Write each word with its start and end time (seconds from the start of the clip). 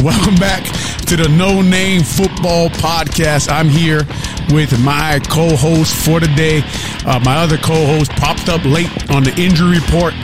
welcome 0.04 0.34
back 0.36 0.64
to 1.06 1.16
the 1.16 1.28
No 1.28 1.60
Name 1.60 2.02
Football 2.02 2.70
Podcast. 2.70 3.50
I'm 3.50 3.68
here 3.68 4.06
with 4.50 4.78
my 4.82 5.20
co-host 5.28 5.94
for 5.94 6.20
the 6.20 6.28
day. 6.28 6.62
Uh, 7.04 7.20
my 7.24 7.36
other 7.36 7.58
co-host 7.58 8.10
popped 8.12 8.48
up 8.48 8.64
late 8.64 8.88
on 9.10 9.24
the 9.24 9.34
injury 9.36 9.78
report. 9.78 10.14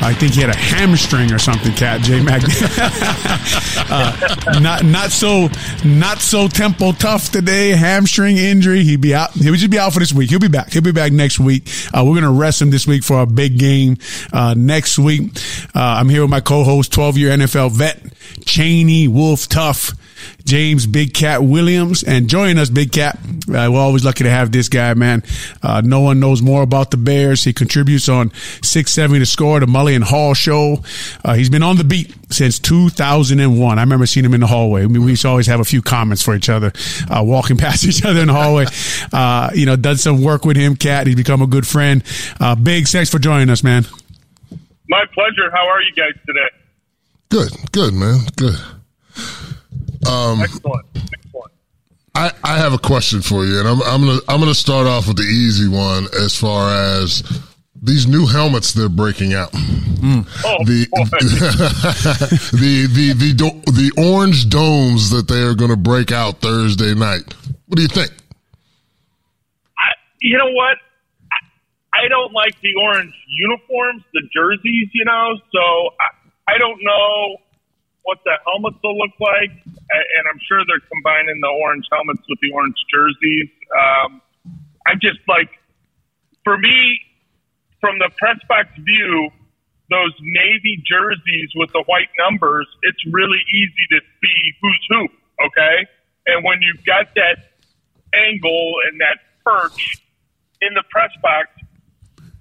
I 0.00 0.14
think 0.14 0.34
he 0.34 0.40
had 0.40 0.50
a 0.50 0.56
hamstring 0.56 1.32
or 1.32 1.38
something. 1.38 1.72
Cat 1.74 2.00
J 2.02 2.22
Mac, 2.22 2.42
uh, 3.90 4.60
not 4.60 4.84
not 4.84 5.10
so 5.10 5.48
not 5.84 6.18
so 6.18 6.48
tempo 6.48 6.92
tough 6.92 7.30
today. 7.30 7.70
Hamstring 7.70 8.36
injury. 8.36 8.84
He'd 8.84 9.00
be 9.00 9.14
out. 9.14 9.32
He 9.32 9.50
would 9.50 9.58
just 9.58 9.70
be 9.70 9.78
out 9.78 9.92
for 9.92 10.00
this 10.00 10.12
week. 10.12 10.30
He'll 10.30 10.38
be 10.38 10.48
back. 10.48 10.72
He'll 10.72 10.82
be 10.82 10.92
back 10.92 11.12
next 11.12 11.40
week. 11.40 11.68
Uh, 11.92 12.04
we're 12.06 12.14
gonna 12.14 12.32
rest 12.32 12.62
him 12.62 12.70
this 12.70 12.86
week 12.86 13.02
for 13.02 13.20
a 13.20 13.26
big 13.26 13.58
game 13.58 13.98
uh, 14.32 14.54
next 14.56 14.98
week. 14.98 15.30
Uh, 15.74 15.80
I'm 15.80 16.08
here 16.08 16.22
with 16.22 16.30
my 16.30 16.40
co-host, 16.40 16.92
12 16.92 17.18
year 17.18 17.30
NFL 17.36 17.72
vet, 17.72 18.02
Cheney 18.44 19.08
Wolf 19.08 19.48
Tough. 19.48 19.92
James 20.44 20.86
Big 20.86 21.14
Cat 21.14 21.42
Williams. 21.42 22.02
And 22.02 22.28
joining 22.28 22.58
us, 22.58 22.70
Big 22.70 22.92
Cat, 22.92 23.16
uh, 23.16 23.68
we're 23.70 23.78
always 23.78 24.04
lucky 24.04 24.24
to 24.24 24.30
have 24.30 24.52
this 24.52 24.68
guy, 24.68 24.94
man. 24.94 25.22
Uh, 25.62 25.82
no 25.84 26.00
one 26.00 26.20
knows 26.20 26.42
more 26.42 26.62
about 26.62 26.90
the 26.90 26.96
Bears. 26.96 27.44
He 27.44 27.52
contributes 27.52 28.08
on 28.08 28.30
670 28.62 29.20
The 29.20 29.26
Score, 29.26 29.60
the 29.60 29.66
Mully 29.66 29.94
and 29.94 30.04
Haugh 30.04 30.34
show. 30.34 30.82
Uh, 31.24 31.34
he's 31.34 31.50
been 31.50 31.62
on 31.62 31.76
the 31.76 31.84
beat 31.84 32.14
since 32.30 32.58
2001. 32.58 33.78
I 33.78 33.82
remember 33.82 34.06
seeing 34.06 34.26
him 34.26 34.34
in 34.34 34.40
the 34.40 34.46
hallway. 34.46 34.82
I 34.82 34.86
mean, 34.86 35.04
we 35.04 35.10
used 35.12 35.22
to 35.22 35.28
always 35.28 35.46
have 35.46 35.60
a 35.60 35.64
few 35.64 35.82
comments 35.82 36.22
for 36.22 36.34
each 36.34 36.48
other, 36.48 36.72
uh, 37.10 37.22
walking 37.24 37.56
past 37.58 37.84
each 37.84 38.04
other 38.04 38.20
in 38.20 38.28
the 38.28 38.32
hallway. 38.34 38.66
Uh, 39.12 39.50
you 39.54 39.66
know, 39.66 39.76
done 39.76 39.96
some 39.96 40.22
work 40.22 40.44
with 40.44 40.56
him, 40.56 40.76
Cat. 40.76 41.06
He's 41.06 41.16
become 41.16 41.42
a 41.42 41.46
good 41.46 41.66
friend. 41.66 42.02
Uh, 42.40 42.54
Big, 42.54 42.86
thanks 42.88 43.10
for 43.10 43.18
joining 43.18 43.50
us, 43.50 43.62
man. 43.62 43.84
My 44.88 45.04
pleasure. 45.12 45.50
How 45.52 45.66
are 45.68 45.82
you 45.82 45.92
guys 45.94 46.12
today? 46.26 46.48
Good, 47.30 47.72
good, 47.72 47.94
man. 47.94 48.20
Good. 48.36 48.56
Um, 50.06 50.40
excellent, 50.42 50.86
excellent. 50.94 51.52
I, 52.14 52.32
I 52.42 52.58
have 52.58 52.72
a 52.72 52.78
question 52.78 53.22
for 53.22 53.44
you, 53.44 53.58
and 53.58 53.68
I'm 53.68 53.82
I'm 53.82 54.00
gonna 54.00 54.20
I'm 54.28 54.40
gonna 54.40 54.54
start 54.54 54.86
off 54.86 55.08
with 55.08 55.16
the 55.16 55.24
easy 55.24 55.68
one 55.68 56.06
as 56.14 56.36
far 56.36 56.74
as 56.74 57.22
these 57.82 58.06
new 58.06 58.26
helmets 58.26 58.72
they're 58.72 58.88
breaking 58.88 59.34
out. 59.34 59.52
Mm. 59.52 60.26
Oh, 60.44 60.64
the, 60.64 60.86
the, 62.52 62.86
the 62.92 63.12
the 63.12 63.32
the 63.32 63.72
the 63.72 63.92
orange 63.96 64.48
domes 64.48 65.10
that 65.10 65.28
they 65.28 65.42
are 65.42 65.54
going 65.54 65.70
to 65.70 65.76
break 65.76 66.12
out 66.12 66.40
Thursday 66.40 66.94
night. 66.94 67.22
What 67.66 67.76
do 67.76 67.82
you 67.82 67.88
think? 67.88 68.10
I, 69.78 69.92
you 70.20 70.38
know 70.38 70.50
what? 70.52 70.78
I, 71.32 72.04
I 72.04 72.08
don't 72.08 72.32
like 72.32 72.60
the 72.60 72.74
orange 72.82 73.14
uniforms, 73.28 74.02
the 74.12 74.22
jerseys. 74.34 74.88
You 74.92 75.04
know, 75.04 75.38
so 75.52 75.94
I, 76.00 76.54
I 76.54 76.58
don't 76.58 76.82
know 76.82 77.36
what 78.02 78.18
the 78.24 78.32
helmets 78.46 78.78
will 78.82 78.96
look 78.96 79.12
like, 79.20 79.50
and 79.90 80.24
I'm 80.28 80.40
sure 80.46 80.60
they're 80.66 80.84
combining 80.92 81.40
the 81.40 81.48
orange 81.48 81.86
helmets 81.90 82.22
with 82.28 82.38
the 82.40 82.52
orange 82.52 82.76
jerseys. 82.92 83.48
Um, 83.72 84.20
I 84.86 84.94
just 84.94 85.20
like, 85.28 85.50
for 86.44 86.56
me, 86.58 87.00
from 87.80 87.98
the 87.98 88.10
press 88.16 88.38
box 88.48 88.68
view, 88.78 89.30
those 89.90 90.12
navy 90.20 90.82
jerseys 90.84 91.50
with 91.56 91.72
the 91.72 91.82
white 91.86 92.12
numbers, 92.18 92.68
it's 92.82 93.00
really 93.08 93.40
easy 93.48 93.86
to 93.96 94.00
see 94.20 94.38
who's 94.60 94.86
who. 94.90 95.02
Okay, 95.46 95.86
and 96.26 96.44
when 96.44 96.60
you've 96.60 96.84
got 96.84 97.14
that 97.14 97.48
angle 98.12 98.74
and 98.90 99.00
that 99.00 99.18
perch 99.44 100.02
in 100.60 100.74
the 100.74 100.82
press 100.90 101.10
box, 101.22 101.48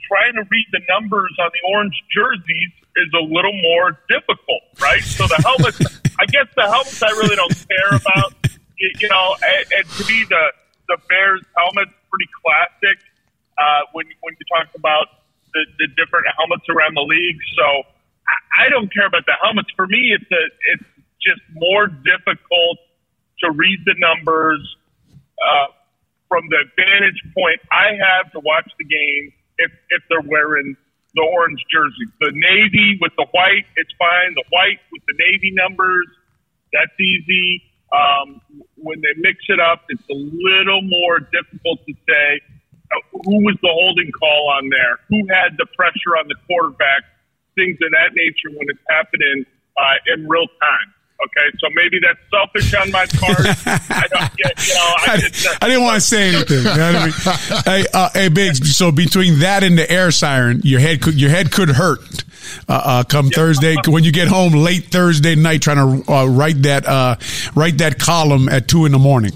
trying 0.08 0.34
to 0.34 0.44
read 0.50 0.68
the 0.72 0.82
numbers 0.90 1.36
on 1.40 1.50
the 1.54 1.70
orange 1.72 1.96
jerseys 2.12 2.74
is 2.98 3.12
a 3.14 3.24
little 3.24 3.54
more 3.62 4.00
difficult, 4.10 4.64
right? 4.82 5.04
So 5.04 5.28
the 5.28 5.40
helmets, 5.44 5.78
I 6.20 6.26
guess 6.26 6.48
the 6.56 6.64
helmets 6.64 7.02
I 7.02 7.12
really 7.12 7.36
don't 7.36 7.68
care 7.68 7.98
about. 7.98 8.34
You, 8.80 8.92
you 9.00 9.10
know, 9.10 9.34
and, 9.42 9.66
and 9.74 9.90
to 9.90 10.06
me 10.06 10.24
the 10.30 10.54
the 10.88 10.98
Bears 11.10 11.42
helmet's 11.58 11.98
pretty 12.14 12.30
classic 12.46 13.02
uh, 13.58 13.90
when 13.94 14.06
when 14.22 14.38
you 14.38 14.46
talk 14.54 14.70
about 14.76 15.26
the, 15.50 15.66
the 15.80 15.88
different 15.98 16.30
helmets 16.38 16.70
around 16.70 16.94
the 16.94 17.02
league. 17.02 17.42
So 17.58 17.66
I, 18.30 18.66
I 18.66 18.70
don't 18.70 18.94
care 18.94 19.08
about 19.08 19.26
the 19.26 19.34
helmets. 19.42 19.70
For 19.76 19.88
me, 19.88 20.14
it's 20.14 20.30
a 20.30 20.44
it's 20.78 20.90
just 21.26 21.42
more 21.54 21.88
difficult 21.88 22.78
to 23.42 23.52
read 23.52 23.82
the 23.86 23.96
numbers 23.98 24.62
uh, 25.42 25.74
from 26.30 26.46
the 26.50 26.64
vantage 26.76 27.22
point 27.34 27.60
I 27.72 27.98
have 27.98 28.32
to 28.34 28.40
watch 28.40 28.70
the 28.78 28.86
game 28.86 29.34
if 29.58 29.72
if 29.90 30.04
they're 30.10 30.22
wearing 30.22 30.78
the 31.18 31.26
orange 31.26 31.60
jerseys. 31.68 32.14
The 32.22 32.32
navy 32.32 32.98
with 33.02 33.12
the 33.18 33.26
white, 33.34 33.66
it's 33.76 33.92
fine. 33.98 34.38
The 34.38 34.46
white 34.54 34.80
with 34.94 35.02
the 35.10 35.18
navy 35.18 35.52
numbers, 35.52 36.08
that's 36.72 36.94
easy. 37.02 37.64
Um, 37.90 38.42
when 38.76 39.02
they 39.02 39.16
mix 39.18 39.42
it 39.50 39.60
up, 39.60 39.86
it's 39.90 40.04
a 40.10 40.20
little 40.20 40.82
more 40.84 41.20
difficult 41.20 41.82
to 41.88 41.94
say 42.06 42.28
uh, 42.92 43.02
who 43.26 43.44
was 43.44 43.58
the 43.62 43.72
holding 43.72 44.12
call 44.12 44.54
on 44.60 44.70
there, 44.70 45.00
who 45.10 45.26
had 45.28 45.58
the 45.58 45.66
pressure 45.76 46.16
on 46.20 46.28
the 46.28 46.36
quarterback, 46.48 47.04
things 47.56 47.78
of 47.82 47.92
that 47.92 48.14
nature 48.14 48.52
when 48.54 48.68
it's 48.70 48.84
happening 48.88 49.46
uh, 49.76 50.14
in 50.14 50.28
real 50.28 50.48
time. 50.62 50.90
Okay, 51.20 51.58
so 51.58 51.68
maybe 51.74 51.98
that's 52.00 52.20
selfish 52.30 52.74
on 52.76 52.92
my 52.92 53.06
part. 53.08 53.40
I, 53.90 54.08
don't, 54.08 54.32
you 54.38 54.74
know, 54.76 54.94
I, 55.08 55.18
just, 55.18 55.48
uh, 55.48 55.58
I, 55.62 55.68
didn't 55.68 55.84
want 55.84 55.96
to 55.96 56.02
say 56.02 56.36
anything. 56.36 56.68
I 56.68 57.06
mean? 57.06 57.12
hey, 57.66 57.86
uh, 57.92 58.10
hey, 58.14 58.30
Biggs. 58.30 58.76
So 58.76 58.92
between 58.92 59.40
that 59.40 59.64
and 59.64 59.78
the 59.80 59.90
air 59.90 60.12
siren, 60.12 60.62
your 60.64 60.80
head 60.80 61.02
could 61.02 61.20
your 61.20 61.32
head 61.32 61.52
could 61.52 61.70
hurt. 61.70 62.02
Uh, 62.70 62.82
uh, 62.84 63.04
come 63.04 63.28
yeah. 63.28 63.36
Thursday 63.36 63.76
when 63.88 64.04
you 64.04 64.12
get 64.12 64.28
home 64.28 64.54
late 64.54 64.86
Thursday 64.86 65.34
night, 65.34 65.64
trying 65.64 66.04
to 66.04 66.12
uh, 66.12 66.26
write 66.28 66.62
that 66.64 66.86
uh, 66.86 67.16
write 67.56 67.80
that 67.80 67.98
column 67.98 68.48
at 68.48 68.68
two 68.68 68.86
in 68.86 68.92
the 68.92 69.00
morning. 69.00 69.32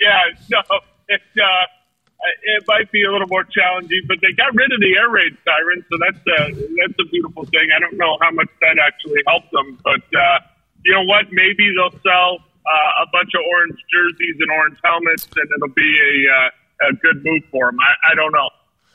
Yeah, 0.00 0.16
no, 0.50 0.60
it 1.08 1.20
it 2.42 2.64
might 2.66 2.90
be 2.90 3.04
a 3.04 3.12
little 3.12 3.28
more 3.28 3.44
challenging, 3.44 4.00
but 4.08 4.16
they 4.22 4.32
got 4.32 4.54
rid 4.54 4.72
of 4.72 4.80
the 4.80 4.96
air 4.96 5.10
raid 5.10 5.36
siren, 5.44 5.84
so 5.90 5.98
that's 6.00 6.24
a 6.26 6.54
that's 6.54 6.98
a 7.00 7.10
beautiful 7.10 7.44
thing. 7.44 7.68
I 7.76 7.80
don't 7.80 7.98
know 7.98 8.16
how 8.22 8.30
much 8.30 8.48
that 8.62 8.78
actually 8.80 9.20
helped 9.26 9.52
them, 9.52 9.78
but 9.84 10.00
you 10.84 10.92
know 10.92 11.04
what? 11.04 11.26
Maybe 11.32 11.72
they'll 11.74 12.00
sell 12.02 12.38
uh, 12.66 13.04
a 13.04 13.06
bunch 13.12 13.32
of 13.34 13.42
orange 13.44 13.78
jerseys 13.90 14.36
and 14.38 14.50
orange 14.50 14.78
helmets, 14.84 15.28
and 15.36 15.48
it'll 15.56 15.74
be 15.74 15.90
a, 15.90 16.14
uh, 16.28 16.90
a 16.90 16.92
good 16.94 17.24
move 17.24 17.42
for 17.50 17.70
them. 17.70 17.78
I, 17.80 18.12
I 18.12 18.14
don't 18.14 18.32
know. 18.32 18.48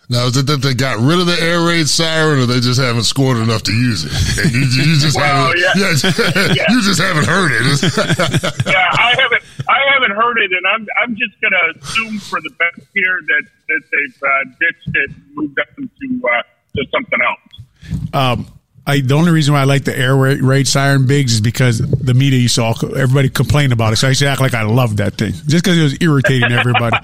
Now, 0.07 0.29
is 0.29 0.38
it 0.38 0.46
that 0.46 0.62
they 0.62 0.75
got 0.75 1.00
rid 1.01 1.18
of 1.18 1.25
the 1.25 1.38
air 1.41 1.66
raid 1.66 1.90
siren, 1.90 2.38
or 2.40 2.46
they 2.46 2.59
just 2.59 2.79
haven't 2.79 3.09
scored 3.09 3.38
enough 3.38 3.63
to 3.63 3.73
use 3.73 4.06
it? 4.06 4.13
And 4.46 4.53
you, 4.53 4.62
you 4.62 5.00
just 5.00 5.18
well, 5.18 5.50
haven't, 5.50 5.57
yeah. 5.57 5.73
Yeah, 5.73 6.53
yeah. 6.53 6.66
you 6.69 6.81
just 6.85 7.01
haven't 7.01 7.25
heard 7.25 7.50
it. 7.50 7.66
yeah, 8.69 8.85
I 8.94 9.17
haven't, 9.17 9.44
I 9.67 9.79
haven't 9.94 10.13
heard 10.13 10.38
it, 10.38 10.52
and 10.53 10.66
I'm, 10.67 10.88
I'm 11.02 11.16
just 11.16 11.34
going 11.41 11.53
to 11.53 11.79
assume 11.81 12.19
for 12.19 12.40
the 12.41 12.52
best 12.59 12.85
here 12.94 13.19
that, 13.25 13.44
that 13.67 13.81
they've 13.91 14.22
uh, 14.22 14.29
ditched 14.59 14.94
it, 14.94 15.09
and 15.09 15.25
moved 15.34 15.57
up 15.59 15.67
into 15.78 16.28
uh, 16.28 16.44
to 16.75 16.85
something 16.94 17.19
else. 17.25 18.13
Um, 18.13 18.47
I, 18.88 19.01
the 19.01 19.16
only 19.16 19.31
reason 19.31 19.53
why 19.53 19.62
I 19.62 19.63
like 19.63 19.84
the 19.84 19.97
air 19.97 20.16
raid 20.16 20.68
siren 20.68 21.07
Biggs 21.07 21.34
is 21.34 21.41
because 21.41 21.79
the 21.79 22.13
media 22.13 22.40
used 22.40 22.56
to 22.56 22.63
all 22.63 22.75
everybody 22.96 23.29
complain 23.29 23.72
about 23.72 23.94
it. 23.94 23.96
So 23.96 24.07
I 24.07 24.12
used 24.12 24.22
to 24.22 24.28
act 24.28 24.41
like 24.41 24.53
I 24.53 24.62
loved 24.62 24.97
that 24.97 25.16
thing 25.16 25.34
just 25.34 25.63
because 25.63 25.78
it 25.78 25.84
was 25.84 25.97
irritating 26.01 26.51
everybody. 26.51 26.97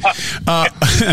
Uh, 0.48 0.70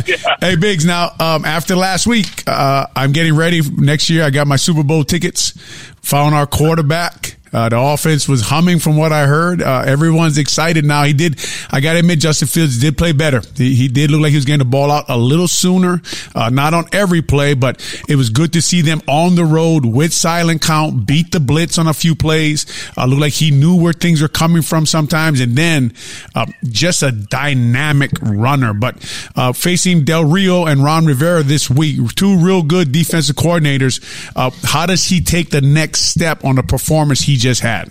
yeah. 0.06 0.16
hey 0.40 0.56
Biggs, 0.56 0.84
now 0.84 1.10
um, 1.18 1.44
after 1.44 1.74
last 1.74 2.06
week, 2.06 2.44
uh, 2.46 2.86
I'm 2.94 3.12
getting 3.12 3.34
ready 3.34 3.62
next 3.76 4.10
year. 4.10 4.24
I 4.24 4.30
got 4.30 4.46
my 4.46 4.56
Super 4.56 4.82
Bowl 4.82 5.04
tickets. 5.04 5.54
Found 6.02 6.34
our 6.34 6.46
quarterback. 6.46 7.38
Uh, 7.52 7.68
the 7.68 7.78
offense 7.78 8.28
was 8.28 8.42
humming 8.42 8.78
from 8.78 8.96
what 8.96 9.12
I 9.12 9.26
heard. 9.26 9.62
Uh, 9.62 9.84
everyone's 9.86 10.38
excited 10.38 10.84
now. 10.84 11.04
He 11.04 11.12
did, 11.12 11.40
I 11.70 11.80
got 11.80 11.94
to 11.94 12.00
admit, 12.00 12.18
Justin 12.18 12.48
Fields 12.48 12.78
did 12.78 12.98
play 12.98 13.12
better. 13.12 13.42
He, 13.56 13.74
he, 13.74 13.88
did 13.88 14.10
look 14.10 14.20
like 14.20 14.30
he 14.30 14.36
was 14.36 14.44
getting 14.44 14.58
the 14.58 14.64
ball 14.64 14.90
out 14.90 15.06
a 15.08 15.16
little 15.16 15.48
sooner. 15.48 16.02
Uh, 16.34 16.50
not 16.50 16.74
on 16.74 16.86
every 16.92 17.22
play, 17.22 17.54
but 17.54 17.80
it 18.08 18.16
was 18.16 18.30
good 18.30 18.52
to 18.52 18.62
see 18.62 18.82
them 18.82 19.00
on 19.08 19.34
the 19.34 19.44
road 19.44 19.86
with 19.86 20.12
silent 20.12 20.62
count, 20.62 21.06
beat 21.06 21.32
the 21.32 21.40
blitz 21.40 21.78
on 21.78 21.86
a 21.86 21.94
few 21.94 22.14
plays. 22.14 22.66
Uh, 22.96 23.06
looked 23.06 23.20
like 23.20 23.32
he 23.32 23.50
knew 23.50 23.80
where 23.80 23.92
things 23.92 24.20
were 24.20 24.28
coming 24.28 24.62
from 24.62 24.84
sometimes. 24.84 25.40
And 25.40 25.56
then, 25.56 25.94
uh, 26.34 26.46
just 26.64 27.02
a 27.02 27.12
dynamic 27.12 28.10
runner. 28.20 28.74
But, 28.74 28.96
uh, 29.36 29.52
facing 29.52 30.04
Del 30.04 30.24
Rio 30.24 30.66
and 30.66 30.84
Ron 30.84 31.06
Rivera 31.06 31.42
this 31.42 31.70
week, 31.70 31.98
two 32.14 32.36
real 32.36 32.62
good 32.62 32.92
defensive 32.92 33.36
coordinators. 33.36 34.00
Uh, 34.36 34.50
how 34.64 34.84
does 34.86 35.04
he 35.04 35.20
take 35.22 35.50
the 35.50 35.60
next 35.60 35.97
step 35.98 36.44
on 36.44 36.56
the 36.56 36.62
performance 36.62 37.20
he 37.20 37.36
just 37.36 37.60
had? 37.60 37.90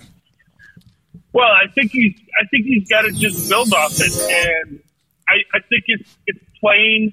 Well, 1.32 1.48
I 1.48 1.66
think 1.74 1.92
he's 1.92 2.14
I 2.40 2.46
think 2.48 2.64
he's 2.64 2.88
got 2.88 3.02
to 3.02 3.12
just 3.12 3.48
build 3.48 3.72
off 3.72 3.92
it, 4.00 4.12
and 4.12 4.80
I, 5.28 5.36
I 5.54 5.60
think 5.68 5.84
it's 5.86 6.16
it's 6.26 6.44
playing 6.60 7.12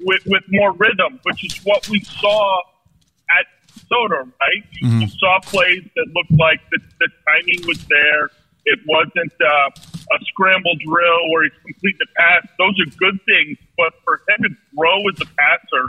with 0.00 0.22
with 0.26 0.44
more 0.48 0.72
rhythm, 0.72 1.20
which 1.24 1.44
is 1.44 1.58
what 1.64 1.88
we 1.88 2.00
saw 2.00 2.60
at 3.30 3.46
Soda, 3.88 4.24
right? 4.40 4.64
Mm-hmm. 4.82 5.00
You 5.02 5.08
saw 5.08 5.40
plays 5.40 5.82
that 5.96 6.06
looked 6.14 6.38
like 6.38 6.60
the, 6.70 6.78
the 7.00 7.08
timing 7.28 7.66
was 7.66 7.84
there. 7.86 8.30
It 8.64 8.78
wasn't 8.86 9.32
uh, 9.40 9.70
a 10.14 10.24
scramble 10.26 10.76
drill 10.86 11.30
where 11.30 11.44
he's 11.44 11.52
complete 11.66 11.96
the 11.98 12.06
pass. 12.16 12.46
Those 12.58 12.78
are 12.80 12.90
good 12.96 13.18
things, 13.26 13.58
but 13.76 13.92
for 14.04 14.22
him 14.28 14.44
to 14.44 14.50
grow 14.76 14.98
as 15.12 15.20
a 15.20 15.26
passer 15.26 15.84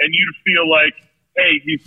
and 0.00 0.14
you 0.14 0.24
to 0.24 0.34
feel 0.44 0.68
like, 0.70 0.94
hey, 1.36 1.60
he's 1.62 1.84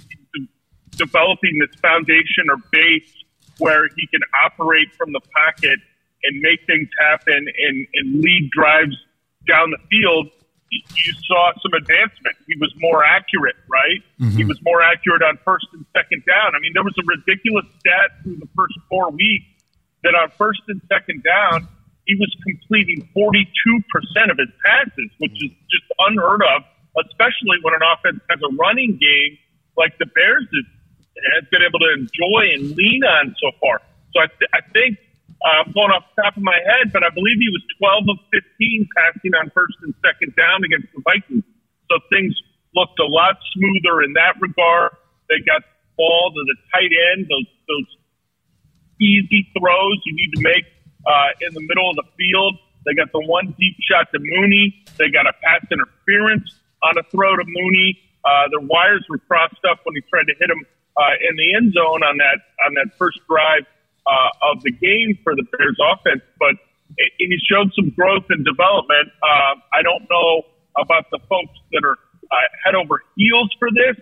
developing 1.00 1.58
this 1.64 1.74
foundation 1.80 2.52
or 2.52 2.58
base 2.72 3.10
where 3.58 3.88
he 3.96 4.06
can 4.12 4.22
operate 4.44 4.94
from 4.94 5.12
the 5.12 5.22
pocket 5.32 5.80
and 6.24 6.42
make 6.42 6.60
things 6.68 6.90
happen 7.00 7.40
and, 7.40 7.88
and 7.96 8.22
lead 8.22 8.52
drives 8.52 8.96
down 9.48 9.72
the 9.72 9.80
field, 9.88 10.28
you 10.70 11.14
saw 11.26 11.52
some 11.64 11.74
advancement. 11.74 12.36
He 12.46 12.56
was 12.60 12.72
more 12.78 13.04
accurate, 13.04 13.56
right? 13.72 14.04
Mm-hmm. 14.20 14.38
He 14.38 14.46
was 14.46 14.60
more 14.62 14.84
accurate 14.84 15.24
on 15.24 15.40
first 15.44 15.66
and 15.74 15.86
second 15.96 16.24
down. 16.28 16.54
I 16.54 16.60
mean, 16.60 16.72
there 16.76 16.84
was 16.84 16.94
a 17.00 17.06
ridiculous 17.08 17.66
stat 17.80 18.22
through 18.22 18.38
the 18.38 18.50
first 18.56 18.76
four 18.90 19.10
weeks 19.10 19.48
that 20.04 20.14
on 20.14 20.30
first 20.38 20.62
and 20.68 20.82
second 20.88 21.24
down, 21.24 21.68
he 22.06 22.16
was 22.16 22.30
completing 22.42 23.08
42% 23.14 23.46
of 24.32 24.38
his 24.38 24.50
passes, 24.66 25.10
which 25.18 25.34
is 25.42 25.54
just 25.70 25.88
unheard 26.00 26.42
of, 26.42 26.66
especially 27.06 27.58
when 27.62 27.74
an 27.74 27.86
offense 27.86 28.22
has 28.30 28.40
a 28.42 28.52
running 28.56 28.98
game 28.98 29.38
like 29.78 29.98
the 29.98 30.06
Bears 30.06 30.46
has 31.36 31.44
been 31.52 31.62
able 31.62 31.80
to 31.80 31.92
enjoy 31.96 32.42
and 32.56 32.76
lean 32.76 33.04
on 33.04 33.36
so 33.40 33.52
far. 33.60 33.82
So 34.14 34.24
I, 34.24 34.28
th- 34.28 34.52
I 34.54 34.62
think 34.74 34.98
uh, 35.40 35.64
going 35.72 35.92
off 35.92 36.04
the 36.16 36.24
top 36.24 36.36
of 36.36 36.44
my 36.44 36.58
head, 36.60 36.92
but 36.92 37.04
I 37.04 37.10
believe 37.14 37.40
he 37.40 37.52
was 37.52 37.64
12 37.80 38.12
of 38.12 38.18
15 38.32 38.90
passing 38.92 39.34
on 39.40 39.52
first 39.56 39.78
and 39.84 39.96
second 40.04 40.36
down 40.36 40.64
against 40.64 40.92
the 40.92 41.02
Vikings. 41.06 41.48
So 41.88 42.00
things 42.12 42.36
looked 42.76 43.00
a 43.00 43.08
lot 43.08 43.40
smoother 43.56 44.04
in 44.04 44.14
that 44.14 44.36
regard. 44.42 44.94
They 45.32 45.40
got 45.46 45.64
the 45.64 45.78
ball 45.98 46.32
to 46.36 46.42
the 46.44 46.58
tight 46.74 46.92
end, 47.14 47.28
those 47.30 47.50
those 47.70 47.90
easy 49.00 49.48
throws 49.56 49.98
you 50.04 50.14
need 50.14 50.32
to 50.36 50.42
make 50.44 50.66
uh, 51.08 51.32
in 51.48 51.54
the 51.54 51.64
middle 51.64 51.90
of 51.90 51.96
the 51.96 52.08
field. 52.20 52.60
They 52.86 52.94
got 52.94 53.12
the 53.12 53.24
one 53.24 53.56
deep 53.60 53.78
shot 53.80 54.12
to 54.12 54.20
Mooney. 54.20 54.84
They 54.98 55.10
got 55.10 55.28
a 55.28 55.34
pass 55.40 55.64
interference 55.72 56.60
on 56.84 56.98
a 56.98 57.04
throw 57.12 57.36
to 57.36 57.44
Mooney. 57.46 58.00
Uh, 58.24 58.52
their 58.52 58.66
wires 58.66 59.06
were 59.10 59.20
crossed 59.20 59.64
up 59.70 59.80
when 59.84 59.96
he 59.96 60.02
tried 60.10 60.28
to 60.28 60.36
hit 60.40 60.50
him 60.50 60.66
in 61.30 61.36
the 61.36 61.56
end 61.56 61.74
zone 61.74 62.04
on 62.04 62.18
that 62.18 62.40
on 62.66 62.74
that 62.76 62.92
first 62.98 63.20
drive 63.28 63.66
uh, 64.06 64.52
of 64.52 64.64
the 64.64 64.72
game 64.72 65.18
for 65.24 65.36
the 65.36 65.44
Bears 65.44 65.78
offense, 65.80 66.22
but 66.40 66.56
he 67.18 67.38
showed 67.48 67.72
some 67.76 67.90
growth 67.92 68.26
and 68.30 68.44
development. 68.44 69.12
Uh, 69.22 69.56
I 69.72 69.82
don't 69.84 70.04
know 70.10 70.44
about 70.78 71.10
the 71.12 71.20
folks 71.30 71.56
that 71.72 71.84
are 71.86 71.98
uh, 72.32 72.36
head 72.66 72.76
over 72.76 73.04
heels 73.16 73.54
for 73.60 73.70
this. 73.72 73.98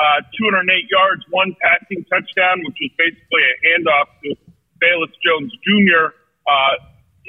Uh, 0.00 0.24
208 0.32 0.88
yards, 0.88 1.22
one 1.28 1.54
passing 1.60 2.00
touchdown, 2.08 2.64
which 2.64 2.78
was 2.80 2.92
basically 2.96 3.44
a 3.44 3.54
handoff 3.68 4.08
to 4.24 4.32
Velus 4.80 5.12
Jones 5.20 5.52
Jr. 5.60 6.16
Uh, 6.48 6.74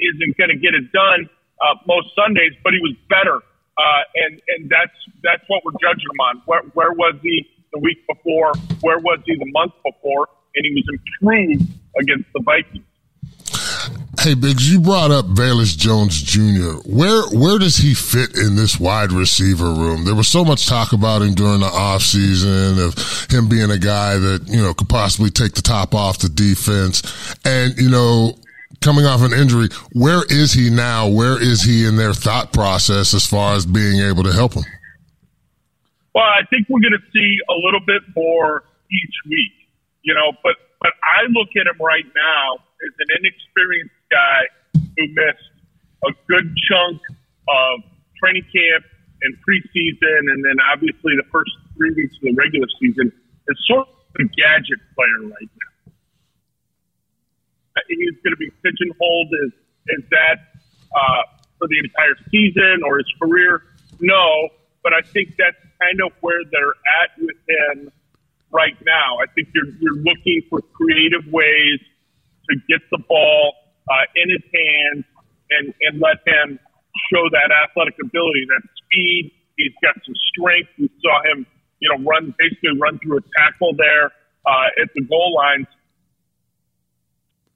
isn't 0.00 0.36
going 0.40 0.48
to 0.48 0.56
get 0.56 0.72
it 0.72 0.88
done 0.90 1.28
uh, 1.60 1.76
most 1.86 2.08
Sundays, 2.16 2.56
but 2.64 2.72
he 2.72 2.80
was 2.80 2.96
better, 3.12 3.44
uh, 3.76 4.02
and 4.16 4.40
and 4.56 4.70
that's 4.72 4.96
that's 5.22 5.44
what 5.46 5.62
we're 5.64 5.76
judging 5.84 6.08
him 6.08 6.20
on. 6.20 6.42
Where, 6.46 6.62
where 6.72 6.92
was 6.92 7.14
he 7.22 7.44
the 7.72 7.78
week 7.80 8.06
before? 8.06 8.52
Where 8.80 8.98
was 8.98 9.20
he 9.26 9.34
the 9.36 9.50
month 9.52 9.72
before? 9.84 10.28
And 10.54 10.66
he 10.66 10.74
was 10.74 10.84
improved 11.20 11.70
against 11.98 12.32
the 12.34 12.42
Vikings. 12.44 12.84
Hey, 14.20 14.34
Biggs, 14.34 14.72
you 14.72 14.80
brought 14.80 15.10
up 15.10 15.26
Velus 15.26 15.76
Jones 15.76 16.22
Jr. 16.22 16.88
Where 16.88 17.22
where 17.30 17.58
does 17.58 17.78
he 17.78 17.94
fit 17.94 18.36
in 18.36 18.54
this 18.54 18.78
wide 18.78 19.10
receiver 19.10 19.72
room? 19.72 20.04
There 20.04 20.14
was 20.14 20.28
so 20.28 20.44
much 20.44 20.68
talk 20.68 20.92
about 20.92 21.22
him 21.22 21.34
during 21.34 21.60
the 21.60 21.66
offseason 21.66 22.78
of 22.78 23.30
him 23.32 23.48
being 23.48 23.70
a 23.70 23.78
guy 23.78 24.18
that, 24.18 24.46
you 24.46 24.62
know, 24.62 24.74
could 24.74 24.88
possibly 24.88 25.30
take 25.30 25.54
the 25.54 25.62
top 25.62 25.94
off 25.94 26.18
the 26.18 26.28
defense. 26.28 27.02
And, 27.44 27.76
you 27.78 27.88
know, 27.88 28.38
coming 28.80 29.06
off 29.06 29.22
an 29.22 29.32
injury, 29.32 29.68
where 29.92 30.22
is 30.28 30.52
he 30.52 30.70
now? 30.70 31.08
Where 31.08 31.42
is 31.42 31.62
he 31.62 31.86
in 31.86 31.96
their 31.96 32.14
thought 32.14 32.52
process 32.52 33.14
as 33.14 33.26
far 33.26 33.54
as 33.54 33.66
being 33.66 34.00
able 34.00 34.22
to 34.24 34.32
help 34.32 34.54
him? 34.54 34.64
Well, 36.14 36.28
I 36.28 36.44
think 36.50 36.68
we're 36.68 36.84
going 36.84 36.96
to 36.96 37.06
see 37.12 37.30
a 37.48 37.56
little 37.56 37.80
bit 37.80 38.02
more 38.14 38.64
each 38.92 39.16
week, 39.26 39.56
you 40.02 40.12
know, 40.12 40.36
but 40.42 40.56
but 40.80 40.92
I 41.00 41.30
look 41.30 41.54
at 41.56 41.70
him 41.70 41.78
right 41.80 42.04
now 42.04 42.58
as 42.58 42.92
an 42.98 43.08
inexperienced 43.22 43.94
guy 44.10 44.40
who 44.74 45.04
missed 45.14 45.52
a 46.04 46.10
good 46.26 46.52
chunk 46.68 47.00
of 47.48 47.74
training 48.18 48.44
camp 48.50 48.84
and 49.22 49.38
preseason, 49.46 50.26
and 50.26 50.44
then 50.44 50.58
obviously 50.72 51.14
the 51.16 51.26
first 51.30 51.54
three 51.78 51.94
weeks 51.94 52.16
of 52.16 52.22
the 52.22 52.34
regular 52.34 52.66
season. 52.80 53.12
Is 53.48 53.58
sort 53.66 53.88
of 53.88 53.94
a 54.20 54.24
gadget 54.38 54.78
player 54.94 55.26
right 55.26 55.50
now. 55.50 55.72
He's 57.88 58.14
going 58.22 58.30
to 58.30 58.38
be 58.38 58.50
pigeonholed 58.62 59.34
as, 59.46 59.52
as 59.98 60.04
that 60.10 60.36
uh, 60.94 61.22
for 61.58 61.66
the 61.66 61.78
entire 61.82 62.14
season 62.30 62.82
or 62.86 62.98
his 62.98 63.10
career. 63.20 63.62
No, 63.98 64.50
but 64.82 64.92
I 64.92 65.02
think 65.02 65.34
that's 65.36 65.56
kind 65.82 65.98
of 66.06 66.12
where 66.20 66.42
they're 66.50 66.76
at 67.02 67.10
with 67.18 67.40
him 67.48 67.90
right 68.52 68.76
now. 68.86 69.18
I 69.18 69.26
think 69.34 69.48
you're, 69.54 69.72
you're 69.80 70.00
looking 70.02 70.42
for 70.48 70.60
creative 70.76 71.26
ways 71.32 71.80
to 72.50 72.56
get 72.68 72.80
the 72.90 72.98
ball 73.08 73.54
uh, 73.90 74.06
in 74.14 74.30
his 74.30 74.44
hands 74.52 75.04
and, 75.50 75.74
and 75.80 76.00
let 76.00 76.22
him 76.26 76.58
show 77.10 77.24
that 77.32 77.50
athletic 77.50 77.96
ability, 78.02 78.46
that 78.48 78.62
speed. 78.84 79.32
He's 79.56 79.74
got 79.82 79.96
some 80.04 80.14
strength. 80.32 80.70
We 80.78 80.88
saw 81.00 81.22
him, 81.32 81.46
you 81.80 81.88
know, 81.88 82.04
run 82.04 82.34
basically 82.38 82.78
run 82.78 82.98
through 83.00 83.18
a 83.18 83.24
tackle 83.36 83.72
there 83.76 84.12
uh, 84.46 84.82
at 84.82 84.88
the 84.94 85.02
goal 85.08 85.34
lines. 85.34 85.66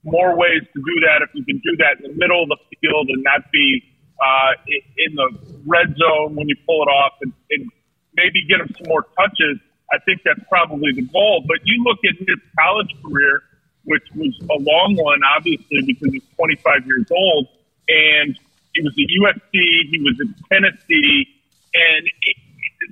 More 0.04 0.36
ways 0.36 0.62
to 0.62 0.78
do 0.78 0.96
that 1.08 1.26
if 1.26 1.30
you 1.34 1.44
can 1.44 1.58
do 1.58 1.76
that 1.82 1.98
in 1.98 2.12
the 2.12 2.16
middle 2.16 2.42
of 2.44 2.48
the 2.48 2.58
field 2.78 3.08
and 3.10 3.22
not 3.24 3.50
be 3.50 3.82
uh, 4.22 4.52
in 4.70 5.14
the 5.16 5.28
red 5.66 5.96
zone 5.98 6.36
when 6.36 6.48
you 6.48 6.56
pull 6.64 6.82
it 6.82 6.90
off 6.90 7.14
and, 7.20 7.32
and 7.50 7.68
maybe 8.16 8.44
get 8.48 8.60
him 8.60 8.72
some 8.76 8.88
more 8.88 9.04
touches 9.16 9.60
I 9.92 9.98
think 10.04 10.22
that's 10.24 10.42
probably 10.48 10.92
the 10.92 11.02
goal. 11.02 11.44
But 11.46 11.58
you 11.64 11.82
look 11.84 11.98
at 12.04 12.18
his 12.18 12.38
college 12.58 12.90
career, 13.02 13.42
which 13.84 14.02
was 14.14 14.34
a 14.50 14.58
long 14.58 14.96
one, 14.96 15.20
obviously, 15.36 15.82
because 15.86 16.12
he's 16.12 16.26
25 16.36 16.86
years 16.86 17.06
old, 17.10 17.48
and 17.88 18.38
he 18.74 18.82
was 18.82 18.92
at 18.98 19.06
USC, 19.06 19.54
he 19.54 19.98
was 20.02 20.18
at 20.20 20.30
Tennessee, 20.50 21.26
and 21.74 22.06
it, 22.06 22.36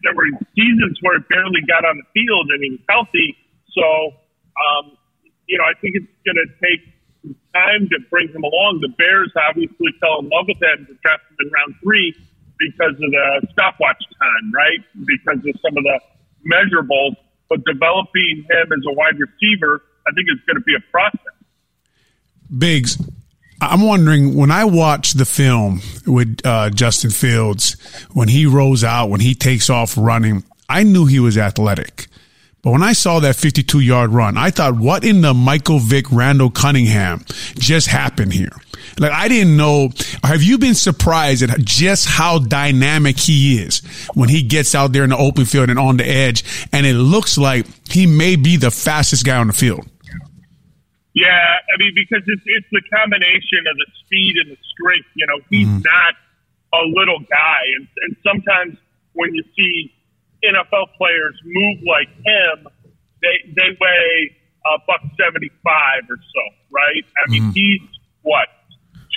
there 0.02 0.14
were 0.14 0.30
seasons 0.54 0.98
where 1.02 1.18
he 1.18 1.24
barely 1.28 1.62
got 1.66 1.84
on 1.84 1.98
the 1.98 2.06
field 2.14 2.50
and 2.50 2.62
he 2.62 2.70
was 2.70 2.84
healthy. 2.88 3.36
So, 3.72 4.14
um, 4.54 4.96
you 5.46 5.58
know, 5.58 5.64
I 5.64 5.74
think 5.80 5.96
it's 5.96 6.12
going 6.24 6.38
to 6.38 6.48
take 6.62 6.94
some 7.22 7.36
time 7.52 7.88
to 7.90 7.98
bring 8.08 8.28
him 8.28 8.44
along. 8.44 8.80
The 8.80 8.92
Bears 8.96 9.32
obviously 9.34 9.92
fell 10.00 10.20
in 10.20 10.30
love 10.30 10.46
with 10.46 10.62
him 10.62 10.86
to 10.86 10.94
draft 11.02 11.26
him 11.30 11.36
in 11.40 11.48
round 11.50 11.74
three 11.82 12.14
because 12.58 12.94
of 12.94 13.10
the 13.10 13.46
stopwatch 13.52 14.02
time, 14.18 14.52
right? 14.52 14.80
Because 15.04 15.38
of 15.46 15.60
some 15.60 15.76
of 15.76 15.84
the 15.84 16.00
measurables, 16.46 17.16
but 17.48 17.64
developing 17.64 18.44
him 18.48 18.72
as 18.72 18.84
a 18.86 18.92
wide 18.92 19.18
receiver, 19.18 19.82
I 20.06 20.12
think 20.12 20.28
it's 20.28 20.44
going 20.44 20.56
to 20.56 20.62
be 20.62 20.74
a 20.74 20.90
process. 20.90 21.20
Biggs, 22.56 22.98
I'm 23.60 23.82
wondering 23.82 24.34
when 24.34 24.50
I 24.50 24.64
watch 24.64 25.12
the 25.12 25.24
film 25.24 25.80
with 26.06 26.40
uh, 26.44 26.70
Justin 26.70 27.10
Fields, 27.10 27.76
when 28.12 28.28
he 28.28 28.46
rolls 28.46 28.84
out, 28.84 29.08
when 29.08 29.20
he 29.20 29.34
takes 29.34 29.70
off 29.70 29.96
running, 29.96 30.44
I 30.68 30.82
knew 30.82 31.06
he 31.06 31.20
was 31.20 31.38
athletic. 31.38 32.06
But 32.62 32.72
when 32.72 32.82
I 32.82 32.94
saw 32.94 33.20
that 33.20 33.36
52 33.36 33.80
yard 33.80 34.10
run, 34.10 34.38
I 34.38 34.50
thought, 34.50 34.76
what 34.76 35.04
in 35.04 35.20
the 35.20 35.34
Michael 35.34 35.78
Vick 35.78 36.10
Randall 36.10 36.50
Cunningham 36.50 37.24
just 37.58 37.88
happened 37.88 38.32
here? 38.32 38.52
Like, 38.98 39.12
I 39.12 39.28
didn't 39.28 39.56
know. 39.56 39.90
Have 40.22 40.42
you 40.42 40.58
been 40.58 40.74
surprised 40.74 41.42
at 41.42 41.58
just 41.60 42.08
how 42.08 42.38
dynamic 42.38 43.18
he 43.18 43.58
is 43.58 43.80
when 44.14 44.28
he 44.28 44.42
gets 44.42 44.74
out 44.74 44.92
there 44.92 45.04
in 45.04 45.10
the 45.10 45.16
open 45.16 45.44
field 45.44 45.70
and 45.70 45.78
on 45.78 45.96
the 45.96 46.06
edge? 46.06 46.44
And 46.72 46.86
it 46.86 46.94
looks 46.94 47.36
like 47.36 47.66
he 47.88 48.06
may 48.06 48.36
be 48.36 48.56
the 48.56 48.70
fastest 48.70 49.24
guy 49.24 49.36
on 49.36 49.48
the 49.48 49.52
field. 49.52 49.86
Yeah, 51.14 51.28
I 51.28 51.78
mean, 51.78 51.92
because 51.94 52.26
it's, 52.26 52.42
it's 52.44 52.66
the 52.72 52.82
combination 52.90 53.62
of 53.70 53.76
the 53.78 53.86
speed 54.04 54.34
and 54.42 54.50
the 54.50 54.58
strength. 54.74 55.08
You 55.14 55.26
know, 55.26 55.38
he's 55.48 55.68
mm-hmm. 55.68 55.82
not 55.86 56.14
a 56.74 56.82
little 56.86 57.20
guy. 57.20 57.62
And, 57.78 57.88
and 58.02 58.16
sometimes 58.26 58.78
when 59.12 59.32
you 59.32 59.44
see 59.56 59.94
NFL 60.42 60.90
players 60.98 61.40
move 61.44 61.78
like 61.86 62.08
him, 62.08 62.66
they 63.22 63.54
they 63.54 63.76
weigh 63.80 64.36
a 64.66 64.78
buck 64.86 65.00
seventy 65.18 65.50
five 65.62 66.02
or 66.10 66.18
so, 66.18 66.42
right? 66.70 67.04
I 67.24 67.30
mean, 67.30 67.42
mm-hmm. 67.44 67.50
he's 67.52 67.80
what 68.22 68.48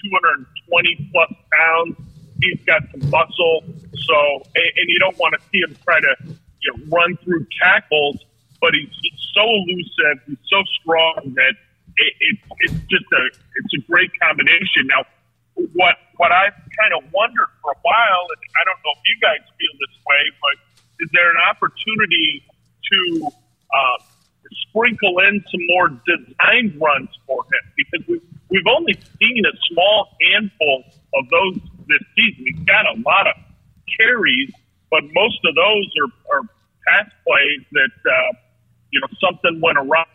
two 0.01 0.09
hundred 0.13 0.37
and 0.39 0.47
twenty 0.67 1.09
plus 1.11 1.31
pounds. 1.51 1.95
He's 2.41 2.61
got 2.65 2.83
some 2.91 3.09
muscle, 3.09 3.63
so 3.93 4.17
and, 4.55 4.69
and 4.77 4.85
you 4.87 4.99
don't 4.99 5.17
want 5.17 5.33
to 5.33 5.41
see 5.49 5.59
him 5.59 5.75
try 5.83 5.99
to 5.99 6.13
you 6.61 6.67
know 6.69 6.77
run 6.95 7.17
through 7.23 7.45
tackles, 7.61 8.17
but 8.61 8.73
he's, 8.73 8.89
so 9.37 9.45
elusive, 9.45 10.17
he's 10.25 10.41
so 10.49 10.63
strong 10.81 11.13
that 11.37 11.53
it, 11.97 12.13
it, 12.19 12.35
it's 12.65 12.81
just 12.89 13.05
a 13.13 13.23
it's 13.29 13.73
a 13.77 13.81
great 13.85 14.09
combination. 14.19 14.89
Now, 14.89 15.05
what 15.73 15.95
what 16.17 16.31
I 16.31 16.49
kind 16.49 16.93
of 16.97 17.05
wondered 17.13 17.49
for 17.61 17.71
a 17.71 17.79
while, 17.81 18.23
and 18.33 18.41
I 18.57 18.61
don't 18.65 18.81
know 18.81 18.93
if 18.97 19.03
you 19.05 19.17
guys 19.21 19.41
feel 19.45 19.73
this 19.77 19.95
way, 20.09 20.23
but 20.41 20.55
is 21.05 21.09
there 21.13 21.29
an 21.29 21.37
opportunity 21.49 22.41
to 22.41 23.29
uh, 23.69 23.97
sprinkle 24.69 25.19
in 25.29 25.43
some 25.49 25.61
more 25.69 25.89
designed 26.05 26.81
runs 26.81 27.09
for 27.27 27.43
him? 27.45 27.63
Because 27.77 28.07
we've, 28.07 28.25
we've 28.49 28.67
only 28.67 28.93
seen 29.19 29.43
a 29.45 29.55
small 29.71 30.07
handful 30.21 30.83
of 31.15 31.29
those 31.29 31.55
this 31.87 32.03
season. 32.15 32.45
He's 32.45 32.65
got 32.65 32.85
a 32.85 32.99
lot 33.05 33.27
of 33.27 33.35
carries, 33.99 34.51
but 34.91 35.03
most 35.13 35.39
of 35.45 35.55
those 35.55 35.87
are, 35.99 36.37
are 36.37 36.43
pass 36.87 37.09
plays 37.25 37.63
that, 37.71 37.95
uh, 38.05 38.33
you 38.91 38.99
know, 38.99 39.07
something 39.19 39.59
went 39.61 39.77
awry 39.77 40.05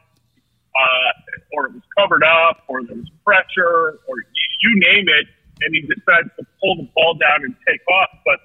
uh, 0.73 1.53
or 1.53 1.67
it 1.67 1.73
was 1.73 1.87
covered 1.97 2.25
up 2.25 2.65
or 2.69 2.83
there 2.85 2.97
was 2.97 3.11
pressure 3.25 4.01
or 4.09 4.17
you, 4.17 4.47
you 4.63 4.81
name 4.81 5.07
it, 5.09 5.27
and 5.61 5.75
he 5.75 5.83
decides 5.83 6.29
to 6.39 6.45
pull 6.61 6.77
the 6.77 6.89
ball 6.95 7.15
down 7.15 7.45
and 7.45 7.55
take 7.69 7.85
off. 7.89 8.11
But 8.25 8.41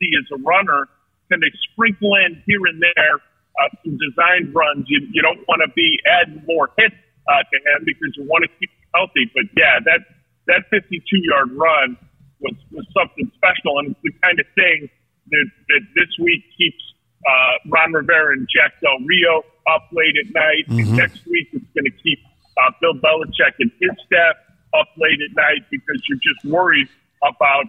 he 0.00 0.06
is 0.06 0.26
a 0.32 0.40
runner, 0.42 0.88
can 1.30 1.40
they 1.40 1.52
sprinkle 1.72 2.14
in 2.26 2.42
here 2.46 2.64
and 2.66 2.80
there 2.80 3.16
uh, 3.16 3.68
some 3.84 3.98
designed 3.98 4.54
runs? 4.54 4.86
You, 4.88 5.06
you 5.12 5.22
don't 5.22 5.40
want 5.48 5.62
to 5.64 5.72
be 5.74 5.98
adding 6.06 6.42
more 6.46 6.70
hits 6.78 6.96
uh, 7.28 7.42
to 7.42 7.56
him 7.62 7.84
because 7.84 8.14
you 8.16 8.24
want 8.24 8.44
to 8.44 8.50
keep 8.58 8.70
him 8.70 8.86
healthy. 8.94 9.30
But 9.34 9.46
yeah, 9.56 9.82
that 9.84 10.00
that 10.46 10.62
52 10.70 11.02
yard 11.26 11.50
run 11.52 11.98
was, 12.40 12.54
was 12.70 12.86
something 12.94 13.30
special, 13.34 13.78
and 13.80 13.92
it's 13.92 14.02
the 14.02 14.14
kind 14.22 14.38
of 14.38 14.46
thing 14.54 14.88
that, 15.30 15.48
that 15.68 15.82
this 15.94 16.12
week 16.22 16.44
keeps 16.56 16.82
uh, 17.26 17.54
Ron 17.66 17.92
Rivera 17.92 18.32
and 18.32 18.46
Jack 18.46 18.78
Del 18.80 19.02
Rio 19.02 19.42
up 19.66 19.90
late 19.90 20.14
at 20.14 20.30
night. 20.30 20.64
Mm-hmm. 20.68 20.78
And 20.78 20.96
next 20.96 21.26
week, 21.26 21.48
it's 21.52 21.66
going 21.74 21.90
to 21.90 21.96
keep 22.02 22.20
uh, 22.56 22.70
Bill 22.80 22.94
Belichick 22.94 23.58
and 23.58 23.70
his 23.80 23.90
staff 24.06 24.36
up 24.78 24.88
late 24.96 25.18
at 25.18 25.34
night 25.34 25.66
because 25.70 25.98
you're 26.08 26.22
just 26.22 26.44
worried 26.46 26.88
about 27.22 27.66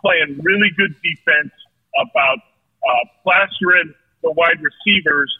playing 0.00 0.38
really 0.42 0.70
good 0.76 0.94
defense, 1.02 1.52
about 1.98 2.38
uh, 2.84 3.04
plastering 3.22 3.92
the 4.22 4.32
wide 4.32 4.60
receivers, 4.62 5.32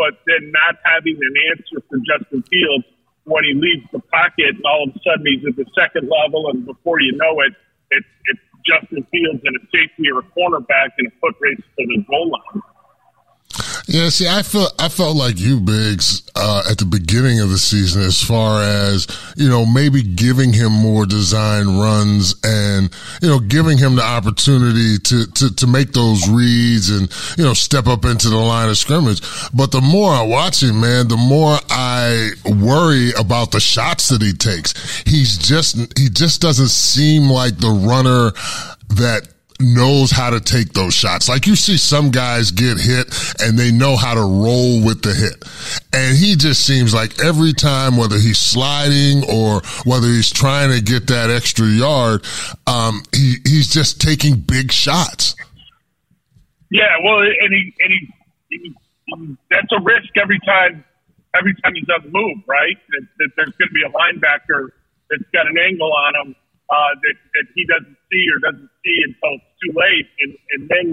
but 0.00 0.16
then 0.24 0.48
not 0.48 0.80
having 0.88 1.20
an 1.20 1.34
answer 1.52 1.84
for 1.84 2.00
Justin 2.00 2.40
Fields 2.48 2.88
when 3.28 3.44
he 3.44 3.52
leaves 3.52 3.84
the 3.92 4.00
pocket, 4.08 4.56
and 4.56 4.64
all 4.64 4.88
of 4.88 4.96
a 4.96 5.00
sudden 5.04 5.28
he's 5.28 5.44
at 5.44 5.60
the 5.60 5.68
second 5.76 6.08
level, 6.08 6.48
and 6.48 6.64
before 6.64 7.04
you 7.04 7.12
know 7.20 7.36
it, 7.44 7.52
it's, 7.92 8.08
it's 8.32 8.40
Justin 8.64 9.04
Fields 9.12 9.44
and 9.44 9.52
a 9.60 9.62
safety 9.68 10.08
or 10.08 10.24
a 10.24 10.26
cornerback 10.32 10.96
in 10.96 11.04
a 11.04 11.12
foot 11.20 11.36
race 11.36 11.60
to 11.60 11.84
the 11.84 12.00
goal 12.08 12.32
line. 12.32 12.64
Yeah, 13.92 14.08
see, 14.08 14.28
I 14.28 14.44
felt 14.44 14.72
I 14.78 14.88
felt 14.88 15.16
like 15.16 15.40
you, 15.40 15.58
Biggs, 15.58 16.22
uh, 16.36 16.62
at 16.70 16.78
the 16.78 16.84
beginning 16.84 17.40
of 17.40 17.50
the 17.50 17.58
season, 17.58 18.02
as 18.02 18.22
far 18.22 18.62
as 18.62 19.08
you 19.36 19.48
know, 19.48 19.66
maybe 19.66 20.00
giving 20.04 20.52
him 20.52 20.70
more 20.70 21.06
design 21.06 21.66
runs 21.76 22.36
and 22.44 22.88
you 23.20 23.26
know, 23.26 23.40
giving 23.40 23.78
him 23.78 23.96
the 23.96 24.04
opportunity 24.04 24.96
to 24.96 25.26
to 25.26 25.52
to 25.56 25.66
make 25.66 25.92
those 25.92 26.28
reads 26.28 26.88
and 26.88 27.10
you 27.36 27.42
know, 27.42 27.52
step 27.52 27.88
up 27.88 28.04
into 28.04 28.28
the 28.28 28.36
line 28.36 28.68
of 28.68 28.78
scrimmage. 28.78 29.22
But 29.52 29.72
the 29.72 29.80
more 29.80 30.12
I 30.12 30.22
watch 30.22 30.62
him, 30.62 30.82
man, 30.82 31.08
the 31.08 31.16
more 31.16 31.58
I 31.68 32.30
worry 32.44 33.10
about 33.18 33.50
the 33.50 33.58
shots 33.58 34.08
that 34.10 34.22
he 34.22 34.32
takes. 34.32 35.02
He's 35.02 35.36
just 35.36 35.74
he 35.98 36.08
just 36.10 36.40
doesn't 36.40 36.68
seem 36.68 37.24
like 37.24 37.58
the 37.58 37.70
runner 37.70 38.30
that 38.94 39.26
knows 39.60 40.10
how 40.10 40.30
to 40.30 40.40
take 40.40 40.72
those 40.72 40.94
shots. 40.94 41.28
Like 41.28 41.46
you 41.46 41.56
see 41.56 41.76
some 41.76 42.10
guys 42.10 42.50
get 42.50 42.78
hit 42.78 43.14
and 43.40 43.58
they 43.58 43.70
know 43.70 43.96
how 43.96 44.14
to 44.14 44.20
roll 44.20 44.82
with 44.84 45.02
the 45.02 45.12
hit. 45.12 45.44
And 45.92 46.16
he 46.16 46.36
just 46.36 46.64
seems 46.64 46.94
like 46.94 47.22
every 47.22 47.52
time, 47.52 47.96
whether 47.96 48.16
he's 48.16 48.38
sliding 48.38 49.24
or 49.28 49.60
whether 49.84 50.06
he's 50.06 50.30
trying 50.30 50.70
to 50.70 50.80
get 50.82 51.06
that 51.08 51.30
extra 51.30 51.66
yard, 51.66 52.24
um, 52.66 53.02
he, 53.12 53.36
he's 53.44 53.68
just 53.68 54.00
taking 54.00 54.36
big 54.36 54.72
shots. 54.72 55.36
Yeah, 56.70 56.86
well, 57.04 57.18
and 57.20 57.50
he, 57.52 57.74
and 57.80 57.92
he, 57.92 58.14
he, 58.48 58.74
he 59.06 59.36
that's 59.50 59.70
a 59.72 59.82
risk 59.82 60.10
every 60.22 60.38
time, 60.46 60.84
every 61.34 61.54
time 61.62 61.74
on 61.74 62.02
the 62.04 62.10
move, 62.10 62.38
right? 62.46 62.78
That, 62.90 63.06
that 63.18 63.30
there's 63.36 63.54
going 63.58 63.68
to 63.68 63.74
be 63.74 63.82
a 63.82 63.90
linebacker 63.90 64.68
that's 65.10 65.28
got 65.34 65.46
an 65.46 65.58
angle 65.58 65.92
on 65.92 66.14
him 66.14 66.36
uh, 66.70 66.94
that, 67.02 67.16
that 67.34 67.46
he 67.54 67.66
doesn't 67.66 67.96
see 68.10 68.24
or 68.30 68.38
doesn't 68.38 68.70
see 68.84 68.98
until 69.02 69.42
too 69.62 69.72
late. 69.76 70.08
And, 70.20 70.32
and 70.56 70.62
then 70.68 70.86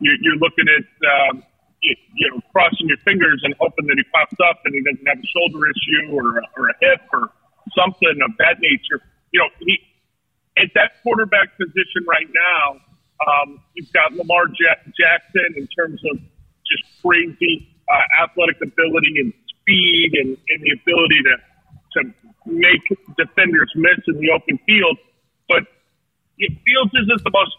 you're, 0.00 0.18
you're 0.20 0.40
looking 0.40 0.66
at, 0.68 0.86
um, 1.08 1.42
you, 1.82 1.94
you 2.14 2.30
know, 2.30 2.40
crossing 2.52 2.88
your 2.88 3.00
fingers 3.04 3.40
and 3.42 3.54
hoping 3.58 3.86
that 3.86 3.96
he 3.96 4.04
pops 4.12 4.38
up 4.48 4.60
and 4.64 4.74
he 4.74 4.82
doesn't 4.82 5.06
have 5.06 5.18
a 5.18 5.28
shoulder 5.32 5.66
issue 5.66 6.14
or, 6.14 6.42
or 6.56 6.70
a 6.70 6.76
hip 6.80 7.02
or 7.12 7.30
something 7.76 8.16
of 8.22 8.30
that 8.38 8.60
nature. 8.60 9.02
You 9.32 9.40
know, 9.40 9.50
he, 9.60 9.80
at 10.58 10.70
that 10.74 11.02
quarterback 11.02 11.56
position 11.56 12.04
right 12.06 12.28
now, 12.28 12.80
um, 13.22 13.62
you've 13.74 13.92
got 13.92 14.12
Lamar 14.12 14.46
J- 14.48 14.92
Jackson 14.92 15.56
in 15.56 15.66
terms 15.72 16.00
of 16.12 16.18
just 16.66 16.84
crazy 17.00 17.68
uh, 17.88 18.24
athletic 18.24 18.60
ability 18.60 19.18
and 19.18 19.32
speed 19.48 20.12
and, 20.14 20.36
and 20.48 20.58
the 20.62 20.72
ability 20.82 21.20
to, 21.24 21.34
to 21.94 22.00
make 22.46 22.82
defenders 23.16 23.70
miss 23.76 23.98
in 24.08 24.18
the 24.20 24.30
open 24.30 24.58
field. 24.66 24.98
But 25.48 25.64
Fields 26.38 26.92
isn't 27.06 27.22
the 27.22 27.30
most 27.30 27.54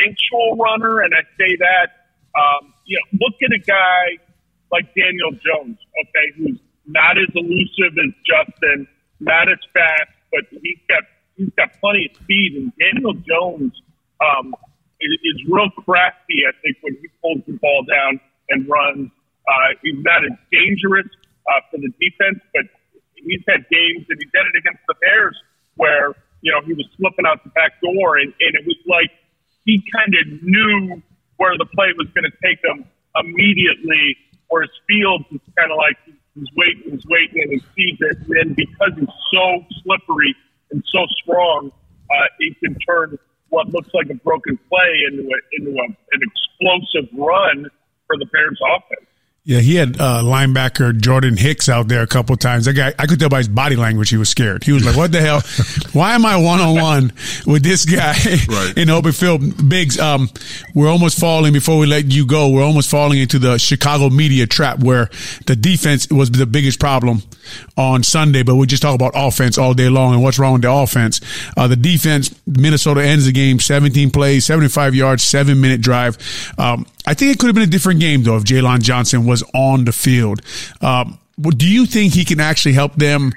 instinctual 0.00 0.56
runner, 0.56 1.00
and 1.00 1.14
I 1.14 1.22
say 1.38 1.56
that. 1.56 2.10
Um, 2.30 2.72
you 2.86 2.98
know, 2.98 3.26
look 3.26 3.34
at 3.42 3.50
a 3.50 3.58
guy 3.58 4.22
like 4.70 4.86
Daniel 4.94 5.32
Jones, 5.32 5.78
okay, 5.98 6.26
who's 6.36 6.60
not 6.86 7.18
as 7.18 7.26
elusive 7.34 7.98
as 7.98 8.14
Justin, 8.22 8.86
not 9.18 9.50
as 9.50 9.58
fast, 9.74 10.14
but 10.30 10.46
he's 10.50 10.78
got 10.88 11.02
he's 11.36 11.50
got 11.56 11.70
plenty 11.80 12.10
of 12.10 12.16
speed. 12.22 12.54
And 12.54 12.72
Daniel 12.78 13.14
Jones 13.14 13.74
um, 14.22 14.54
is, 15.00 15.10
is 15.10 15.42
real 15.50 15.70
crafty, 15.82 16.46
I 16.46 16.54
think, 16.62 16.78
when 16.82 16.94
he 17.02 17.08
pulls 17.20 17.42
the 17.46 17.58
ball 17.58 17.84
down 17.84 18.20
and 18.48 18.68
runs. 18.68 19.10
Uh, 19.48 19.74
he's 19.82 19.98
not 19.98 20.22
as 20.22 20.36
dangerous 20.52 21.10
uh, 21.50 21.60
for 21.70 21.78
the 21.78 21.90
defense, 21.98 22.38
but 22.54 22.62
he's 23.14 23.42
had 23.48 23.66
games, 23.70 24.06
and 24.06 24.18
he 24.22 24.26
did 24.30 24.46
it 24.54 24.56
against 24.56 24.86
the 24.86 24.94
Bears 25.02 25.34
where 25.74 26.14
you 26.42 26.52
know, 26.52 26.60
he 26.64 26.72
was 26.72 26.88
slipping 26.96 27.26
out 27.26 27.44
the 27.44 27.50
back 27.50 27.80
door, 27.80 28.16
and, 28.16 28.32
and 28.40 28.52
it 28.56 28.64
was 28.64 28.76
like 28.88 29.12
he 29.64 29.82
kind 29.92 30.14
of 30.14 30.42
knew 30.42 31.02
where 31.36 31.56
the 31.56 31.66
play 31.66 31.88
was 31.96 32.08
going 32.14 32.28
to 32.30 32.36
take 32.44 32.58
him 32.64 32.84
immediately. 33.16 34.16
Whereas 34.48 34.70
Fields 34.88 35.24
is 35.32 35.40
kind 35.56 35.70
of 35.70 35.78
like 35.78 35.96
he's 36.34 36.48
waiting, 36.56 36.92
he's 36.92 37.06
waiting, 37.06 37.42
and 37.42 37.52
he 37.52 37.60
sees 37.74 37.98
it. 38.00 38.18
And 38.28 38.56
because 38.56 38.92
he's 38.96 39.16
so 39.32 39.64
slippery 39.82 40.34
and 40.70 40.82
so 40.92 41.06
strong, 41.22 41.72
uh, 42.10 42.14
he 42.38 42.54
can 42.54 42.76
turn 42.86 43.18
what 43.48 43.68
looks 43.68 43.90
like 43.94 44.08
a 44.10 44.14
broken 44.14 44.58
play 44.68 44.92
into 45.10 45.22
a, 45.22 45.38
into 45.58 45.70
a, 45.78 45.84
an 45.84 46.20
explosive 46.22 47.08
run 47.16 47.66
for 48.06 48.16
the 48.18 48.26
Bears 48.26 48.58
offense. 48.76 49.09
Yeah, 49.42 49.60
he 49.60 49.74
had 49.76 49.98
uh, 49.98 50.20
linebacker 50.22 51.00
Jordan 51.00 51.34
Hicks 51.34 51.70
out 51.70 51.88
there 51.88 52.02
a 52.02 52.06
couple 52.06 52.36
times. 52.36 52.66
That 52.66 52.74
guy, 52.74 52.92
I 52.98 53.06
could 53.06 53.18
tell 53.18 53.30
by 53.30 53.38
his 53.38 53.48
body 53.48 53.74
language, 53.74 54.10
he 54.10 54.18
was 54.18 54.28
scared. 54.28 54.64
He 54.64 54.72
was 54.72 54.84
like, 54.84 54.96
"What 54.96 55.12
the 55.12 55.20
hell? 55.22 55.40
Why 55.98 56.14
am 56.14 56.26
I 56.26 56.36
one 56.36 56.60
on 56.60 56.74
one 56.74 57.12
with 57.46 57.62
this 57.62 57.86
guy 57.86 58.12
right. 58.48 58.74
in 58.76 58.90
open 58.90 59.12
field?" 59.12 59.66
Biggs, 59.66 59.98
um, 59.98 60.28
we're 60.74 60.90
almost 60.90 61.18
falling. 61.18 61.54
Before 61.54 61.78
we 61.78 61.86
let 61.86 62.04
you 62.04 62.26
go, 62.26 62.50
we're 62.50 62.62
almost 62.62 62.90
falling 62.90 63.18
into 63.18 63.38
the 63.38 63.56
Chicago 63.56 64.10
media 64.10 64.46
trap 64.46 64.80
where 64.80 65.08
the 65.46 65.56
defense 65.56 66.06
was 66.10 66.30
the 66.30 66.44
biggest 66.44 66.78
problem 66.78 67.22
on 67.78 68.02
Sunday. 68.02 68.42
But 68.42 68.56
we 68.56 68.66
just 68.66 68.82
talk 68.82 68.94
about 68.94 69.12
offense 69.14 69.56
all 69.56 69.72
day 69.72 69.88
long 69.88 70.12
and 70.12 70.22
what's 70.22 70.38
wrong 70.38 70.52
with 70.52 70.62
the 70.62 70.72
offense. 70.72 71.18
Uh, 71.56 71.66
the 71.66 71.76
defense, 71.76 72.34
Minnesota 72.46 73.02
ends 73.02 73.24
the 73.24 73.32
game 73.32 73.58
17 73.58 74.10
plays, 74.10 74.44
75 74.44 74.94
yards, 74.94 75.22
seven 75.22 75.62
minute 75.62 75.80
drive. 75.80 76.18
Um, 76.58 76.84
I 77.06 77.14
think 77.14 77.32
it 77.32 77.38
could 77.38 77.46
have 77.46 77.54
been 77.54 77.64
a 77.64 77.66
different 77.66 78.00
game 78.00 78.22
though 78.22 78.36
if 78.36 78.44
Jaylon 78.44 78.82
Johnson 78.82 79.26
was 79.26 79.42
on 79.54 79.84
the 79.84 79.92
field. 79.92 80.42
Um, 80.80 81.18
do 81.40 81.66
you 81.66 81.86
think 81.86 82.12
he 82.12 82.24
can 82.24 82.40
actually 82.40 82.74
help 82.74 82.94
them 82.96 83.32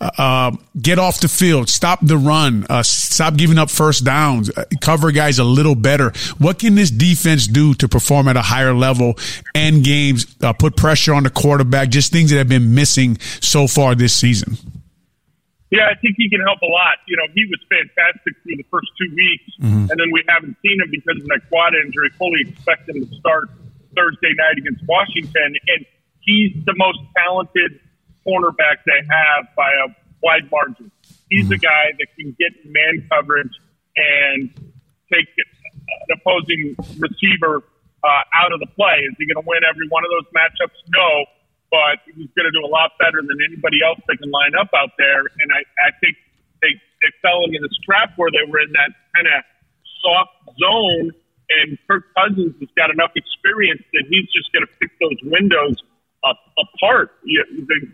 uh, 0.00 0.10
uh, 0.16 0.50
get 0.80 0.98
off 0.98 1.20
the 1.20 1.28
field, 1.28 1.68
stop 1.68 1.98
the 2.02 2.16
run, 2.16 2.66
uh, 2.70 2.82
stop 2.82 3.36
giving 3.36 3.58
up 3.58 3.70
first 3.70 4.04
downs, 4.04 4.50
uh, 4.56 4.64
cover 4.80 5.12
guys 5.12 5.38
a 5.38 5.44
little 5.44 5.74
better? 5.74 6.12
What 6.38 6.58
can 6.58 6.74
this 6.74 6.90
defense 6.90 7.46
do 7.46 7.74
to 7.74 7.88
perform 7.88 8.28
at 8.28 8.36
a 8.36 8.42
higher 8.42 8.72
level 8.74 9.18
end 9.54 9.84
games, 9.84 10.26
uh, 10.42 10.52
put 10.52 10.76
pressure 10.76 11.14
on 11.14 11.24
the 11.24 11.30
quarterback, 11.30 11.90
just 11.90 12.10
things 12.10 12.30
that 12.30 12.38
have 12.38 12.48
been 12.48 12.74
missing 12.74 13.18
so 13.40 13.66
far 13.66 13.94
this 13.94 14.14
season? 14.14 14.56
Yeah, 15.72 15.88
I 15.88 15.96
think 15.96 16.20
he 16.20 16.28
can 16.28 16.44
help 16.44 16.60
a 16.60 16.68
lot. 16.68 17.00
You 17.08 17.16
know, 17.16 17.24
he 17.32 17.48
was 17.48 17.56
fantastic 17.64 18.36
through 18.44 18.60
the 18.60 18.68
first 18.68 18.92
two 19.00 19.08
weeks, 19.08 19.56
mm-hmm. 19.56 19.88
and 19.88 19.96
then 19.96 20.12
we 20.12 20.20
haven't 20.28 20.60
seen 20.60 20.76
him 20.76 20.92
because 20.92 21.16
of 21.16 21.24
that 21.32 21.48
quad 21.48 21.72
injury. 21.72 22.12
Fully 22.20 22.44
expect 22.44 22.92
him 22.92 23.00
to 23.00 23.08
start 23.16 23.48
Thursday 23.96 24.36
night 24.36 24.60
against 24.60 24.84
Washington, 24.84 25.56
and 25.72 25.80
he's 26.20 26.52
the 26.68 26.76
most 26.76 27.00
talented 27.16 27.80
cornerback 28.20 28.84
they 28.84 29.00
have 29.00 29.48
by 29.56 29.72
a 29.72 29.88
wide 30.20 30.44
margin. 30.52 30.92
He's 31.32 31.48
mm-hmm. 31.48 31.56
the 31.56 31.58
guy 31.64 31.96
that 31.96 32.08
can 32.20 32.36
get 32.36 32.52
man 32.68 33.08
coverage 33.08 33.56
and 33.96 34.52
take 35.08 35.24
an 35.40 36.20
opposing 36.20 36.76
receiver 37.00 37.64
uh, 38.04 38.22
out 38.36 38.52
of 38.52 38.60
the 38.60 38.68
play. 38.76 39.08
Is 39.08 39.16
he 39.16 39.24
going 39.24 39.40
to 39.40 39.48
win 39.48 39.64
every 39.64 39.88
one 39.88 40.04
of 40.04 40.12
those 40.12 40.28
matchups? 40.36 40.76
No 40.92 41.24
but 41.72 42.04
he's 42.04 42.28
going 42.36 42.44
to 42.44 42.52
do 42.52 42.60
a 42.60 42.68
lot 42.68 42.92
better 43.00 43.24
than 43.24 43.40
anybody 43.40 43.80
else 43.80 43.96
that 44.04 44.20
can 44.20 44.28
line 44.28 44.52
up 44.52 44.68
out 44.76 44.92
there. 45.00 45.24
And 45.24 45.48
I, 45.48 45.64
I 45.80 45.90
think 46.04 46.20
they, 46.60 46.76
they 47.00 47.10
fell 47.24 47.48
into 47.48 47.64
this 47.64 47.72
trap 47.80 48.12
where 48.20 48.28
they 48.28 48.44
were 48.44 48.60
in 48.60 48.76
that 48.76 48.92
kind 49.16 49.24
of 49.24 49.40
soft 50.04 50.36
zone. 50.60 51.16
And 51.48 51.80
Kirk 51.88 52.12
Cousins 52.12 52.52
has 52.60 52.68
got 52.76 52.92
enough 52.92 53.16
experience 53.16 53.80
that 53.96 54.04
he's 54.12 54.28
just 54.36 54.52
going 54.52 54.68
to 54.68 54.72
pick 54.76 54.92
those 55.00 55.16
windows 55.24 55.80
up, 56.28 56.36
apart. 56.60 57.16
You, 57.24 57.40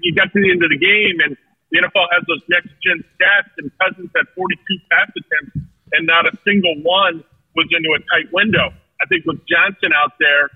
you 0.03 0.11
got 0.13 0.35
to 0.35 0.39
the 0.43 0.51
end 0.51 0.61
of 0.67 0.75
the 0.75 0.77
game, 0.77 1.23
and 1.23 1.39
the 1.71 1.81
NFL 1.81 2.11
has 2.13 2.27
those 2.27 2.43
next 2.51 2.75
gen 2.83 3.01
stats, 3.15 3.55
and 3.63 3.71
Cousins 3.79 4.11
had 4.15 4.27
42 4.35 4.59
pass 4.91 5.09
attempts, 5.15 5.55
and 5.95 6.03
not 6.07 6.27
a 6.27 6.35
single 6.45 6.77
one 6.83 7.23
was 7.55 7.67
into 7.71 7.95
a 7.95 8.01
tight 8.11 8.29
window. 8.35 8.75
I 9.01 9.07
think 9.07 9.25
with 9.25 9.41
Johnson 9.47 9.95
out 9.95 10.19
there, 10.19 10.51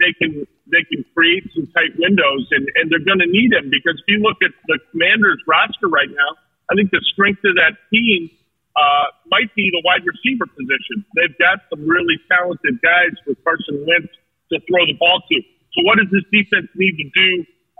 they 0.00 0.12
can 0.16 0.46
they 0.68 0.84
can 0.88 1.04
create 1.14 1.48
some 1.54 1.66
tight 1.72 1.92
windows, 1.98 2.48
and 2.52 2.68
and 2.76 2.90
they're 2.90 3.04
going 3.04 3.20
to 3.20 3.30
need 3.30 3.52
him 3.52 3.70
because 3.72 3.96
if 4.00 4.08
you 4.08 4.20
look 4.20 4.38
at 4.44 4.52
the 4.68 4.78
Commanders 4.92 5.40
roster 5.48 5.88
right 5.88 6.10
now, 6.10 6.30
I 6.70 6.74
think 6.74 6.90
the 6.90 7.02
strength 7.12 7.44
of 7.44 7.56
that 7.56 7.76
team 7.92 8.30
uh, 8.76 9.06
might 9.28 9.52
be 9.54 9.68
the 9.72 9.82
wide 9.84 10.04
receiver 10.04 10.48
position. 10.48 11.04
They've 11.16 11.36
got 11.36 11.64
some 11.68 11.84
really 11.84 12.16
talented 12.28 12.80
guys 12.80 13.12
with 13.26 13.36
Carson 13.44 13.84
Wentz 13.84 14.12
to 14.52 14.60
throw 14.68 14.84
the 14.88 14.96
ball 14.96 15.20
to. 15.28 15.36
So 15.76 15.84
what 15.84 15.96
does 15.96 16.08
this 16.12 16.24
defense 16.32 16.68
need 16.76 16.96
to 17.00 17.08
do 17.12 17.30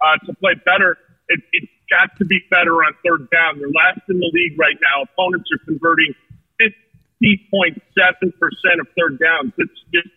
uh, 0.04 0.16
to 0.28 0.32
play 0.40 0.56
better? 0.64 0.96
It, 1.28 1.40
it's 1.52 1.72
got 1.88 2.16
to 2.18 2.24
be 2.24 2.40
better 2.48 2.84
on 2.84 2.92
third 3.04 3.28
down. 3.32 3.60
They're 3.60 3.72
last 3.72 4.00
in 4.08 4.20
the 4.20 4.30
league 4.32 4.56
right 4.58 4.76
now. 4.80 5.04
Opponents 5.08 5.48
are 5.52 5.62
converting 5.64 6.12
50.7% 6.60 7.76
of 8.80 8.86
third 8.96 9.20
downs. 9.20 9.52
It's 9.58 9.80
just, 9.92 10.08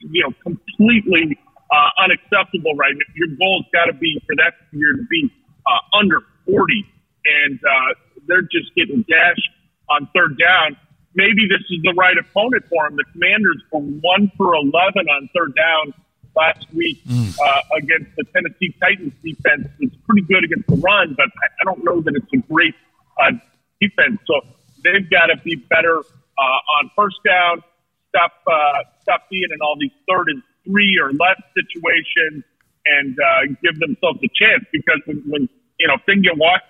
you 0.00 0.22
know, 0.22 0.34
completely 0.42 1.38
uh, 1.70 1.90
unacceptable 2.02 2.74
right 2.74 2.94
now. 2.94 3.06
Your 3.14 3.28
goal's 3.38 3.66
got 3.72 3.86
to 3.86 3.92
be 3.92 4.20
for 4.26 4.34
that 4.36 4.54
year 4.72 4.92
to 4.96 5.06
be 5.10 5.30
uh, 5.66 5.96
under 5.96 6.20
40. 6.46 6.86
And 7.24 7.60
uh, 7.60 7.94
they're 8.26 8.42
just 8.42 8.74
getting 8.74 9.04
gashed 9.06 9.50
on 9.88 10.08
third 10.14 10.38
down. 10.38 10.76
Maybe 11.14 11.46
this 11.48 11.60
is 11.70 11.82
the 11.82 11.94
right 11.96 12.16
opponent 12.16 12.64
for 12.70 12.88
them. 12.88 12.96
The 12.96 13.04
Commanders 13.12 13.62
were 13.72 13.80
one 13.80 14.30
for 14.36 14.54
11 14.54 15.08
on 15.08 15.28
third 15.34 15.54
down 15.56 15.94
last 16.36 16.66
week 16.72 17.02
mm. 17.04 17.34
uh, 17.38 17.60
against 17.76 18.14
the 18.16 18.24
Tennessee 18.32 18.74
Titans 18.80 19.12
defense. 19.22 19.68
It's 19.80 19.96
pretty 20.06 20.22
good 20.22 20.44
against 20.44 20.68
the 20.68 20.76
run, 20.76 21.14
but 21.16 21.26
I 21.60 21.64
don't 21.64 21.84
know 21.84 22.00
that 22.00 22.14
it's 22.14 22.32
a 22.32 22.52
great 22.52 22.74
uh, 23.20 23.32
defense. 23.80 24.20
So 24.26 24.40
they've 24.84 25.08
got 25.10 25.26
to 25.26 25.36
be 25.42 25.56
better 25.56 25.98
uh, 25.98 26.78
on 26.78 26.90
first 26.94 27.18
down, 27.26 27.62
stop 28.10 28.32
uh, 28.46 29.16
being 29.30 29.48
in 29.50 29.58
all 29.62 29.76
these 29.78 29.94
third 30.06 30.28
and 30.28 30.42
three 30.66 30.98
or 31.00 31.10
less 31.14 31.40
situations, 31.56 32.44
and 32.84 33.16
uh, 33.16 33.54
give 33.62 33.78
themselves 33.80 34.20
a 34.20 34.30
chance. 34.34 34.66
Because 34.70 35.00
when, 35.06 35.22
when 35.26 35.48
you 35.78 35.88
know 35.88 35.96
things 36.04 36.22
get 36.22 36.36
walk 36.36 36.62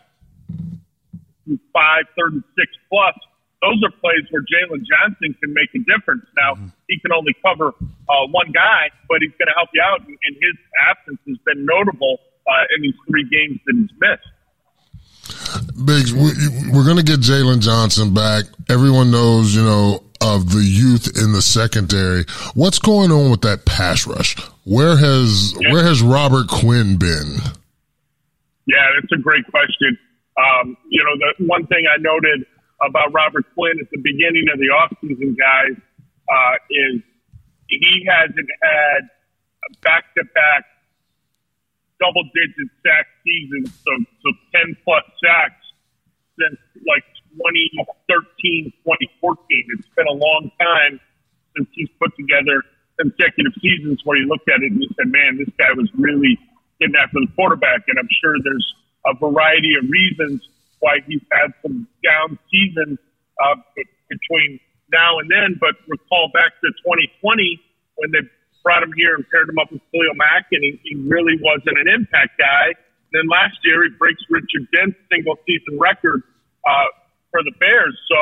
five, 1.73 2.05
third 2.15 2.35
and 2.35 2.45
six 2.55 2.71
plus, 2.89 3.17
those 3.63 3.83
are 3.85 3.91
plays 4.01 4.25
where 4.31 4.43
Jaylon 4.43 4.85
Johnson 4.87 5.35
can 5.41 5.53
make 5.53 5.69
a 5.75 5.83
difference. 5.85 6.25
Now, 6.37 6.55
mm-hmm. 6.55 6.69
he 6.89 6.99
can 7.01 7.13
only 7.13 7.35
cover 7.45 7.75
uh, 7.77 8.27
one 8.31 8.53
guy, 8.53 8.91
but 9.09 9.19
he's 9.21 9.35
going 9.37 9.49
to 9.49 9.57
help 9.57 9.69
you 9.75 9.83
out, 9.83 10.01
and, 10.01 10.17
and 10.17 10.35
his 10.37 10.57
absence 10.89 11.21
has 11.27 11.39
been 11.45 11.67
notable 11.67 12.19
uh, 12.47 12.77
in 12.77 12.83
these 12.83 12.95
three 13.09 13.27
games 13.29 13.61
that 13.67 13.75
he's 13.77 13.93
missed. 14.01 14.31
Biggs, 15.85 16.13
we're 16.15 16.85
going 16.85 16.97
to 16.97 17.03
get 17.03 17.21
Jaylon 17.21 17.61
Johnson 17.61 18.15
back. 18.15 18.45
Everyone 18.69 19.11
knows, 19.11 19.55
you 19.55 19.63
know, 19.63 20.05
of 20.21 20.53
the 20.53 20.63
youth 20.63 21.17
in 21.17 21.33
the 21.33 21.43
secondary. 21.43 22.25
What's 22.55 22.79
going 22.79 23.11
on 23.11 23.31
with 23.31 23.41
that 23.43 23.65
pass 23.65 24.07
rush? 24.07 24.37
Where 24.65 24.97
has 24.97 25.55
yeah. 25.59 25.73
where 25.73 25.85
has 25.85 26.03
Robert 26.03 26.49
Quinn 26.49 26.99
been? 26.99 27.39
Yeah, 28.67 28.87
that's 28.95 29.13
a 29.13 29.23
great 29.23 29.47
question. 29.51 29.99
Um, 30.37 30.77
you 30.89 31.03
know, 31.03 31.17
the 31.19 31.47
one 31.47 31.67
thing 31.67 31.85
I 31.91 31.99
noted 32.01 32.47
about 32.81 33.13
Robert 33.13 33.45
Quinn 33.55 33.75
at 33.81 33.91
the 33.91 33.99
beginning 33.99 34.47
of 34.53 34.59
the 34.59 34.71
offseason, 34.73 35.37
guys, 35.37 35.77
uh, 36.29 36.55
is 36.71 37.03
he 37.69 38.07
hasn't 38.09 38.49
had 38.63 39.09
back 39.83 40.15
to 40.17 40.25
back 40.35 40.65
double 42.01 42.25
digit 42.35 42.71
sack 42.83 43.07
seasons, 43.23 43.71
so, 43.85 43.93
so 44.25 44.29
10 44.57 44.77
plus 44.85 45.05
sacks 45.23 45.61
since 46.41 46.59
like 46.89 47.05
2013, 47.37 48.73
2014. 48.83 49.79
It's 49.79 49.89
been 49.95 50.09
a 50.09 50.19
long 50.19 50.51
time 50.61 51.01
since 51.57 51.69
he's 51.73 51.91
put 51.99 52.15
together 52.17 52.63
consecutive 52.99 53.55
seasons 53.61 54.01
where 54.05 54.19
you 54.19 54.27
looked 54.27 54.49
at 54.49 54.63
it 54.63 54.73
and 54.73 54.83
you 54.83 54.89
said, 54.97 55.09
man, 55.09 55.39
this 55.39 55.49
guy 55.57 55.73
was 55.73 55.89
really 55.97 56.39
getting 56.81 56.97
after 56.97 57.21
the 57.21 57.31
quarterback. 57.35 57.87
And 57.89 57.99
I'm 57.99 58.11
sure 58.21 58.37
there's 58.45 58.69
a 59.07 59.15
variety 59.17 59.75
of 59.81 59.89
reasons 59.89 60.45
why 60.81 61.01
he's 61.07 61.23
had 61.33 61.53
some 61.63 61.89
down 62.05 62.39
seasons 62.51 62.99
uh, 63.41 63.57
between 64.09 64.61
now 64.93 65.19
and 65.19 65.31
then. 65.31 65.57
But 65.61 65.77
recall 65.89 66.31
back 66.33 66.61
to 66.61 66.69
2020 66.85 67.61
when 67.97 68.13
they 68.13 68.25
brought 68.63 68.83
him 68.83 68.93
here 68.93 69.15
and 69.15 69.25
paired 69.33 69.49
him 69.49 69.59
up 69.59 69.73
with 69.73 69.81
Khalil 69.93 70.17
Mack, 70.17 70.53
and 70.53 70.61
he, 70.61 70.81
he 70.85 70.95
really 71.09 71.41
wasn't 71.41 71.81
an 71.81 71.89
impact 71.89 72.37
guy. 72.37 72.77
Then 73.13 73.27
last 73.29 73.57
year, 73.65 73.85
he 73.85 73.91
breaks 73.97 74.21
Richard 74.29 74.69
Dent's 74.73 74.97
single 75.11 75.37
season 75.47 75.81
record 75.81 76.23
uh, 76.69 76.89
for 77.31 77.43
the 77.43 77.55
Bears. 77.59 77.97
So 78.11 78.19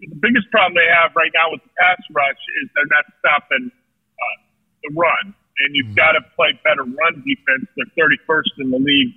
the 0.00 0.18
biggest 0.20 0.50
problem 0.50 0.74
they 0.74 0.88
have 0.88 1.12
right 1.16 1.32
now 1.34 1.52
with 1.52 1.62
the 1.62 1.72
pass 1.78 2.00
rush 2.10 2.42
is 2.62 2.70
they're 2.74 2.92
not 2.92 3.06
stopping 3.20 3.70
uh, 3.72 4.36
the 4.84 4.90
run. 4.94 5.34
And 5.58 5.74
you've 5.74 5.90
mm-hmm. 5.90 6.02
got 6.02 6.12
to 6.14 6.22
play 6.38 6.54
better 6.62 6.86
run 6.86 7.24
defense. 7.26 7.66
They're 7.74 7.90
31st 7.98 8.62
in 8.62 8.70
the 8.70 8.78
league 8.78 9.14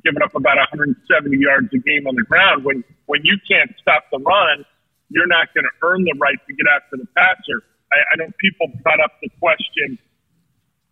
giving 0.00 0.24
up 0.24 0.32
about 0.32 0.56
170 0.56 0.96
yards 1.36 1.68
a 1.68 1.80
game 1.84 2.08
on 2.08 2.16
the 2.16 2.24
ground. 2.24 2.64
When 2.64 2.80
when 3.06 3.20
you 3.24 3.36
can't 3.44 3.68
stop 3.76 4.08
the 4.08 4.18
run, 4.24 4.64
you're 5.12 5.28
not 5.28 5.52
going 5.52 5.68
to 5.68 5.74
earn 5.84 6.04
the 6.08 6.16
right 6.16 6.40
to 6.48 6.52
get 6.56 6.64
after 6.72 6.96
the 6.96 7.08
passer. 7.12 7.60
I, 7.92 8.00
I 8.00 8.12
know 8.16 8.32
people 8.40 8.72
brought 8.80 9.04
up 9.04 9.20
the 9.20 9.28
question 9.36 10.00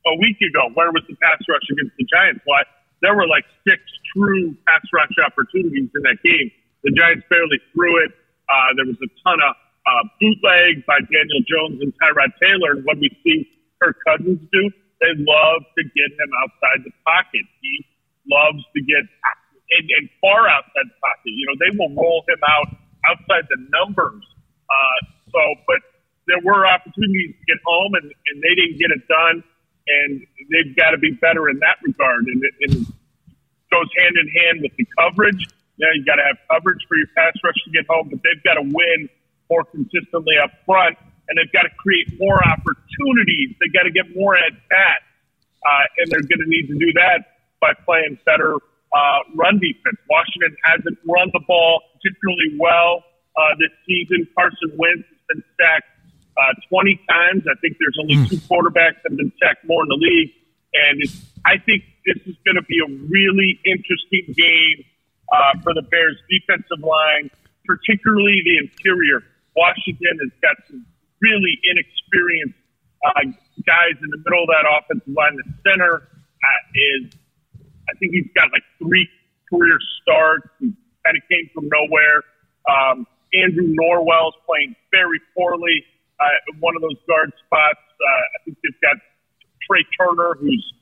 a 0.04 0.14
week 0.20 0.36
ago: 0.44 0.68
where 0.76 0.92
was 0.92 1.00
the 1.08 1.16
pass 1.16 1.40
rush 1.48 1.64
against 1.72 1.96
the 1.96 2.04
Giants? 2.04 2.44
Why 2.44 2.68
there 3.00 3.16
were 3.16 3.26
like 3.26 3.48
six 3.64 3.80
true 4.12 4.52
pass 4.68 4.84
rush 4.92 5.16
opportunities 5.24 5.88
in 5.94 6.02
that 6.04 6.20
game. 6.20 6.52
The 6.82 6.92
Giants 6.96 7.26
barely 7.28 7.60
threw 7.72 8.00
it. 8.04 8.12
Uh, 8.48 8.74
there 8.76 8.88
was 8.88 8.98
a 9.04 9.10
ton 9.22 9.38
of 9.40 9.54
uh, 9.86 10.04
bootleg 10.20 10.84
by 10.86 10.98
Daniel 11.06 11.42
Jones 11.44 11.78
and 11.80 11.92
Tyrod 12.00 12.32
Taylor. 12.40 12.80
And 12.80 12.84
what 12.84 12.98
we 12.98 13.08
see 13.24 13.48
Kirk 13.80 13.96
Cousins 14.06 14.40
do, 14.52 14.62
they 15.00 15.12
love 15.16 15.62
to 15.76 15.82
get 15.84 16.10
him 16.16 16.30
outside 16.44 16.84
the 16.84 16.92
pocket. 17.04 17.44
He 17.60 17.84
loves 18.28 18.60
to 18.76 18.80
get 18.82 19.04
and, 19.70 19.86
and 19.86 20.06
far 20.20 20.48
outside 20.48 20.88
the 20.88 20.98
pocket. 21.00 21.30
You 21.30 21.46
know, 21.46 21.56
they 21.60 21.72
will 21.78 21.92
roll 21.94 22.24
him 22.26 22.42
out 22.48 22.68
outside 23.08 23.46
the 23.48 23.60
numbers. 23.70 24.24
Uh, 24.68 24.98
so, 25.30 25.40
but 25.66 25.80
there 26.26 26.42
were 26.42 26.66
opportunities 26.66 27.34
to 27.38 27.44
get 27.46 27.58
home, 27.64 27.94
and, 27.94 28.06
and 28.10 28.36
they 28.42 28.54
didn't 28.54 28.78
get 28.78 28.90
it 28.90 29.06
done. 29.06 29.42
And 29.88 30.22
they've 30.52 30.76
got 30.76 30.90
to 30.90 30.98
be 30.98 31.12
better 31.12 31.48
in 31.48 31.58
that 31.60 31.78
regard. 31.82 32.26
And 32.26 32.42
it, 32.44 32.54
and 32.68 32.86
goes 33.70 33.88
hand 33.96 34.14
in 34.18 34.28
hand 34.28 34.56
with 34.62 34.74
the 34.76 34.86
coverage. 34.98 35.46
Know, 35.80 35.88
you 35.96 36.04
got 36.04 36.20
to 36.20 36.26
have 36.28 36.36
coverage 36.52 36.84
for 36.84 37.00
your 37.00 37.08
pass 37.16 37.32
rush 37.40 37.56
to 37.64 37.70
get 37.72 37.88
home, 37.88 38.12
but 38.12 38.20
they've 38.20 38.44
got 38.44 38.60
to 38.60 38.66
win 38.68 39.08
more 39.48 39.64
consistently 39.64 40.36
up 40.36 40.52
front, 40.68 41.00
and 41.28 41.40
they've 41.40 41.52
got 41.56 41.64
to 41.64 41.72
create 41.80 42.20
more 42.20 42.36
opportunities. 42.44 43.56
They've 43.56 43.72
got 43.72 43.88
to 43.88 43.94
get 43.94 44.12
more 44.12 44.36
at 44.36 44.52
bats, 44.68 45.08
uh, 45.64 45.84
and 45.98 46.12
they're 46.12 46.28
going 46.28 46.44
to 46.44 46.50
need 46.52 46.68
to 46.68 46.76
do 46.76 46.92
that 47.00 47.48
by 47.64 47.72
playing 47.88 48.20
better 48.28 48.60
uh, 48.92 49.18
run 49.34 49.56
defense. 49.56 49.96
Washington 50.08 50.52
hasn't 50.68 50.98
run 51.08 51.32
the 51.32 51.40
ball 51.48 51.80
particularly 51.96 52.60
well 52.60 53.04
uh, 53.36 53.54
this 53.58 53.72
season. 53.86 54.28
Carson 54.36 54.76
Wentz 54.76 55.06
has 55.08 55.20
been 55.28 55.42
sacked 55.56 55.88
uh, 56.36 56.54
20 56.68 57.00
times. 57.08 57.42
I 57.48 57.56
think 57.60 57.76
there's 57.78 57.96
only 58.00 58.16
mm. 58.20 58.28
two 58.28 58.40
quarterbacks 58.48 59.00
that 59.02 59.14
have 59.14 59.20
been 59.20 59.32
sacked 59.40 59.64
more 59.64 59.82
in 59.82 59.88
the 59.88 60.00
league. 60.00 60.32
And 60.74 61.02
I 61.44 61.58
think 61.58 61.84
this 62.06 62.18
is 62.26 62.36
going 62.44 62.56
to 62.56 62.66
be 62.66 62.78
a 62.78 62.90
really 63.08 63.60
interesting 63.66 64.34
game 64.34 64.84
uh, 65.32 65.58
for 65.62 65.74
the 65.74 65.82
Bears' 65.82 66.18
defensive 66.28 66.82
line, 66.82 67.30
particularly 67.64 68.42
the 68.44 68.66
interior. 68.66 69.22
Washington 69.56 70.18
has 70.22 70.32
got 70.42 70.56
some 70.68 70.84
really 71.20 71.54
inexperienced 71.64 72.58
uh, 73.04 73.24
guys 73.66 73.96
in 74.00 74.08
the 74.10 74.20
middle 74.24 74.44
of 74.44 74.50
that 74.50 74.66
offensive 74.66 75.14
line. 75.14 75.36
The 75.36 75.48
center 75.64 76.02
uh, 76.04 76.62
is 76.74 77.12
I 77.90 77.92
think 77.98 78.12
he's 78.12 78.30
got 78.34 78.52
like 78.52 78.64
three 78.78 79.08
career 79.50 79.78
starts. 80.02 80.48
He 80.60 80.72
kind 81.04 81.16
of 81.16 81.22
came 81.28 81.50
from 81.54 81.68
nowhere. 81.68 82.22
Um, 82.68 83.06
Andrew 83.34 83.74
Norwell's 83.74 84.34
playing 84.46 84.74
very 84.90 85.20
poorly 85.34 85.84
uh, 86.20 86.36
one 86.60 86.76
of 86.76 86.82
those 86.82 86.98
guard 87.08 87.32
spots. 87.46 87.80
Uh, 87.80 88.06
I 88.06 88.38
think 88.44 88.58
they've 88.62 88.80
got 88.82 88.96
Trai 89.64 89.82
Turner, 89.96 90.36
whose 90.38 90.74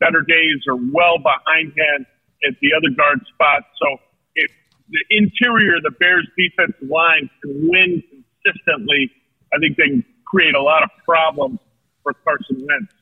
better 0.00 0.22
days 0.22 0.66
are 0.68 0.76
well 0.76 1.18
behind 1.18 1.72
him 1.72 2.06
at 2.46 2.54
the 2.60 2.70
other 2.76 2.94
guard 2.94 3.20
spot. 3.32 3.62
So 3.80 3.98
if 4.34 4.50
the 4.88 5.04
interior 5.10 5.76
of 5.76 5.82
the 5.82 5.92
Bears 5.98 6.28
defensive 6.36 6.88
line 6.88 7.30
can 7.42 7.68
win 7.68 8.02
consistently, 8.10 9.10
I 9.52 9.58
think 9.58 9.76
they 9.76 9.88
can 9.88 10.04
create 10.26 10.54
a 10.54 10.62
lot 10.62 10.82
of 10.82 10.90
problems 11.04 11.60
for 12.02 12.12
Carson 12.24 12.66
Wentz. 12.66 12.92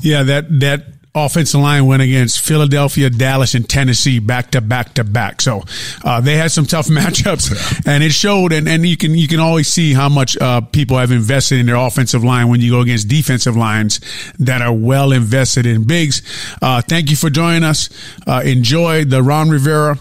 Yeah, 0.00 0.22
that 0.24 0.60
that 0.60 0.84
offensive 1.14 1.60
line 1.60 1.86
went 1.86 2.02
against 2.02 2.40
Philadelphia, 2.40 3.08
Dallas, 3.08 3.54
and 3.54 3.68
Tennessee 3.68 4.18
back 4.18 4.50
to 4.52 4.60
back 4.60 4.94
to 4.94 5.04
back. 5.04 5.40
So 5.40 5.62
uh, 6.04 6.20
they 6.20 6.36
had 6.36 6.50
some 6.50 6.66
tough 6.66 6.86
matchups, 6.88 7.86
and 7.86 8.02
it 8.02 8.12
showed. 8.12 8.52
And, 8.52 8.68
and 8.68 8.86
you 8.86 8.96
can 8.96 9.14
you 9.14 9.28
can 9.28 9.40
always 9.40 9.68
see 9.68 9.94
how 9.94 10.08
much 10.08 10.36
uh, 10.36 10.60
people 10.60 10.98
have 10.98 11.12
invested 11.12 11.60
in 11.60 11.66
their 11.66 11.76
offensive 11.76 12.24
line 12.24 12.48
when 12.48 12.60
you 12.60 12.70
go 12.70 12.80
against 12.80 13.08
defensive 13.08 13.56
lines 13.56 14.00
that 14.38 14.62
are 14.62 14.72
well 14.72 15.12
invested 15.12 15.66
in. 15.66 15.84
Biggs. 15.84 16.22
uh, 16.62 16.82
thank 16.82 17.10
you 17.10 17.16
for 17.16 17.30
joining 17.30 17.64
us. 17.64 17.88
Uh, 18.26 18.42
enjoy 18.44 19.04
the 19.04 19.22
Ron 19.22 19.50
Rivera 19.50 19.98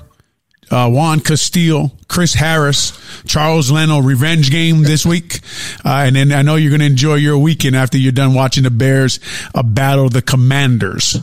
uh, 0.73 0.89
Juan 0.89 1.19
Castillo, 1.19 1.91
Chris 2.07 2.33
Harris, 2.33 2.97
Charles 3.25 3.69
Leno 3.69 3.99
revenge 3.99 4.49
game 4.49 4.81
this 4.81 5.05
week. 5.05 5.39
Uh, 5.85 6.09
and 6.09 6.15
then 6.15 6.31
I 6.33 6.41
know 6.41 6.55
you're 6.55 6.71
going 6.71 6.81
to 6.81 6.87
enjoy 6.87 7.15
your 7.15 7.37
weekend 7.37 7.75
after 7.75 7.97
you're 7.97 8.11
done 8.11 8.33
watching 8.33 8.63
the 8.63 8.71
Bears 8.71 9.19
uh, 9.53 9.61
battle 9.61 10.09
the 10.09 10.23
Commanders. 10.23 11.13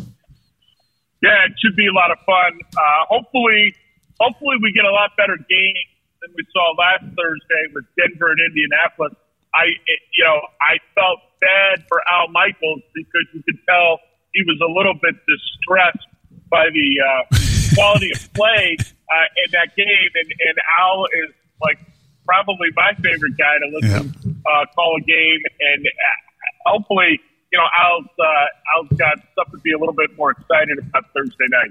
Yeah, 1.21 1.51
it 1.51 1.53
should 1.59 1.75
be 1.75 1.87
a 1.87 1.93
lot 1.93 2.13
of 2.13 2.19
fun. 2.25 2.61
Uh, 2.73 3.05
hopefully, 3.11 3.75
hopefully 4.21 4.57
we 4.63 4.73
get 4.73 4.85
a 4.85 4.95
lot 4.95 5.11
better 5.17 5.37
game 5.37 5.75
than 6.23 6.31
we 6.37 6.47
saw 6.53 6.73
last 6.79 7.05
Thursday 7.13 7.65
with 7.75 7.85
Denver 7.99 8.31
and 8.31 8.41
Indianapolis. 8.41 9.13
I, 9.53 9.75
it, 9.85 10.01
you 10.17 10.25
know, 10.25 10.41
I 10.63 10.79
felt 10.95 11.19
bad 11.41 11.85
for 11.89 12.01
Al 12.07 12.29
Michaels 12.29 12.83
because 12.95 13.27
you 13.35 13.43
could 13.43 13.59
tell 13.67 13.99
he 14.33 14.43
was 14.47 14.63
a 14.63 14.71
little 14.71 14.95
bit 14.95 15.17
distressed 15.27 16.07
by 16.49 16.71
the 16.71 16.89
uh, 17.03 17.75
quality 17.75 18.11
of 18.15 18.33
play 18.33 18.77
uh, 19.11 19.45
in 19.45 19.51
that 19.53 19.77
game, 19.77 20.11
and, 20.15 20.29
and 20.31 20.57
Al 20.81 21.05
is 21.07 21.35
like 21.61 21.79
probably 22.25 22.69
my 22.77 22.93
favorite 23.03 23.37
guy 23.37 23.59
to 23.59 23.67
listen 23.75 24.31
uh, 24.47 24.67
call 24.75 24.97
a 24.97 25.01
game, 25.01 25.41
and 25.61 25.87
uh, 25.87 26.71
hopefully, 26.71 27.21
you 27.53 27.59
know, 27.59 27.67
Al's 27.79 28.07
uh, 28.19 28.77
Al's 28.77 28.89
got 28.99 29.19
stuff 29.33 29.51
to 29.51 29.59
be 29.59 29.73
a 29.73 29.79
little 29.79 29.95
bit 29.95 30.17
more 30.17 30.33
excited 30.33 30.79
about 30.79 31.05
Thursday 31.15 31.47
night. 31.51 31.71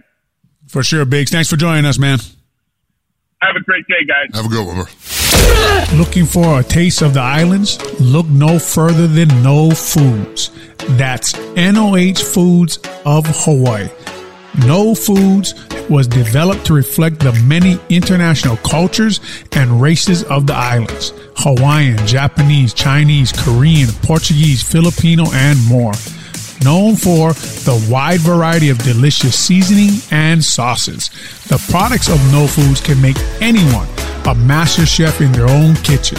For 0.68 0.84
sure, 0.84 1.06
Biggs. 1.06 1.32
Thanks 1.32 1.50
for 1.50 1.56
joining 1.56 1.86
us, 1.86 1.98
man. 1.98 2.20
Have 3.42 3.56
a 3.56 3.62
great 3.62 3.86
day, 3.88 4.06
guys. 4.06 4.30
Have 4.34 4.46
a 4.46 4.50
good 4.50 4.68
one. 4.68 4.86
Looking 5.98 6.26
for 6.26 6.60
a 6.60 6.64
taste 6.64 7.02
of 7.02 7.14
the 7.14 7.22
islands? 7.22 7.80
Look 8.00 8.28
no 8.28 8.60
further 8.60 9.08
than 9.08 9.30
NOH 9.42 9.76
Foods. 9.76 10.52
That's 10.98 11.34
NOH 11.56 12.16
Foods 12.34 12.80
of 13.06 13.26
Hawaii. 13.28 13.88
NOH 14.66 14.96
Foods 14.96 15.56
was 15.90 16.08
developed 16.08 16.66
to 16.66 16.74
reflect 16.74 17.20
the 17.20 17.34
many 17.46 17.80
international 17.90 18.58
cultures 18.58 19.20
and 19.54 19.82
races 19.82 20.24
of 20.24 20.48
the 20.48 20.54
islands 20.54 21.14
Hawaiian, 21.38 21.98
Japanese, 22.06 22.74
Chinese, 22.74 23.32
Korean, 23.32 23.90
Portuguese, 24.04 24.62
Filipino, 24.62 25.26
and 25.32 25.58
more. 25.68 25.94
Known 26.64 26.98
for 26.98 27.32
the 27.32 27.88
wide 27.90 28.20
variety 28.20 28.70
of 28.70 28.78
delicious 28.80 29.38
seasoning 29.40 30.02
and 30.12 30.44
sauces. 30.44 31.10
The 31.48 31.64
products 31.72 32.10
of 32.10 32.20
NOH 32.32 32.48
Foods 32.48 32.82
can 32.82 33.02
make 33.02 33.18
anyone 33.40 33.88
a 34.26 34.36
master 34.36 34.86
chef 34.86 35.22
in 35.22 35.32
their 35.32 35.50
own 35.50 35.76
kitchen. 35.76 36.18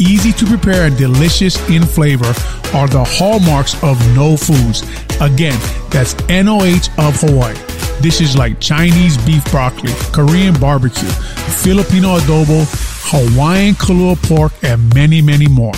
Easy 0.00 0.32
to 0.32 0.46
prepare 0.46 0.86
and 0.86 0.96
delicious 0.96 1.60
in 1.68 1.84
flavor 1.84 2.32
are 2.74 2.88
the 2.88 3.04
hallmarks 3.04 3.74
of 3.82 4.00
NOH 4.16 4.38
Foods. 4.38 4.82
Again, 5.20 5.58
that's 5.90 6.14
NOH 6.26 6.88
of 6.96 7.20
Hawaii. 7.20 7.54
Dishes 8.00 8.34
like 8.34 8.58
Chinese 8.60 9.18
beef 9.26 9.44
broccoli, 9.50 9.92
Korean 10.10 10.58
barbecue, 10.58 11.06
Filipino 11.62 12.18
adobo, 12.18 12.64
Hawaiian 13.10 13.74
kalua 13.74 14.16
pork, 14.26 14.52
and 14.62 14.94
many, 14.94 15.20
many 15.20 15.48
more. 15.48 15.74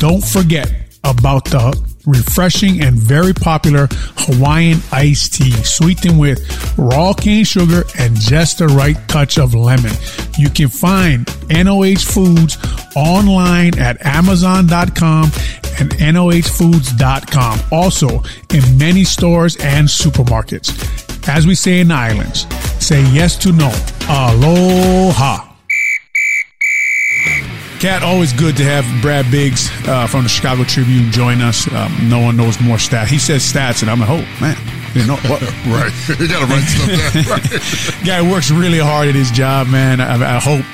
Don't 0.00 0.24
forget 0.24 0.72
about 1.04 1.44
the 1.44 1.93
refreshing 2.06 2.82
and 2.82 2.96
very 2.96 3.32
popular 3.32 3.88
Hawaiian 4.16 4.80
iced 4.92 5.34
tea, 5.34 5.52
sweetened 5.64 6.18
with 6.18 6.40
raw 6.78 7.12
cane 7.12 7.44
sugar 7.44 7.84
and 7.98 8.16
just 8.16 8.58
the 8.58 8.68
right 8.68 8.96
touch 9.08 9.38
of 9.38 9.54
lemon. 9.54 9.92
You 10.38 10.50
can 10.50 10.68
find 10.68 11.26
NOH 11.48 12.04
Foods 12.06 12.58
online 12.96 13.78
at 13.78 14.04
Amazon.com 14.04 15.30
and 15.78 15.90
NOHFoods.com. 15.90 17.60
Also 17.72 18.22
in 18.52 18.78
many 18.78 19.04
stores 19.04 19.56
and 19.56 19.88
supermarkets. 19.88 21.28
As 21.28 21.46
we 21.46 21.54
say 21.54 21.80
in 21.80 21.88
the 21.88 21.94
islands, 21.94 22.46
say 22.84 23.00
yes 23.12 23.36
to 23.38 23.52
no. 23.52 23.72
Aloha. 24.08 25.43
Cat, 27.84 28.02
always 28.02 28.32
good 28.32 28.56
to 28.56 28.64
have 28.64 28.82
Brad 29.02 29.30
Biggs 29.30 29.68
uh, 29.86 30.06
from 30.06 30.22
the 30.22 30.28
Chicago 30.30 30.64
Tribune 30.64 31.12
join 31.12 31.42
us. 31.42 31.70
Um, 31.70 32.08
no 32.08 32.18
one 32.18 32.34
knows 32.34 32.58
more 32.58 32.78
stats. 32.78 33.08
He 33.08 33.18
says 33.18 33.42
stats, 33.42 33.82
and 33.82 33.90
I'm 33.90 34.00
like, 34.00 34.08
oh 34.08 34.24
man, 34.40 34.56
you 34.94 35.06
know 35.06 35.16
what? 35.28 35.42
right, 35.66 35.92
you 36.18 36.26
got 36.26 36.40
to 36.40 36.46
write 36.46 36.62
stuff 36.62 37.92
down. 37.92 38.04
Guy 38.06 38.22
works 38.22 38.50
really 38.50 38.78
hard 38.78 39.08
at 39.08 39.14
his 39.14 39.30
job, 39.30 39.66
man. 39.66 40.00
I, 40.00 40.36
I 40.36 40.40
hope 40.40 40.64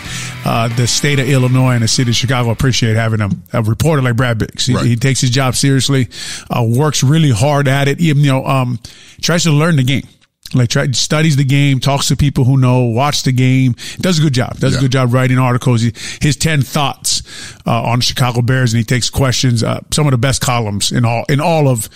uh, 0.46 0.68
the 0.76 0.86
state 0.86 1.18
of 1.18 1.28
Illinois 1.28 1.72
and 1.72 1.82
the 1.82 1.88
city 1.88 2.12
of 2.12 2.14
Chicago 2.14 2.50
appreciate 2.50 2.94
having 2.94 3.18
him 3.18 3.42
a 3.52 3.60
reporter 3.60 4.02
like 4.02 4.14
Brad 4.14 4.38
Biggs. 4.38 4.66
He, 4.66 4.76
Right. 4.76 4.86
he 4.86 4.94
takes 4.94 5.20
his 5.20 5.30
job 5.30 5.56
seriously, 5.56 6.08
uh, 6.48 6.62
works 6.62 7.02
really 7.02 7.32
hard 7.32 7.66
at 7.66 7.88
it. 7.88 8.00
Even 8.00 8.22
you 8.22 8.30
know, 8.30 8.46
um, 8.46 8.78
tries 9.20 9.42
to 9.42 9.50
learn 9.50 9.74
the 9.74 9.82
game. 9.82 10.06
Like 10.52 10.68
try, 10.68 10.90
studies 10.90 11.36
the 11.36 11.44
game, 11.44 11.78
talks 11.78 12.08
to 12.08 12.16
people 12.16 12.42
who 12.44 12.56
know, 12.56 12.80
watch 12.80 13.22
the 13.22 13.30
game, 13.30 13.76
does 14.00 14.18
a 14.18 14.22
good 14.22 14.34
job. 14.34 14.58
Does 14.58 14.76
a 14.76 14.80
good 14.80 14.90
job 14.90 15.12
writing 15.14 15.38
articles. 15.38 15.80
He, 15.80 15.92
his 16.20 16.36
ten 16.36 16.62
thoughts 16.62 17.22
uh, 17.66 17.82
on 17.82 18.00
the 18.00 18.04
Chicago 18.04 18.42
Bears, 18.42 18.72
and 18.72 18.78
he 18.78 18.84
takes 18.84 19.10
questions. 19.10 19.62
Uh, 19.62 19.80
some 19.92 20.08
of 20.08 20.10
the 20.10 20.18
best 20.18 20.40
columns 20.40 20.90
in 20.90 21.04
all 21.04 21.24
in 21.28 21.40
all 21.40 21.68
of 21.68 21.88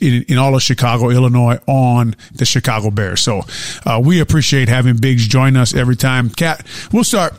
in, 0.00 0.24
in 0.24 0.36
all 0.36 0.54
of 0.54 0.62
Chicago, 0.62 1.08
Illinois, 1.08 1.58
on 1.66 2.14
the 2.34 2.44
Chicago 2.44 2.90
Bears. 2.90 3.22
So 3.22 3.42
uh, 3.86 4.00
we 4.04 4.20
appreciate 4.20 4.68
having 4.68 4.98
Biggs 4.98 5.26
join 5.26 5.56
us 5.56 5.74
every 5.74 5.96
time. 5.96 6.28
Cat, 6.28 6.66
we'll 6.92 7.04
start 7.04 7.32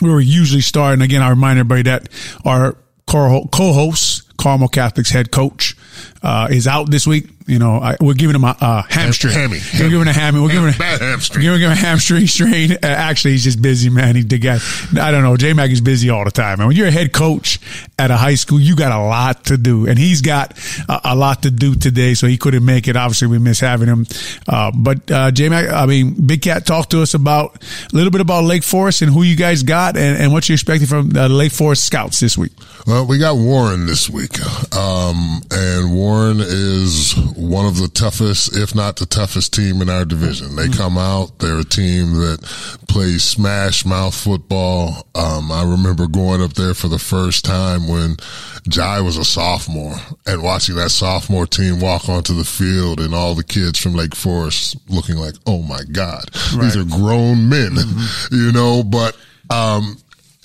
where 0.00 0.16
we 0.16 0.24
usually 0.24 0.60
start. 0.60 0.94
And 0.94 1.02
again, 1.02 1.22
I 1.22 1.30
remind 1.30 1.58
everybody 1.58 1.82
that 1.82 2.08
our 2.44 2.76
co- 3.06 3.48
co-host, 3.52 4.36
Carmel 4.36 4.68
Catholics 4.68 5.10
head 5.10 5.30
coach, 5.30 5.76
uh, 6.22 6.48
is 6.50 6.66
out 6.66 6.90
this 6.90 7.06
week. 7.06 7.26
You 7.50 7.58
know, 7.58 7.80
I, 7.80 7.96
we're 8.00 8.14
giving 8.14 8.36
him 8.36 8.44
a, 8.44 8.56
a 8.60 8.86
hamstring. 8.88 9.34
Hammy. 9.34 9.58
We're 9.74 9.90
giving 9.90 10.02
him 10.02 10.08
a 10.08 10.12
hammy. 10.12 10.40
We're 10.40 10.50
giving 10.50 10.68
him 10.68 10.78
Bad 10.78 11.00
hamstring. 11.00 11.44
We're 11.44 11.58
giving 11.58 11.76
him 11.76 11.84
a 11.84 11.86
hamstring 11.86 12.26
strain. 12.28 12.72
Uh, 12.72 12.78
actually, 12.82 13.32
he's 13.32 13.44
just 13.44 13.60
busy, 13.60 13.90
man. 13.90 14.14
He 14.14 14.22
the 14.22 14.38
guy. 14.38 14.58
I 15.00 15.10
don't 15.10 15.24
know. 15.24 15.36
J 15.36 15.52
Mac 15.52 15.70
is 15.70 15.80
busy 15.80 16.10
all 16.10 16.24
the 16.24 16.30
time. 16.30 16.60
And 16.60 16.68
when 16.68 16.76
you're 16.76 16.86
a 16.86 16.92
head 16.92 17.12
coach 17.12 17.58
at 17.98 18.12
a 18.12 18.16
high 18.16 18.36
school, 18.36 18.60
you 18.60 18.76
got 18.76 18.92
a 18.92 19.02
lot 19.02 19.46
to 19.46 19.56
do, 19.56 19.88
and 19.88 19.98
he's 19.98 20.20
got 20.20 20.56
a, 20.88 21.00
a 21.12 21.16
lot 21.16 21.42
to 21.42 21.50
do 21.50 21.74
today. 21.74 22.14
So 22.14 22.28
he 22.28 22.38
couldn't 22.38 22.64
make 22.64 22.86
it. 22.86 22.96
Obviously, 22.96 23.26
we 23.26 23.38
miss 23.38 23.58
having 23.58 23.88
him. 23.88 24.06
Uh, 24.48 24.70
but 24.74 25.10
uh, 25.10 25.30
J 25.32 25.48
Mac, 25.48 25.68
I 25.70 25.86
mean, 25.86 26.14
Big 26.26 26.42
Cat, 26.42 26.66
talk 26.66 26.88
to 26.90 27.02
us 27.02 27.14
about 27.14 27.62
a 27.92 27.96
little 27.96 28.12
bit 28.12 28.20
about 28.20 28.44
Lake 28.44 28.62
Forest 28.62 29.02
and 29.02 29.12
who 29.12 29.22
you 29.24 29.34
guys 29.36 29.64
got, 29.64 29.96
and, 29.96 30.22
and 30.22 30.32
what 30.32 30.48
you're 30.48 30.54
expecting 30.54 30.86
from 30.86 31.10
the 31.10 31.28
Lake 31.28 31.52
Forest 31.52 31.84
Scouts 31.84 32.20
this 32.20 32.38
week. 32.38 32.52
Well, 32.86 33.06
we 33.06 33.18
got 33.18 33.36
Warren 33.36 33.86
this 33.86 34.08
week. 34.08 34.40
Um, 34.74 35.42
and 35.50 35.94
Warren 35.94 36.38
is 36.40 37.14
one 37.40 37.66
of 37.66 37.78
the 37.78 37.88
toughest, 37.88 38.56
if 38.56 38.74
not 38.74 38.96
the 38.96 39.06
toughest 39.06 39.54
team 39.54 39.80
in 39.80 39.88
our 39.88 40.04
division. 40.04 40.56
They 40.56 40.68
come 40.68 40.98
out, 40.98 41.38
they're 41.38 41.58
a 41.58 41.64
team 41.64 42.14
that 42.14 42.40
plays 42.88 43.24
smash 43.24 43.84
mouth 43.86 44.14
football. 44.14 45.06
Um, 45.14 45.50
I 45.50 45.62
remember 45.64 46.06
going 46.06 46.42
up 46.42 46.52
there 46.54 46.74
for 46.74 46.88
the 46.88 46.98
first 46.98 47.44
time 47.44 47.88
when 47.88 48.16
Jai 48.68 49.00
was 49.00 49.16
a 49.16 49.24
sophomore 49.24 49.96
and 50.26 50.42
watching 50.42 50.76
that 50.76 50.90
sophomore 50.90 51.46
team 51.46 51.80
walk 51.80 52.08
onto 52.08 52.34
the 52.34 52.44
field 52.44 53.00
and 53.00 53.14
all 53.14 53.34
the 53.34 53.44
kids 53.44 53.78
from 53.78 53.94
Lake 53.94 54.14
Forest 54.14 54.76
looking 54.88 55.16
like, 55.16 55.34
oh 55.46 55.62
my 55.62 55.82
God, 55.90 56.24
these 56.60 56.76
are 56.76 56.84
grown 56.84 57.48
men, 57.48 57.76
you 58.30 58.52
know, 58.52 58.82
but, 58.82 59.16
um, 59.48 59.96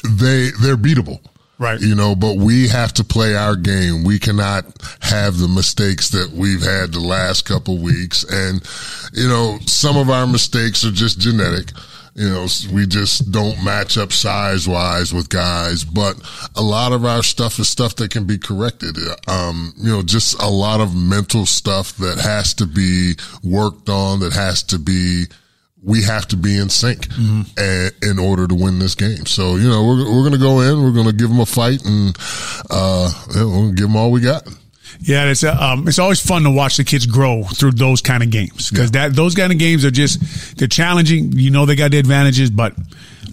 they, 0.04 0.52
they're 0.62 0.78
beatable 0.78 1.20
Right. 1.58 1.80
you 1.80 1.96
know, 1.96 2.16
but 2.16 2.36
we 2.38 2.68
have 2.68 2.94
to 2.96 3.04
play 3.04 3.36
our 3.36 3.56
game. 3.56 4.04
We 4.04 4.20
cannot 4.20 4.66
have 5.02 5.38
the 5.38 5.48
mistakes 5.48 6.10
that 6.10 6.32
we've 6.32 6.62
had 6.62 6.92
the 6.92 7.00
last 7.00 7.46
couple 7.46 7.78
weeks. 7.78 8.24
And, 8.24 8.62
you 9.14 9.28
know, 9.28 9.60
some 9.66 9.96
of 9.96 10.10
our 10.10 10.28
mistakes 10.28 10.84
are 10.84 10.92
just 10.92 11.20
genetic. 11.20 11.72
You 12.14 12.30
know, 12.30 12.48
we 12.74 12.88
just 12.88 13.32
don't 13.32 13.62
match 13.64 13.98
up 13.98 14.14
size 14.14 14.68
wise 14.70 15.14
with 15.14 15.28
guys, 15.28 15.84
but 15.84 16.16
a 16.56 16.62
lot 16.62 16.94
of 16.94 17.04
our 17.04 17.22
stuff 17.22 17.60
is 17.60 17.68
stuff 17.68 17.98
that 17.98 18.10
can 18.10 18.24
be 18.26 18.38
corrected. 18.38 18.98
Um, 19.28 19.74
you 19.78 19.92
know, 19.92 20.02
just 20.02 20.42
a 20.42 20.50
lot 20.50 20.80
of 20.80 20.96
mental 20.96 21.46
stuff 21.46 21.98
that 21.98 22.18
has 22.20 22.54
to 22.56 22.66
be 22.66 23.16
worked 23.44 23.90
on, 23.90 24.22
that 24.22 24.32
has 24.32 24.64
to 24.64 24.80
be, 24.80 25.26
we 25.86 26.02
have 26.02 26.28
to 26.28 26.36
be 26.36 26.58
in 26.58 26.68
sync 26.68 27.08
and, 27.16 27.94
in 28.02 28.20
order 28.20 28.48
to 28.48 28.56
win 28.56 28.80
this 28.80 28.96
game. 28.96 29.26
So, 29.28 29.56
you 29.56 29.70
know, 29.70 29.86
we're, 29.86 30.04
we're 30.04 30.28
going 30.28 30.32
to 30.32 30.40
go 30.40 30.62
in, 30.62 30.84
we're 30.84 30.92
going 30.92 31.06
to 31.06 31.14
give 31.14 31.30
them 31.30 31.40
a 31.40 31.46
fight 31.46 31.86
and, 31.86 32.18
uh, 32.72 33.12
yeah, 33.28 33.44
to 33.44 33.72
give 33.74 33.88
them 33.88 33.96
all 33.96 34.12
we 34.12 34.22
got. 34.22 34.48
Yeah, 35.00 35.26
it's 35.26 35.44
uh, 35.44 35.56
um, 35.60 35.88
it's 35.88 36.00
always 36.00 36.26
fun 36.26 36.44
to 36.44 36.50
watch 36.50 36.78
the 36.78 36.84
kids 36.84 37.06
grow 37.06 37.44
through 37.44 37.72
those 37.72 38.02
kind 38.02 38.24
of 38.24 38.30
games 38.30 38.70
because 38.70 38.92
that 38.92 39.14
those 39.14 39.36
kind 39.36 39.52
of 39.52 39.60
games 39.60 39.84
are 39.84 39.92
just 39.92 40.58
they're 40.58 40.68
challenging. 40.68 41.34
You 41.34 41.52
know, 41.52 41.66
they 41.66 41.76
got 41.76 41.92
the 41.92 42.00
advantages, 42.00 42.50
but 42.50 42.74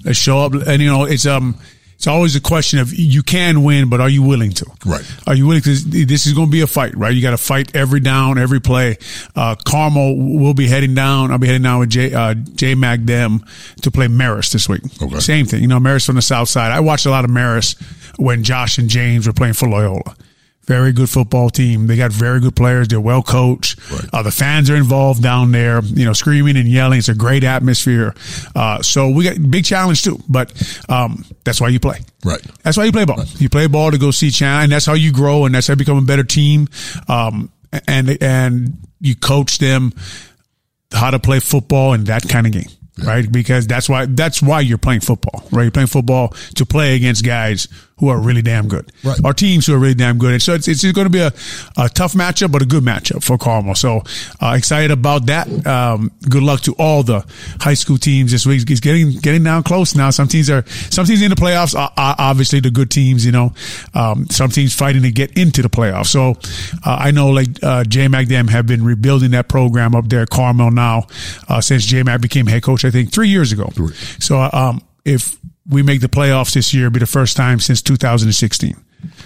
they 0.03 0.13
show 0.13 0.41
up 0.41 0.55
and 0.55 0.83
you 0.83 0.89
know 0.89 1.05
it's 1.05 1.25
um 1.25 1.55
it's 2.03 2.09
always 2.09 2.35
a 2.35 2.41
question 2.41 2.81
of 2.81 2.93
you 2.93 3.23
can 3.23 3.63
win, 3.63 3.89
but 3.89 4.01
are 4.01 4.09
you 4.09 4.25
willing 4.25 4.51
to? 4.51 4.67
Right. 4.85 5.09
Are 5.25 5.37
you 5.37 5.47
willing 5.47 5.63
to? 5.63 5.73
This 5.73 6.27
is 6.27 6.33
going 6.33 6.49
to 6.49 6.51
be 6.51 6.61
a 6.61 6.67
fight, 6.67 6.97
right? 6.97 7.15
You 7.15 7.23
got 7.23 7.31
to 7.31 7.39
fight 7.39 7.77
every 7.77 8.01
down, 8.01 8.39
every 8.39 8.61
play. 8.61 8.99
Uh, 9.37 9.55
Carmel 9.55 10.17
will 10.17 10.53
be 10.53 10.67
heading 10.67 10.97
down. 10.97 11.31
I'll 11.31 11.39
be 11.39 11.47
heading 11.47 11.63
down 11.63 11.79
with 11.79 11.91
J 11.91 12.13
uh, 12.13 12.35
J 12.35 12.75
Mac 12.75 13.05
to 13.07 13.91
play 13.93 14.09
Marist 14.09 14.51
this 14.51 14.69
week. 14.69 14.83
Okay. 15.01 15.21
Same 15.21 15.47
thing, 15.47 15.63
you 15.63 15.69
know, 15.69 15.79
Marist 15.79 16.07
from 16.07 16.17
the 16.17 16.23
south 16.23 16.49
side. 16.49 16.73
I 16.73 16.81
watched 16.81 17.07
a 17.07 17.11
lot 17.11 17.25
of 17.25 17.31
Marist 17.31 17.81
when 18.19 18.43
Josh 18.43 18.79
and 18.79 18.89
James 18.89 19.29
were 19.29 19.33
playing 19.33 19.55
for 19.55 19.69
Loyola. 19.69 20.17
Very 20.67 20.93
good 20.93 21.11
football 21.11 21.51
team. 21.51 21.89
They 21.89 21.97
got 21.97 22.13
very 22.13 22.39
good 22.39 22.55
players. 22.55 22.87
They're 22.89 23.01
well 23.01 23.23
coached. 23.23 23.81
Right. 23.91 24.05
Uh, 24.13 24.23
the 24.23 24.31
fans 24.31 24.71
are 24.71 24.77
involved 24.77 25.21
down 25.21 25.51
there, 25.51 25.83
you 25.83 26.05
know, 26.05 26.13
screaming 26.13 26.57
and 26.57 26.69
yelling. 26.69 27.01
It's 27.01 27.09
a 27.09 27.15
great 27.15 27.43
atmosphere. 27.43 28.15
Uh, 28.55 28.81
so 28.81 29.11
we 29.11 29.25
got 29.25 29.51
big 29.51 29.65
challenge 29.65 30.05
too, 30.05 30.23
but, 30.29 30.53
um, 30.89 31.25
that's 31.45 31.61
why 31.61 31.69
you 31.69 31.81
play. 31.81 31.99
Right. 32.25 32.41
That's 32.63 32.77
why 32.77 32.85
you 32.85 32.93
play 32.93 33.05
ball. 33.05 33.25
You 33.39 33.49
play 33.49 33.67
ball 33.67 33.91
to 33.91 33.99
go 33.99 34.13
see 34.13 34.31
China, 34.31 34.63
and 34.63 34.73
that's 34.73 34.87
how 34.87 34.95
you 34.95 35.13
grow, 35.13 35.47
and 35.47 35.55
that's 35.55 35.67
how 35.67 35.73
you 35.73 35.77
become 35.79 35.99
a 35.99 36.03
better 36.03 36.23
team. 36.25 36.69
Um, 37.09 37.51
and 37.89 38.23
and 38.23 38.79
you 39.01 39.17
coach 39.17 39.59
them 39.59 39.93
how 40.93 41.11
to 41.11 41.19
play 41.19 41.41
football 41.41 41.95
in 41.95 42.05
that 42.05 42.29
kind 42.29 42.47
of 42.47 42.53
game, 42.53 42.69
right? 43.03 43.31
Because 43.31 43.67
that's 43.67 43.89
why 43.89 44.07
that's 44.07 44.43
why 44.43 44.61
you're 44.61 44.79
playing 44.79 45.01
football, 45.01 45.43
right? 45.51 45.63
You're 45.63 45.71
playing 45.71 45.89
football 45.89 46.29
to 46.57 46.67
play 46.67 46.95
against 46.95 47.25
guys 47.25 47.67
who 48.03 48.09
are 48.09 48.19
really 48.19 48.43
damn 48.43 48.67
good, 48.67 48.91
Right. 49.05 49.25
Our 49.25 49.33
teams 49.33 49.65
who 49.65 49.75
are 49.75 49.79
really 49.79 49.95
damn 49.95 50.19
good, 50.19 50.33
and 50.33 50.43
so 50.43 50.55
it's 50.55 50.67
it's 50.67 50.83
going 50.83 51.07
to 51.07 51.09
be 51.09 51.21
a, 51.21 51.33
a 51.77 51.89
tough 51.89 52.15
matchup, 52.15 52.51
but 52.51 52.61
a 52.61 52.67
good 52.67 52.83
matchup 52.83 53.23
for 53.23 53.39
Carmel. 53.39 53.77
So 53.77 54.03
uh, 54.41 54.55
excited 54.59 54.91
about 54.91 55.27
that. 55.27 55.47
Um, 55.65 56.11
good 56.29 56.43
luck 56.43 56.63
to 56.63 56.75
all 56.81 57.05
the 57.05 57.25
high 57.61 57.75
school 57.75 57.99
teams 57.99 58.33
this 58.33 58.45
week. 58.45 58.69
It's 58.69 58.81
getting 58.81 59.13
getting 59.13 59.45
down 59.45 59.63
close 59.63 59.95
now. 59.95 60.11
Some 60.11 60.27
teams 60.27 60.51
are 60.51 60.67
some 60.67 61.07
teams 61.07 61.23
in 61.23 61.31
the 61.31 61.37
playoffs. 61.37 61.79
Are, 61.79 61.93
are 61.97 62.17
obviously 62.19 62.59
the 62.59 62.73
good 62.73 62.91
teams, 62.91 63.25
you 63.25 63.31
know. 63.31 63.55
Um, 63.95 64.27
some 64.31 64.51
teams 64.51 64.75
fighting 64.75 65.03
to 65.03 65.13
get 65.13 65.39
into 65.39 65.63
the 65.63 65.71
playoffs. 65.71 66.07
So 66.07 66.31
uh, 66.85 66.97
I 66.99 67.13
know 67.13 67.29
like 67.29 67.51
uh, 67.63 67.85
J 67.85 68.09
Mac 68.09 68.27
them 68.27 68.49
have 68.49 68.67
been 68.67 68.83
rebuilding 68.85 69.31
that 69.31 69.47
program 69.49 69.95
up 69.95 70.09
there 70.09 70.23
at 70.23 70.31
Carmel 70.31 70.73
now 70.73 71.07
uh, 71.49 71.61
since 71.61 71.85
J 71.87 72.03
Mac 72.03 72.21
became 72.21 72.47
head 72.49 72.65
coach. 72.65 72.85
I 72.85 72.91
think 72.91 73.13
three 73.13 73.29
years 73.29 73.53
ago. 73.53 73.71
So 74.19 74.41
um, 74.53 74.83
if 75.05 75.39
we 75.69 75.83
make 75.83 76.01
the 76.01 76.09
playoffs 76.09 76.55
this 76.55 76.75
year, 76.75 76.91
be 76.91 77.01
the 77.01 77.07
first 77.07 77.37
time 77.37 77.61
since 77.61 77.83
2016. 77.83 78.77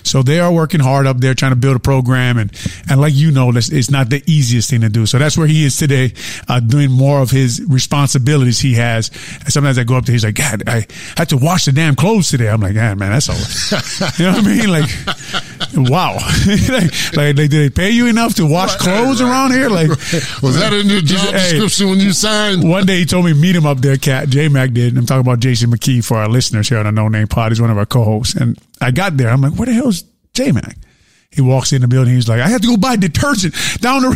So 0.03 0.23
they 0.23 0.39
are 0.41 0.53
working 0.53 0.81
hard 0.81 1.07
up 1.07 1.19
there 1.19 1.35
trying 1.35 1.53
to 1.53 1.57
build 1.57 1.77
a 1.77 1.81
program. 1.81 2.39
And, 2.39 2.53
and 2.89 3.01
like 3.01 3.15
you 3.15 3.31
know, 3.31 3.51
that's, 3.53 3.71
it's 3.71 3.91
not 3.91 4.09
the 4.11 4.23
easiest 4.27 4.71
thing 4.71 4.81
to 4.83 4.89
do. 4.89 5.07
So 5.07 5.19
that's 5.19 5.37
where 5.37 5.47
he 5.47 5.65
is 5.65 5.77
today, 5.77 6.13
uh, 6.49 6.61
doing 6.61 6.91
more 6.93 7.21
of 7.21 7.31
his 7.31 7.63
responsibilities 7.69 8.61
he 8.61 8.75
has. 8.75 9.11
And 9.41 9.53
sometimes 9.53 9.79
I 9.79 9.85
go 9.85 9.97
up 9.97 10.05
there, 10.05 10.13
he's 10.13 10.25
like, 10.25 10.37
God, 10.37 10.63
I 10.69 10.87
had 11.17 11.29
to 11.31 11.37
wash 11.37 11.65
the 11.65 11.73
damn 11.73 11.97
clothes 11.97 12.29
today. 12.29 12.49
I'm 12.49 12.61
like, 12.61 12.75
yeah, 12.75 12.95
man, 12.95 13.11
that's 13.13 13.29
all. 13.29 13.37
you 14.19 14.25
know 14.31 14.39
what 14.39 14.45
I 14.45 14.49
mean? 14.49 14.71
Like, 14.71 15.91
wow. 15.91 16.15
like, 16.69 17.17
like, 17.17 17.37
did 17.37 17.51
they 17.51 17.71
pay 17.71 17.91
you 17.91 18.07
enough 18.07 18.35
to 18.37 18.47
wash 18.47 18.77
clothes 18.77 19.21
around 19.21 19.53
here? 19.53 19.69
Like, 19.69 19.89
Was 20.43 20.57
that 20.59 20.73
in 20.73 20.87
your 20.89 21.01
job 21.01 21.35
Hey. 21.35 21.51
description 21.51 21.89
when 21.91 21.99
you 22.01 22.13
signed? 22.13 22.69
one 22.69 22.87
day 22.87 22.99
he 22.99 23.05
told 23.07 23.25
me 23.25 23.33
meet 23.35 23.57
him 23.57 23.67
up 23.67 23.79
there, 23.79 23.97
Cat. 23.97 24.29
J 24.29 24.49
Mac 24.49 24.73
did. 24.73 24.89
And 24.89 24.99
I'm 24.99 25.07
talking 25.07 25.21
about 25.23 25.41
Jason 25.41 25.71
McKie 25.71 26.05
for 26.05 26.17
our 26.19 26.29
listeners 26.29 26.69
here 26.69 26.79
on 26.79 26.85
the 26.85 26.93
No 26.93 27.09
Name 27.09 27.27
Pod. 27.27 27.51
He's 27.53 27.61
one 27.61 27.71
of 27.71 27.79
our 27.79 27.87
co-hosts. 27.87 28.35
And 28.35 28.59
I 28.81 28.91
got 28.91 29.17
there. 29.17 29.31
I'm 29.31 29.41
like, 29.41 29.55
where 29.55 29.67
the 29.67 29.73
hell's 29.73 30.03
J 30.33 30.53
Mac? 30.53 30.77
He 31.37 31.43
walks 31.43 31.75
in 31.75 31.83
the 31.83 31.89
building. 31.89 32.15
He's 32.15 32.31
like, 32.31 32.41
I 32.41 32.49
have 32.49 32.63
to 32.63 32.67
go 32.67 32.79
buy 32.79 32.97
detergent 32.97 33.55
down 33.83 34.03
the. 34.03 34.15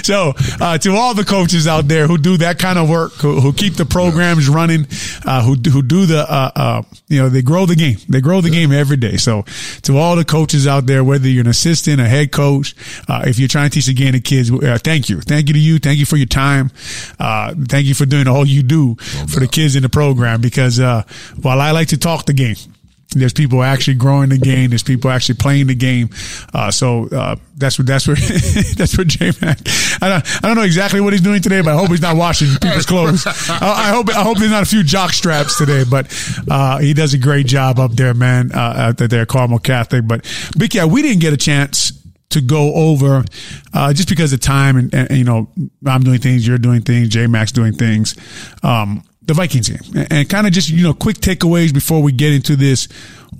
so, 0.04 0.32
uh, 0.64 0.78
to 0.78 0.92
all 0.92 1.12
the 1.12 1.24
coaches 1.24 1.66
out 1.66 1.88
there 1.88 2.06
who 2.06 2.18
do 2.18 2.36
that 2.36 2.60
kind 2.60 2.78
of 2.78 2.88
work, 2.88 3.14
who, 3.14 3.40
who 3.40 3.52
keep 3.52 3.74
the 3.74 3.84
programs 3.84 4.48
running, 4.48 4.86
uh, 5.24 5.42
who 5.42 5.56
who 5.68 5.82
do 5.82 6.06
the, 6.06 6.20
uh, 6.20 6.50
uh, 6.54 6.82
you 7.08 7.20
know, 7.20 7.28
they 7.28 7.42
grow 7.42 7.66
the 7.66 7.74
game. 7.74 7.96
They 8.08 8.20
grow 8.20 8.40
the 8.40 8.50
game 8.50 8.70
every 8.70 8.96
day. 8.96 9.16
So, 9.16 9.42
to 9.82 9.98
all 9.98 10.14
the 10.14 10.24
coaches 10.24 10.68
out 10.68 10.86
there, 10.86 11.02
whether 11.02 11.26
you're 11.26 11.40
an 11.40 11.48
assistant, 11.48 12.00
a 12.00 12.06
head 12.06 12.30
coach, 12.30 12.76
uh, 13.08 13.24
if 13.26 13.40
you're 13.40 13.48
trying 13.48 13.70
to 13.70 13.74
teach 13.74 13.88
again 13.88 14.12
the 14.12 14.20
kids, 14.20 14.52
uh, 14.52 14.78
thank 14.80 15.08
you, 15.08 15.20
thank 15.20 15.48
you 15.48 15.54
to 15.54 15.60
you, 15.60 15.80
thank 15.80 15.98
you 15.98 16.06
for 16.06 16.16
your 16.16 16.26
time, 16.26 16.70
uh, 17.18 17.54
thank 17.68 17.86
you 17.86 17.94
for 17.94 18.06
doing 18.06 18.28
all 18.28 18.46
you 18.46 18.62
do 18.62 18.94
for 18.94 19.40
the 19.40 19.48
kids 19.50 19.74
in 19.74 19.82
the 19.82 19.88
program. 19.88 20.40
Because 20.40 20.78
uh, 20.78 21.02
while 21.42 21.60
I 21.60 21.72
like 21.72 21.88
to 21.88 21.98
talk 21.98 22.26
the 22.26 22.34
game. 22.34 22.54
There's 23.12 23.32
people 23.32 23.62
actually 23.62 23.94
growing 23.94 24.28
the 24.28 24.38
game. 24.38 24.70
There's 24.70 24.82
people 24.82 25.10
actually 25.10 25.34
playing 25.36 25.66
the 25.66 25.74
game. 25.74 26.10
Uh, 26.54 26.70
so 26.70 27.08
uh, 27.08 27.36
that's 27.56 27.78
what 27.78 27.86
that's 27.86 28.06
where 28.06 28.16
that's 28.76 28.96
what 28.96 29.08
J 29.08 29.32
Mac. 29.42 29.58
I 30.00 30.08
don't, 30.08 30.44
I 30.44 30.46
don't 30.46 30.56
know 30.56 30.62
exactly 30.62 31.00
what 31.00 31.12
he's 31.12 31.22
doing 31.22 31.42
today, 31.42 31.60
but 31.60 31.74
I 31.74 31.76
hope 31.76 31.88
he's 31.88 32.00
not 32.00 32.16
washing 32.16 32.48
people's 32.60 32.86
clothes. 32.86 33.26
I, 33.48 33.88
I 33.88 33.90
hope 33.90 34.08
I 34.10 34.22
hope 34.22 34.38
there's 34.38 34.50
not 34.50 34.62
a 34.62 34.66
few 34.66 34.84
jock 34.84 35.12
straps 35.12 35.58
today, 35.58 35.84
but 35.88 36.06
uh, 36.48 36.78
he 36.78 36.94
does 36.94 37.12
a 37.12 37.18
great 37.18 37.46
job 37.46 37.78
up 37.78 37.92
there, 37.92 38.14
man. 38.14 38.52
Uh, 38.52 38.94
out 38.94 38.98
there, 38.98 39.26
Carmel 39.26 39.58
Catholic. 39.58 40.06
But 40.06 40.24
Big 40.56 40.74
yeah, 40.74 40.84
we 40.84 41.02
didn't 41.02 41.20
get 41.20 41.32
a 41.32 41.36
chance 41.36 41.92
to 42.30 42.40
go 42.40 42.72
over 42.74 43.24
uh, 43.74 43.92
just 43.92 44.08
because 44.08 44.32
of 44.32 44.40
time 44.40 44.76
and, 44.76 44.94
and, 44.94 45.10
you 45.10 45.24
know 45.24 45.50
I'm 45.84 46.02
doing 46.02 46.20
things, 46.20 46.46
you're 46.46 46.58
doing 46.58 46.82
things, 46.82 47.08
J 47.08 47.26
Max 47.26 47.52
doing 47.52 47.72
things. 47.72 48.16
Um, 48.62 49.02
the 49.30 49.34
Vikings 49.34 49.68
game 49.68 50.06
and, 50.10 50.28
kind 50.28 50.44
of 50.44 50.52
just 50.52 50.70
you 50.70 50.82
know 50.82 50.92
quick 50.92 51.16
takeaways 51.18 51.72
before 51.72 52.02
we 52.02 52.10
get 52.10 52.32
into 52.32 52.56
this 52.56 52.88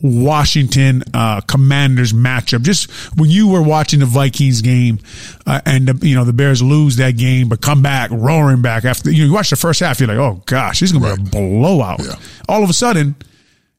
Washington 0.01 1.03
uh, 1.13 1.41
Commanders 1.41 2.13
matchup. 2.13 2.63
Just 2.63 2.91
when 3.19 3.29
you 3.29 3.49
were 3.49 3.61
watching 3.61 3.99
the 3.99 4.07
Vikings 4.07 4.63
game 4.63 5.01
uh, 5.47 5.61
and 5.67 5.89
the, 5.89 6.07
you 6.07 6.15
know 6.15 6.25
the 6.25 6.33
Bears 6.33 6.63
lose 6.63 6.97
that 6.97 7.17
game 7.17 7.49
but 7.49 7.61
come 7.61 7.83
back 7.83 8.11
roaring 8.13 8.63
back 8.63 8.85
after 8.85 9.11
you 9.11 9.23
know 9.23 9.27
you 9.27 9.35
watch 9.35 9.51
the 9.51 9.57
first 9.57 9.81
half, 9.81 9.99
you're 9.99 10.09
like, 10.09 10.17
oh 10.17 10.43
gosh, 10.47 10.79
this 10.79 10.93
is 10.93 10.97
gonna 10.97 11.17
be 11.17 11.23
a 11.23 11.31
blowout. 11.31 12.01
Yeah. 12.01 12.15
All 12.49 12.63
of 12.63 12.71
a 12.71 12.75
sudden. 12.75 13.17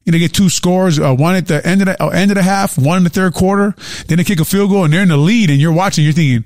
You 0.03 0.11
know, 0.11 0.17
get 0.17 0.33
two 0.33 0.49
scores, 0.49 0.99
uh, 0.99 1.13
one 1.13 1.35
at 1.35 1.45
the 1.45 1.63
end 1.63 1.81
of 1.81 1.85
the 1.85 2.03
uh, 2.03 2.09
end 2.09 2.31
of 2.31 2.35
the 2.35 2.41
half, 2.41 2.75
one 2.75 2.97
in 2.97 3.03
the 3.03 3.11
third 3.11 3.35
quarter. 3.35 3.75
Then 4.07 4.17
they 4.17 4.23
kick 4.23 4.39
a 4.39 4.45
field 4.45 4.71
goal, 4.71 4.83
and 4.83 4.91
they're 4.91 5.03
in 5.03 5.09
the 5.09 5.15
lead. 5.15 5.51
And 5.51 5.61
you're 5.61 5.71
watching, 5.71 6.03
you're 6.03 6.11
thinking, 6.11 6.43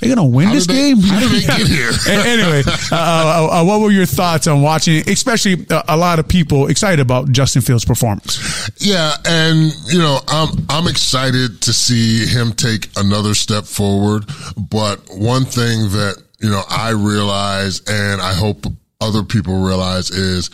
they're 0.00 0.14
gonna 0.14 0.26
win 0.28 0.48
How 0.48 0.54
this 0.54 0.66
they- 0.66 0.74
game. 0.74 1.00
how 1.00 1.20
did 1.20 1.30
they 1.30 1.40
get 1.46 1.66
here? 1.66 1.90
Anyway, 2.08 2.62
uh, 2.66 2.94
uh, 2.94 3.48
uh, 3.60 3.64
what 3.64 3.80
were 3.80 3.90
your 3.90 4.06
thoughts 4.06 4.46
on 4.46 4.62
watching? 4.62 5.08
Especially 5.08 5.66
uh, 5.70 5.82
a 5.88 5.96
lot 5.96 6.18
of 6.18 6.28
people 6.28 6.68
excited 6.68 7.00
about 7.00 7.30
Justin 7.32 7.62
Fields' 7.62 7.84
performance. 7.84 8.70
Yeah, 8.78 9.14
and 9.24 9.72
you 9.86 9.98
know, 9.98 10.18
I'm 10.28 10.48
I'm 10.68 10.86
excited 10.88 11.60
to 11.62 11.72
see 11.72 12.26
him 12.26 12.52
take 12.52 12.88
another 12.96 13.34
step 13.34 13.64
forward. 13.64 14.24
But 14.56 15.00
one 15.10 15.44
thing 15.44 15.88
that 15.90 16.22
you 16.40 16.50
know 16.50 16.62
I 16.68 16.90
realize, 16.90 17.80
and 17.88 18.20
I 18.20 18.34
hope 18.34 18.66
other 19.00 19.22
people 19.22 19.62
realize, 19.62 20.10
is 20.10 20.50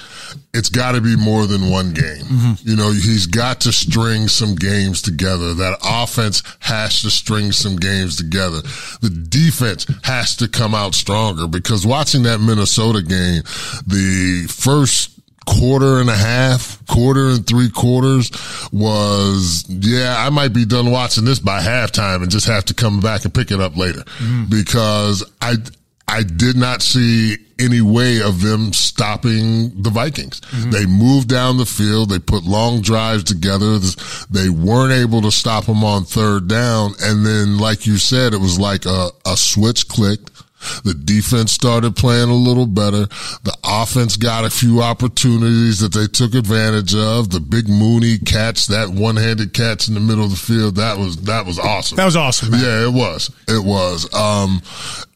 it's 0.52 0.68
got 0.68 0.92
to 0.92 1.00
be 1.00 1.16
more 1.16 1.46
than 1.46 1.70
one 1.70 1.92
game. 1.92 2.24
Mm-hmm. 2.24 2.68
You 2.68 2.76
know, 2.76 2.90
he's 2.90 3.26
got 3.26 3.60
to 3.62 3.72
string 3.72 4.26
some 4.28 4.56
games 4.56 5.00
together. 5.00 5.54
That 5.54 5.78
offense 5.84 6.42
has 6.60 7.02
to 7.02 7.10
string 7.10 7.52
some 7.52 7.76
games 7.76 8.16
together. 8.16 8.60
The 9.00 9.10
defense 9.10 9.86
has 10.02 10.36
to 10.36 10.48
come 10.48 10.74
out 10.74 10.94
stronger 10.94 11.46
because 11.46 11.86
watching 11.86 12.24
that 12.24 12.40
Minnesota 12.40 13.02
game, 13.02 13.42
the 13.86 14.46
first 14.50 15.12
quarter 15.46 16.00
and 16.00 16.10
a 16.10 16.16
half, 16.16 16.84
quarter 16.86 17.30
and 17.30 17.46
three 17.46 17.70
quarters 17.70 18.30
was, 18.72 19.64
yeah, 19.68 20.16
I 20.18 20.30
might 20.30 20.52
be 20.52 20.64
done 20.64 20.90
watching 20.90 21.24
this 21.24 21.38
by 21.38 21.60
halftime 21.60 22.22
and 22.22 22.30
just 22.30 22.46
have 22.46 22.64
to 22.66 22.74
come 22.74 23.00
back 23.00 23.24
and 23.24 23.32
pick 23.32 23.50
it 23.50 23.60
up 23.60 23.76
later 23.76 24.00
mm-hmm. 24.00 24.44
because 24.50 25.24
I, 25.40 25.56
I 26.08 26.22
did 26.24 26.56
not 26.56 26.82
see 26.82 27.36
any 27.62 27.80
way 27.80 28.20
of 28.20 28.40
them 28.40 28.72
stopping 28.72 29.82
the 29.82 29.90
Vikings. 29.90 30.40
Mm-hmm. 30.40 30.70
They 30.70 30.86
moved 30.86 31.28
down 31.28 31.56
the 31.56 31.66
field. 31.66 32.10
They 32.10 32.18
put 32.18 32.44
long 32.44 32.82
drives 32.82 33.24
together. 33.24 33.78
They 34.30 34.48
weren't 34.48 34.92
able 34.92 35.22
to 35.22 35.30
stop 35.30 35.66
them 35.66 35.84
on 35.84 36.04
third 36.04 36.48
down. 36.48 36.94
And 37.00 37.24
then, 37.24 37.58
like 37.58 37.86
you 37.86 37.98
said, 37.98 38.34
it 38.34 38.40
was 38.40 38.58
like 38.58 38.84
a, 38.86 39.10
a 39.26 39.36
switch 39.36 39.88
clicked. 39.88 40.30
The 40.84 40.94
defense 40.94 41.50
started 41.52 41.96
playing 41.96 42.28
a 42.28 42.34
little 42.34 42.66
better. 42.66 43.06
The 43.42 43.51
offense 43.72 44.16
got 44.16 44.44
a 44.44 44.50
few 44.50 44.82
opportunities 44.82 45.80
that 45.80 45.92
they 45.92 46.06
took 46.06 46.34
advantage 46.34 46.94
of. 46.94 47.30
The 47.30 47.40
big 47.40 47.68
Mooney 47.68 48.18
catch, 48.18 48.66
that 48.66 48.90
one-handed 48.90 49.54
catch 49.54 49.88
in 49.88 49.94
the 49.94 50.00
middle 50.00 50.24
of 50.24 50.30
the 50.30 50.36
field, 50.36 50.76
that 50.76 50.98
was 50.98 51.16
that 51.22 51.46
was 51.46 51.58
awesome. 51.58 51.96
That 51.96 52.04
was 52.04 52.16
awesome, 52.16 52.50
man. 52.50 52.60
Yeah, 52.60 52.86
it 52.88 52.92
was. 52.92 53.30
It 53.48 53.64
was. 53.64 54.12
Um, 54.14 54.60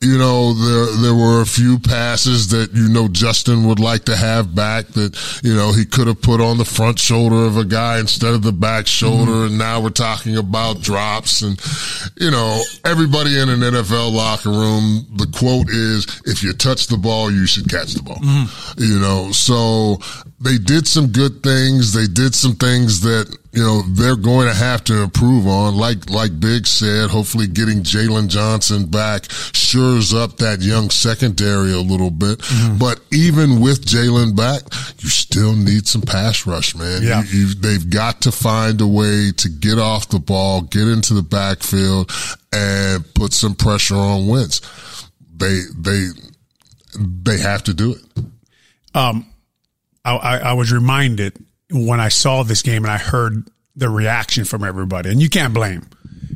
you 0.00 0.18
know, 0.18 0.52
there 0.52 0.86
there 1.02 1.14
were 1.14 1.40
a 1.40 1.46
few 1.46 1.78
passes 1.78 2.48
that 2.48 2.72
you 2.72 2.88
know 2.88 3.08
Justin 3.08 3.66
would 3.66 3.80
like 3.80 4.04
to 4.04 4.16
have 4.16 4.54
back 4.54 4.86
that 4.88 5.16
you 5.42 5.54
know 5.54 5.72
he 5.72 5.84
could 5.84 6.06
have 6.06 6.20
put 6.20 6.40
on 6.40 6.58
the 6.58 6.64
front 6.64 6.98
shoulder 6.98 7.46
of 7.46 7.56
a 7.56 7.64
guy 7.64 7.98
instead 7.98 8.34
of 8.34 8.42
the 8.42 8.52
back 8.52 8.86
shoulder, 8.86 9.46
and 9.46 9.58
now 9.58 9.80
we're 9.80 9.90
talking 9.90 10.36
about 10.36 10.80
drops 10.82 11.42
and 11.42 11.60
you 12.16 12.30
know 12.30 12.62
everybody 12.84 13.38
in 13.38 13.48
an 13.48 13.60
NFL 13.60 14.12
locker 14.12 14.50
room. 14.50 15.06
The 15.16 15.26
quote 15.26 15.70
is, 15.70 16.06
"If 16.24 16.42
you 16.42 16.52
touch 16.52 16.86
the 16.88 16.98
ball, 16.98 17.30
you 17.30 17.46
should 17.46 17.68
catch 17.68 17.94
the 17.94 18.02
ball." 18.02 18.20
You 18.76 18.98
know, 19.00 19.32
so 19.32 19.98
they 20.40 20.58
did 20.58 20.86
some 20.86 21.08
good 21.08 21.42
things. 21.42 21.92
They 21.92 22.06
did 22.06 22.34
some 22.34 22.54
things 22.54 23.00
that 23.02 23.34
you 23.52 23.62
know 23.62 23.82
they're 23.82 24.16
going 24.16 24.48
to 24.48 24.54
have 24.54 24.84
to 24.84 25.02
improve 25.02 25.46
on. 25.46 25.76
Like 25.76 26.10
like 26.10 26.38
Big 26.38 26.66
said, 26.66 27.08
hopefully 27.08 27.46
getting 27.46 27.82
Jaylon 27.82 28.28
Johnson 28.28 28.86
back 28.86 29.30
shores 29.30 30.12
up 30.12 30.36
that 30.38 30.60
young 30.60 30.90
secondary 30.90 31.72
a 31.72 31.80
little 31.80 32.10
bit. 32.10 32.38
Mm-hmm. 32.38 32.78
But 32.78 33.00
even 33.12 33.60
with 33.60 33.86
Jaylon 33.86 34.36
back, 34.36 34.62
you 34.98 35.08
still 35.08 35.54
need 35.56 35.86
some 35.86 36.02
pass 36.02 36.46
rush, 36.46 36.74
man. 36.74 37.02
Yeah. 37.02 37.22
You, 37.24 37.38
you, 37.38 37.54
they've 37.54 37.88
got 37.88 38.20
to 38.22 38.32
find 38.32 38.80
a 38.80 38.86
way 38.86 39.32
to 39.38 39.48
get 39.48 39.78
off 39.78 40.08
the 40.08 40.18
ball, 40.18 40.62
get 40.62 40.86
into 40.86 41.14
the 41.14 41.22
backfield, 41.22 42.10
and 42.52 43.02
put 43.14 43.32
some 43.32 43.54
pressure 43.54 43.96
on 43.96 44.28
Wentz. 44.28 44.60
They 45.34 45.60
they 45.76 46.08
they 46.98 47.38
have 47.38 47.64
to 47.64 47.74
do 47.74 47.92
it. 47.92 48.24
Um, 48.96 49.26
I, 50.04 50.16
I, 50.16 50.36
I 50.38 50.52
was 50.54 50.72
reminded 50.72 51.36
when 51.70 52.00
I 52.00 52.08
saw 52.08 52.42
this 52.42 52.62
game 52.62 52.84
and 52.84 52.92
I 52.92 52.98
heard 52.98 53.48
the 53.76 53.90
reaction 53.90 54.44
from 54.44 54.64
everybody, 54.64 55.10
and 55.10 55.20
you 55.20 55.28
can't 55.28 55.52
blame 55.52 55.86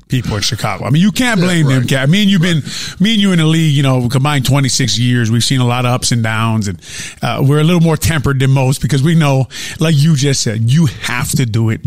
people 0.08 0.36
in 0.36 0.42
Chicago. 0.42 0.84
I 0.84 0.90
mean, 0.90 1.00
you 1.00 1.12
can't 1.12 1.40
blame 1.40 1.66
yeah, 1.66 1.74
right. 1.74 1.78
them, 1.78 1.88
Cat. 1.88 2.08
Me 2.10 2.22
and 2.22 2.30
you've 2.30 2.42
been, 2.42 2.62
me 2.98 3.12
and 3.12 3.22
you 3.22 3.32
in 3.32 3.38
the 3.38 3.46
league, 3.46 3.74
you 3.74 3.82
know, 3.82 4.08
combined 4.08 4.44
26 4.44 4.98
years. 4.98 5.30
We've 5.30 5.44
seen 5.44 5.60
a 5.60 5.66
lot 5.66 5.86
of 5.86 5.92
ups 5.92 6.12
and 6.12 6.22
downs 6.22 6.68
and, 6.68 6.80
uh, 7.22 7.42
we're 7.46 7.60
a 7.60 7.64
little 7.64 7.80
more 7.80 7.96
tempered 7.96 8.40
than 8.40 8.50
most 8.50 8.82
because 8.82 9.02
we 9.02 9.14
know, 9.14 9.46
like 9.78 9.94
you 9.96 10.16
just 10.16 10.42
said, 10.42 10.70
you 10.70 10.86
have 10.86 11.30
to 11.30 11.46
do 11.46 11.70
it 11.70 11.80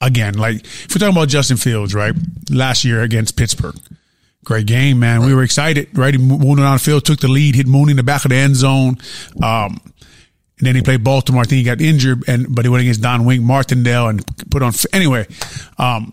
again. 0.00 0.34
Like 0.34 0.56
if 0.64 0.88
we're 0.90 0.98
talking 0.98 1.16
about 1.16 1.28
Justin 1.28 1.56
Fields, 1.56 1.94
right? 1.94 2.14
Last 2.50 2.84
year 2.84 3.00
against 3.00 3.36
Pittsburgh. 3.36 3.76
Great 4.44 4.66
game, 4.66 4.98
man. 4.98 5.20
Right. 5.20 5.26
We 5.26 5.34
were 5.34 5.42
excited, 5.42 5.96
right? 5.96 6.14
He 6.14 6.18
moved 6.18 6.60
on 6.60 6.72
the 6.72 6.78
field, 6.78 7.04
took 7.04 7.20
the 7.20 7.28
lead, 7.28 7.54
hit 7.54 7.66
Mooney 7.66 7.92
in 7.92 7.96
the 7.96 8.02
back 8.02 8.24
of 8.24 8.30
the 8.30 8.36
end 8.36 8.56
zone. 8.56 8.96
Um, 9.42 9.80
and 10.58 10.66
then 10.66 10.74
he 10.74 10.82
played 10.82 11.04
Baltimore. 11.04 11.42
I 11.42 11.44
think 11.44 11.58
he 11.58 11.64
got 11.64 11.80
injured, 11.80 12.28
and 12.28 12.54
but 12.54 12.64
he 12.64 12.68
went 12.68 12.82
against 12.82 13.02
Don 13.02 13.24
Wink 13.24 13.42
Martindale 13.42 14.08
and 14.08 14.24
put 14.50 14.62
on. 14.62 14.72
Anyway, 14.92 15.26
um, 15.78 16.12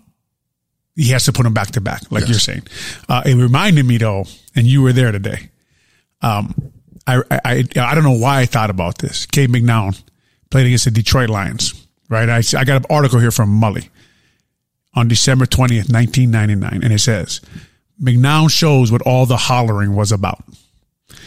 he 0.95 1.09
has 1.09 1.25
to 1.25 1.33
put 1.33 1.43
them 1.43 1.53
back 1.53 1.71
to 1.71 1.81
back, 1.81 2.11
like 2.11 2.21
yes. 2.21 2.29
you're 2.29 2.39
saying. 2.39 2.63
Uh, 3.09 3.23
it 3.25 3.35
reminded 3.35 3.85
me 3.85 3.97
though, 3.97 4.25
and 4.55 4.67
you 4.67 4.81
were 4.81 4.93
there 4.93 5.11
today. 5.11 5.49
Um, 6.21 6.71
I, 7.07 7.21
I, 7.29 7.63
I 7.75 7.95
don't 7.95 8.03
know 8.03 8.17
why 8.17 8.39
I 8.39 8.45
thought 8.45 8.69
about 8.69 8.97
this. 8.97 9.25
Cade 9.25 9.49
McNown 9.49 10.01
played 10.49 10.65
against 10.65 10.85
the 10.85 10.91
Detroit 10.91 11.29
Lions, 11.29 11.87
right? 12.09 12.29
I, 12.29 12.37
I 12.57 12.63
got 12.63 12.77
an 12.77 12.85
article 12.89 13.19
here 13.19 13.31
from 13.31 13.61
Mully 13.61 13.89
on 14.95 15.07
December 15.07 15.45
20th, 15.45 15.91
1999, 15.91 16.83
and 16.83 16.93
it 16.93 16.99
says, 16.99 17.41
McNown 18.01 18.49
shows 18.49 18.91
what 18.91 19.01
all 19.03 19.25
the 19.25 19.37
hollering 19.37 19.95
was 19.95 20.11
about. 20.11 20.43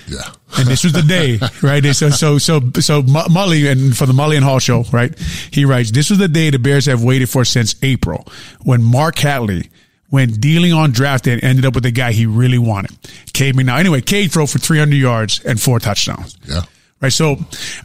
Yeah. 0.08 0.22
and 0.58 0.66
this 0.68 0.84
was 0.84 0.92
the 0.92 1.02
day, 1.02 1.38
right? 1.62 1.84
So, 1.94 2.10
so, 2.10 2.38
so, 2.38 2.60
so 2.80 3.02
Mully 3.02 3.70
and 3.70 3.96
for 3.96 4.06
the 4.06 4.12
Mully 4.12 4.36
and 4.36 4.44
Hall 4.44 4.58
show, 4.58 4.84
right? 4.92 5.16
He 5.50 5.64
writes, 5.64 5.90
this 5.90 6.10
was 6.10 6.18
the 6.18 6.28
day 6.28 6.50
the 6.50 6.58
Bears 6.58 6.86
have 6.86 7.02
waited 7.02 7.28
for 7.28 7.44
since 7.44 7.74
April 7.82 8.26
when 8.62 8.82
Mark 8.82 9.16
Hatley, 9.16 9.68
when 10.10 10.30
dealing 10.32 10.72
on 10.72 10.90
draft 10.90 11.24
day, 11.24 11.38
ended 11.42 11.66
up 11.66 11.74
with 11.74 11.84
the 11.84 11.90
guy 11.90 12.12
he 12.12 12.26
really 12.26 12.58
wanted. 12.58 12.92
Cade 13.32 13.54
now. 13.56 13.76
Anyway, 13.76 14.00
Cade 14.00 14.32
throw 14.32 14.46
for 14.46 14.58
300 14.58 14.94
yards 14.96 15.44
and 15.44 15.60
four 15.60 15.78
touchdowns. 15.78 16.36
Yeah. 16.46 16.62
Right. 17.00 17.12
So 17.12 17.36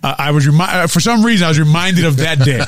uh, 0.02 0.16
I 0.18 0.32
was 0.32 0.48
reminded, 0.48 0.76
uh, 0.76 0.88
for 0.88 1.00
some 1.00 1.24
reason, 1.24 1.46
I 1.46 1.50
was 1.50 1.60
reminded 1.60 2.06
of 2.06 2.18
that 2.18 2.40
day. 2.40 2.60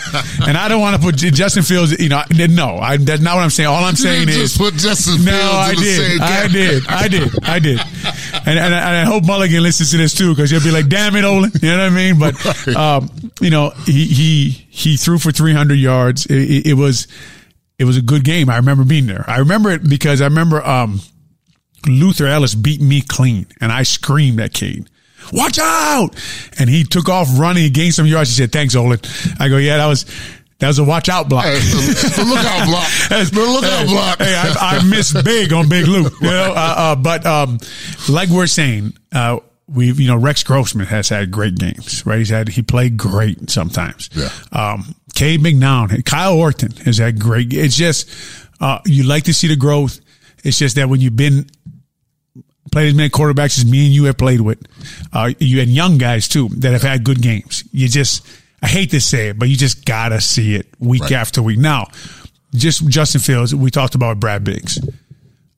and 0.48 0.56
I 0.56 0.68
don't 0.68 0.80
want 0.80 0.96
to 0.96 1.02
put 1.02 1.16
Justin 1.16 1.64
Fields, 1.64 2.00
you 2.00 2.10
know, 2.10 2.22
no, 2.32 2.78
I, 2.78 2.98
that's 2.98 3.22
not 3.22 3.36
what 3.36 3.42
I'm 3.42 3.50
saying. 3.50 3.68
All 3.68 3.84
I'm 3.84 3.96
saying 3.96 4.30
is. 4.30 4.56
put 4.56 4.76
Justin 4.76 5.16
Fields 5.16 5.26
no, 5.26 5.52
I 5.52 5.74
did. 5.74 6.22
I 6.22 6.48
did. 6.48 6.88
I 6.88 7.08
did. 7.08 7.44
I 7.44 7.60
did. 7.60 7.80
And, 8.46 8.60
and, 8.60 8.74
and 8.76 8.76
I 8.76 9.06
hope 9.06 9.26
Mulligan 9.26 9.64
listens 9.64 9.90
to 9.92 9.98
this 9.98 10.14
too, 10.14 10.36
because 10.36 10.52
he'll 10.52 10.64
be 10.64 10.70
like, 10.70 10.88
damn 10.88 11.16
it, 11.16 11.24
Olin. 11.24 11.50
You 11.60 11.70
know 11.70 11.78
what 11.78 11.84
I 11.84 11.90
mean? 11.90 12.20
But, 12.20 12.76
um, 12.76 13.10
you 13.42 13.50
know, 13.50 13.72
he, 13.86 14.06
he, 14.06 14.50
he 14.70 14.98
threw 14.98 15.18
for 15.18 15.32
300 15.32 15.74
yards. 15.74 16.28
It, 16.28 16.38
it, 16.38 16.68
it, 16.68 16.74
was, 16.76 17.08
it 17.80 17.86
was 17.86 17.98
a 17.98 18.04
good 18.04 18.24
game. 18.24 18.52
I 18.52 18.58
remember 18.58 18.84
being 18.84 19.08
there. 19.08 19.26
I 19.28 19.40
remember 19.40 19.72
it 19.72 19.90
because 19.90 20.22
I 20.22 20.26
remember, 20.26 20.64
um, 20.64 21.00
Luther 21.88 22.28
Ellis 22.28 22.54
beat 22.54 22.82
me 22.82 23.02
clean 23.02 23.48
and 23.60 23.72
I 23.72 23.82
screamed 23.82 24.40
at 24.40 24.54
Cade 24.54 24.90
watch 25.32 25.60
out. 25.60 26.10
And 26.60 26.70
he 26.70 26.84
took 26.84 27.10
off 27.10 27.28
running, 27.38 27.64
he 27.64 27.70
gained 27.70 27.94
some 27.94 28.06
yards. 28.06 28.30
He 28.30 28.36
said, 28.36 28.52
thanks, 28.52 28.76
Olin. 28.76 29.00
I 29.40 29.50
go, 29.50 29.58
yeah, 29.58 29.78
that 29.78 29.88
was, 29.88 30.06
that 30.60 30.68
was 30.68 30.80
a 30.80 30.84
watch 30.84 31.10
out 31.10 31.28
block. 31.28 31.46
Hey, 31.46 31.60
the, 31.60 32.26
lookout 32.28 32.68
block. 32.68 32.88
the 33.10 33.40
lookout 33.40 33.88
block. 33.88 34.18
Hey, 34.20 34.36
I, 34.36 34.78
I 34.78 34.84
missed 34.84 35.24
big 35.26 35.52
on 35.52 35.68
Big 35.68 35.88
Luke. 35.88 36.14
You 36.22 36.28
know, 36.28 36.54
uh, 36.56 36.76
uh, 36.78 36.96
but 36.96 37.26
um, 37.26 37.60
like 38.08 38.30
we're 38.30 38.48
saying, 38.48 38.94
uh, 39.12 39.40
we've 39.68 40.00
you 40.00 40.08
know 40.08 40.16
Rex 40.16 40.44
Grossman 40.44 40.86
has 40.86 41.10
had 41.10 41.32
great 41.32 41.56
games, 41.56 42.06
right? 42.06 42.20
He's 42.20 42.30
had 42.30 42.48
he 42.48 42.62
played 42.62 42.98
great 42.98 43.50
sometimes. 43.50 44.10
Yeah. 44.14 44.30
Um, 44.52 44.96
Cade 45.14 45.42
McNown, 45.42 46.06
Kyle 46.06 46.38
Orton 46.38 46.72
has 46.86 46.98
had 46.98 47.20
great. 47.20 47.54
It's 47.54 47.76
just 47.76 48.10
uh, 48.60 48.80
you 48.86 49.04
like 49.04 49.24
to 49.24 49.34
see 49.34 49.48
the 49.48 49.56
growth. 49.56 50.00
It's 50.44 50.60
just 50.60 50.76
that 50.76 50.90
when 50.90 51.02
you've 51.02 51.16
been 51.16 51.48
played 52.72 52.88
as 52.88 52.94
many 52.96 53.10
quarterbacks 53.10 53.58
as 53.58 53.66
me 53.66 53.86
and 53.86 53.94
you 53.94 54.06
have 54.06 54.18
played 54.18 54.42
with. 54.42 54.60
Uh, 55.14 55.32
you 55.40 55.62
and 55.62 55.70
young 55.70 55.98
guys 55.98 56.28
too 56.28 56.50
that 56.50 56.74
have 56.74 56.82
had 56.82 57.04
good 57.04 57.22
games. 57.22 57.64
You 57.72 57.88
just, 57.88 58.26
I 58.62 58.68
hate 58.68 58.92
to 58.92 59.02
say 59.02 59.30
it, 59.30 59.40
but 59.40 59.50
you 59.50 59.56
just 59.56 59.86
gotta 59.86 60.22
see 60.22 60.56
it 60.56 60.68
week 60.80 61.04
right. 61.04 61.14
after 61.14 61.42
week. 61.42 61.60
Now, 61.60 61.88
just 62.54 62.88
Justin 62.88 63.22
Fields, 63.22 63.54
we 63.54 63.70
talked 63.70 63.96
about 63.96 64.20
Brad 64.20 64.44
Biggs. 64.44 64.80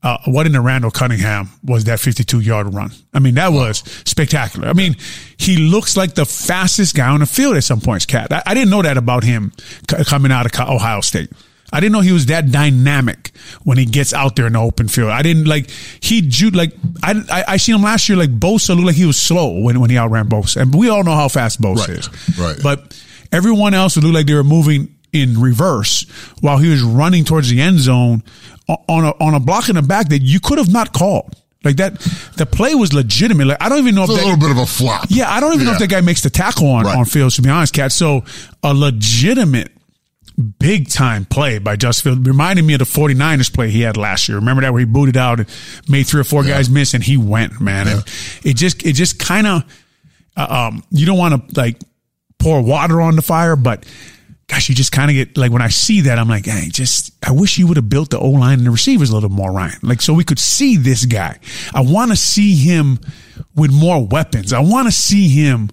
Uh, 0.00 0.16
what 0.26 0.46
in 0.46 0.52
the 0.52 0.60
Randall 0.60 0.92
Cunningham 0.92 1.48
was 1.64 1.84
that 1.84 1.98
52 1.98 2.38
yard 2.38 2.72
run? 2.72 2.92
I 3.12 3.18
mean, 3.18 3.34
that 3.34 3.48
was 3.48 3.78
spectacular. 4.04 4.68
I 4.68 4.72
mean, 4.72 4.94
he 5.36 5.56
looks 5.56 5.96
like 5.96 6.14
the 6.14 6.24
fastest 6.24 6.94
guy 6.94 7.08
on 7.08 7.20
the 7.20 7.26
field 7.26 7.56
at 7.56 7.64
some 7.64 7.80
points, 7.80 8.06
Cat. 8.06 8.32
I, 8.32 8.42
I 8.46 8.54
didn't 8.54 8.70
know 8.70 8.82
that 8.82 8.96
about 8.96 9.24
him 9.24 9.52
c- 9.90 10.04
coming 10.04 10.30
out 10.30 10.46
of 10.46 10.68
Ohio 10.68 11.00
State. 11.00 11.30
I 11.72 11.80
didn't 11.80 11.92
know 11.92 12.00
he 12.00 12.12
was 12.12 12.26
that 12.26 12.50
dynamic 12.50 13.32
when 13.64 13.76
he 13.76 13.84
gets 13.84 14.14
out 14.14 14.36
there 14.36 14.46
in 14.46 14.54
the 14.54 14.60
open 14.60 14.88
field. 14.88 15.10
I 15.10 15.22
didn't 15.22 15.44
like 15.44 15.70
he 15.70 16.22
like 16.50 16.72
I 17.02 17.22
I, 17.30 17.44
I 17.48 17.56
seen 17.58 17.74
him 17.74 17.82
last 17.82 18.08
year 18.08 18.16
like 18.16 18.30
Bosa 18.30 18.74
looked 18.74 18.86
like 18.86 18.96
he 18.96 19.06
was 19.06 19.20
slow 19.20 19.60
when 19.60 19.80
when 19.80 19.90
he 19.90 19.98
outran 19.98 20.28
Bosa, 20.28 20.62
and 20.62 20.74
we 20.74 20.88
all 20.88 21.04
know 21.04 21.14
how 21.14 21.28
fast 21.28 21.60
Bosa 21.60 21.88
right, 21.88 21.88
is. 21.90 22.38
Right. 22.38 22.56
But 22.62 22.98
everyone 23.32 23.74
else 23.74 23.96
would 23.96 24.04
look 24.04 24.14
like 24.14 24.26
they 24.26 24.34
were 24.34 24.44
moving 24.44 24.94
in 25.12 25.40
reverse 25.40 26.06
while 26.40 26.58
he 26.58 26.70
was 26.70 26.82
running 26.82 27.24
towards 27.24 27.48
the 27.50 27.60
end 27.60 27.78
zone 27.78 28.22
on 28.68 29.04
a 29.04 29.10
on 29.20 29.34
a 29.34 29.40
block 29.40 29.68
in 29.68 29.76
the 29.76 29.82
back 29.82 30.08
that 30.08 30.20
you 30.20 30.40
could 30.40 30.58
have 30.58 30.72
not 30.72 30.92
called. 30.92 31.34
Like 31.64 31.76
that, 31.76 31.98
the 32.36 32.46
play 32.46 32.74
was 32.74 32.92
legitimate. 32.92 33.46
Like 33.46 33.58
I 33.60 33.68
don't 33.68 33.78
even 33.78 33.94
know 33.94 34.04
it's 34.04 34.12
if 34.12 34.18
a 34.18 34.20
that, 34.20 34.26
little 34.26 34.40
bit 34.40 34.50
of 34.50 34.58
a 34.58 34.66
flop. 34.66 35.06
Yeah, 35.08 35.30
I 35.30 35.40
don't 35.40 35.54
even 35.54 35.66
yeah. 35.66 35.72
know 35.72 35.72
if 35.74 35.80
that 35.80 35.90
guy 35.90 36.00
makes 36.00 36.22
the 36.22 36.30
tackle 36.30 36.68
on 36.70 36.84
right. 36.84 36.96
on 36.96 37.04
field. 37.04 37.32
To 37.32 37.42
be 37.42 37.50
honest, 37.50 37.74
cat. 37.74 37.92
So 37.92 38.24
a 38.62 38.72
legitimate 38.72 39.72
big 40.38 40.88
time 40.88 41.24
play 41.24 41.58
by 41.58 41.76
Justin 41.76 42.14
Field. 42.14 42.26
Reminded 42.26 42.64
me 42.64 42.74
of 42.74 42.78
the 42.78 42.84
49ers 42.84 43.52
play 43.52 43.70
he 43.70 43.80
had 43.82 43.96
last 43.96 44.28
year. 44.28 44.38
Remember 44.38 44.62
that 44.62 44.72
where 44.72 44.80
he 44.80 44.86
booted 44.86 45.16
out 45.16 45.40
and 45.40 45.48
made 45.88 46.04
three 46.04 46.20
or 46.20 46.24
four 46.24 46.44
yeah. 46.44 46.54
guys 46.54 46.70
miss 46.70 46.94
and 46.94 47.02
he 47.02 47.16
went, 47.16 47.60
man. 47.60 47.86
Yeah. 47.86 47.92
And 47.94 48.04
it 48.44 48.56
just, 48.56 48.84
it 48.86 48.92
just 48.92 49.18
kind 49.18 49.46
of, 49.46 49.64
uh, 50.36 50.70
um, 50.70 50.84
you 50.90 51.06
don't 51.06 51.18
want 51.18 51.48
to 51.48 51.60
like 51.60 51.80
pour 52.38 52.62
water 52.62 53.00
on 53.00 53.16
the 53.16 53.22
fire, 53.22 53.56
but 53.56 53.84
gosh, 54.48 54.68
you 54.68 54.74
just 54.74 54.92
kind 54.92 55.10
of 55.10 55.14
get 55.14 55.36
like 55.36 55.52
when 55.52 55.62
I 55.62 55.68
see 55.68 56.02
that, 56.02 56.18
I'm 56.18 56.28
like, 56.28 56.46
hey, 56.46 56.68
just 56.70 57.12
I 57.26 57.32
wish 57.32 57.58
you 57.58 57.66
would 57.66 57.76
have 57.76 57.88
built 57.88 58.10
the 58.10 58.18
O 58.18 58.30
line 58.30 58.58
and 58.58 58.66
the 58.66 58.70
receivers 58.70 59.10
a 59.10 59.14
little 59.14 59.30
more, 59.30 59.52
Ryan. 59.52 59.78
Like 59.82 60.00
so 60.00 60.14
we 60.14 60.24
could 60.24 60.38
see 60.38 60.76
this 60.76 61.04
guy. 61.04 61.38
I 61.74 61.82
want 61.82 62.10
to 62.10 62.16
see 62.16 62.54
him 62.56 62.98
with 63.54 63.72
more 63.72 64.04
weapons. 64.06 64.52
I 64.52 64.60
want 64.60 64.88
to 64.88 64.92
see 64.92 65.28
him 65.28 65.70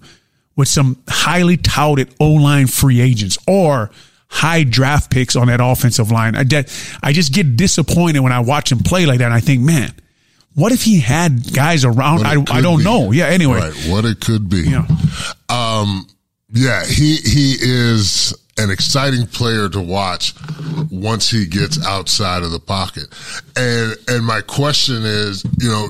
with 0.56 0.68
some 0.68 1.02
highly 1.08 1.58
touted 1.58 2.14
O 2.20 2.32
line 2.32 2.68
free 2.68 3.02
agents 3.02 3.38
or 3.48 3.92
high 4.28 4.64
draft 4.64 5.12
picks 5.12 5.36
on 5.36 5.48
that 5.48 5.60
offensive 5.62 6.12
line. 6.12 6.36
I, 6.36 6.46
I 7.04 7.14
just 7.14 7.34
get 7.34 7.56
disappointed 7.56 8.20
when 8.20 8.32
I 8.32 8.40
watch 8.40 8.72
him 8.72 8.80
play 8.80 9.06
like 9.06 9.20
that. 9.20 9.26
And 9.26 9.34
I 9.34 9.40
think, 9.40 9.62
man, 9.62 9.94
what 10.56 10.72
if 10.72 10.84
he 10.84 11.00
had 11.00 11.54
guys 11.54 11.86
around? 11.86 12.26
I, 12.26 12.44
I 12.50 12.62
don't 12.62 12.80
be. 12.80 12.84
know. 12.84 13.12
Yeah. 13.12 13.28
Anyway, 13.28 13.60
right. 13.60 13.74
what 13.90 14.06
it 14.06 14.20
could 14.22 14.50
be. 14.50 14.62
Yeah. 14.62 14.88
Um, 15.50 16.08
yeah, 16.52 16.86
he 16.86 17.18
he 17.18 17.56
is 17.60 18.34
an 18.58 18.70
exciting 18.70 19.28
player 19.28 19.68
to 19.68 19.82
watch 19.82 20.34
once 20.90 21.30
he 21.30 21.46
gets 21.46 21.84
outside 21.86 22.44
of 22.44 22.52
the 22.52 22.60
pocket. 22.60 23.06
And 23.58 23.96
and 24.08 24.26
my 24.26 24.42
question 24.42 25.04
is, 25.04 25.44
you 25.60 25.70
know, 25.70 25.90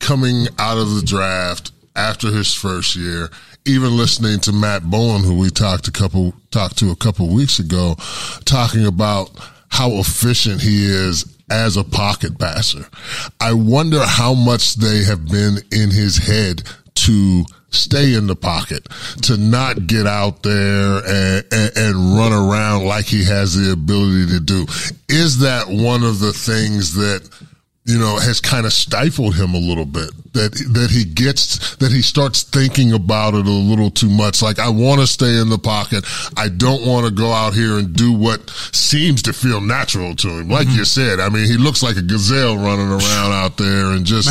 coming 0.00 0.46
out 0.58 0.78
of 0.78 0.94
the 0.94 1.02
draft 1.02 1.72
after 1.94 2.28
his 2.28 2.54
first 2.54 2.96
year, 2.96 3.28
even 3.68 3.96
listening 3.96 4.40
to 4.40 4.52
Matt 4.52 4.82
Bowen, 4.84 5.22
who 5.22 5.38
we 5.38 5.50
talked 5.50 5.88
a 5.88 5.92
couple 5.92 6.32
talked 6.50 6.78
to 6.78 6.90
a 6.90 6.96
couple 6.96 7.28
weeks 7.28 7.58
ago, 7.58 7.94
talking 8.44 8.86
about 8.86 9.30
how 9.68 9.90
efficient 9.92 10.62
he 10.62 10.86
is 10.86 11.36
as 11.50 11.76
a 11.76 11.84
pocket 11.84 12.38
passer. 12.38 12.86
I 13.40 13.52
wonder 13.52 14.00
how 14.04 14.34
much 14.34 14.76
they 14.76 15.04
have 15.04 15.28
been 15.28 15.58
in 15.70 15.90
his 15.90 16.16
head 16.16 16.62
to 16.94 17.44
stay 17.70 18.14
in 18.14 18.26
the 18.26 18.36
pocket, 18.36 18.88
to 19.22 19.36
not 19.36 19.86
get 19.86 20.06
out 20.06 20.42
there 20.42 21.02
and, 21.06 21.44
and, 21.52 21.76
and, 21.76 22.16
run 22.16 22.32
around 22.32 22.86
like 22.86 23.04
he 23.04 23.24
has 23.24 23.54
the 23.54 23.72
ability 23.72 24.26
to 24.26 24.40
do. 24.40 24.66
Is 25.10 25.40
that 25.40 25.68
one 25.68 26.02
of 26.02 26.18
the 26.18 26.32
things 26.32 26.94
that 26.94 27.28
you 27.88 27.98
know, 27.98 28.18
has 28.18 28.38
kind 28.38 28.66
of 28.66 28.72
stifled 28.72 29.34
him 29.34 29.54
a 29.54 29.58
little 29.58 29.86
bit. 29.86 30.10
That 30.32 30.52
that 30.72 30.90
he 30.90 31.04
gets 31.04 31.76
that 31.76 31.90
he 31.90 32.02
starts 32.02 32.42
thinking 32.42 32.92
about 32.92 33.34
it 33.34 33.46
a 33.46 33.50
little 33.50 33.90
too 33.90 34.10
much. 34.10 34.42
Like 34.42 34.58
I 34.58 34.68
want 34.68 35.00
to 35.00 35.06
stay 35.06 35.40
in 35.40 35.48
the 35.48 35.58
pocket. 35.58 36.04
I 36.36 36.48
don't 36.48 36.86
want 36.86 37.06
to 37.06 37.12
go 37.12 37.32
out 37.32 37.54
here 37.54 37.78
and 37.78 37.94
do 37.94 38.12
what 38.12 38.50
seems 38.72 39.22
to 39.22 39.32
feel 39.32 39.60
natural 39.60 40.14
to 40.16 40.28
him. 40.28 40.48
Like 40.48 40.68
mm-hmm. 40.68 40.78
you 40.78 40.84
said, 40.84 41.20
I 41.20 41.28
mean, 41.28 41.46
he 41.46 41.56
looks 41.56 41.82
like 41.82 41.96
a 41.96 42.02
gazelle 42.02 42.56
running 42.56 42.88
around 42.88 43.32
out 43.32 43.56
there 43.56 43.92
and 43.92 44.04
just, 44.04 44.28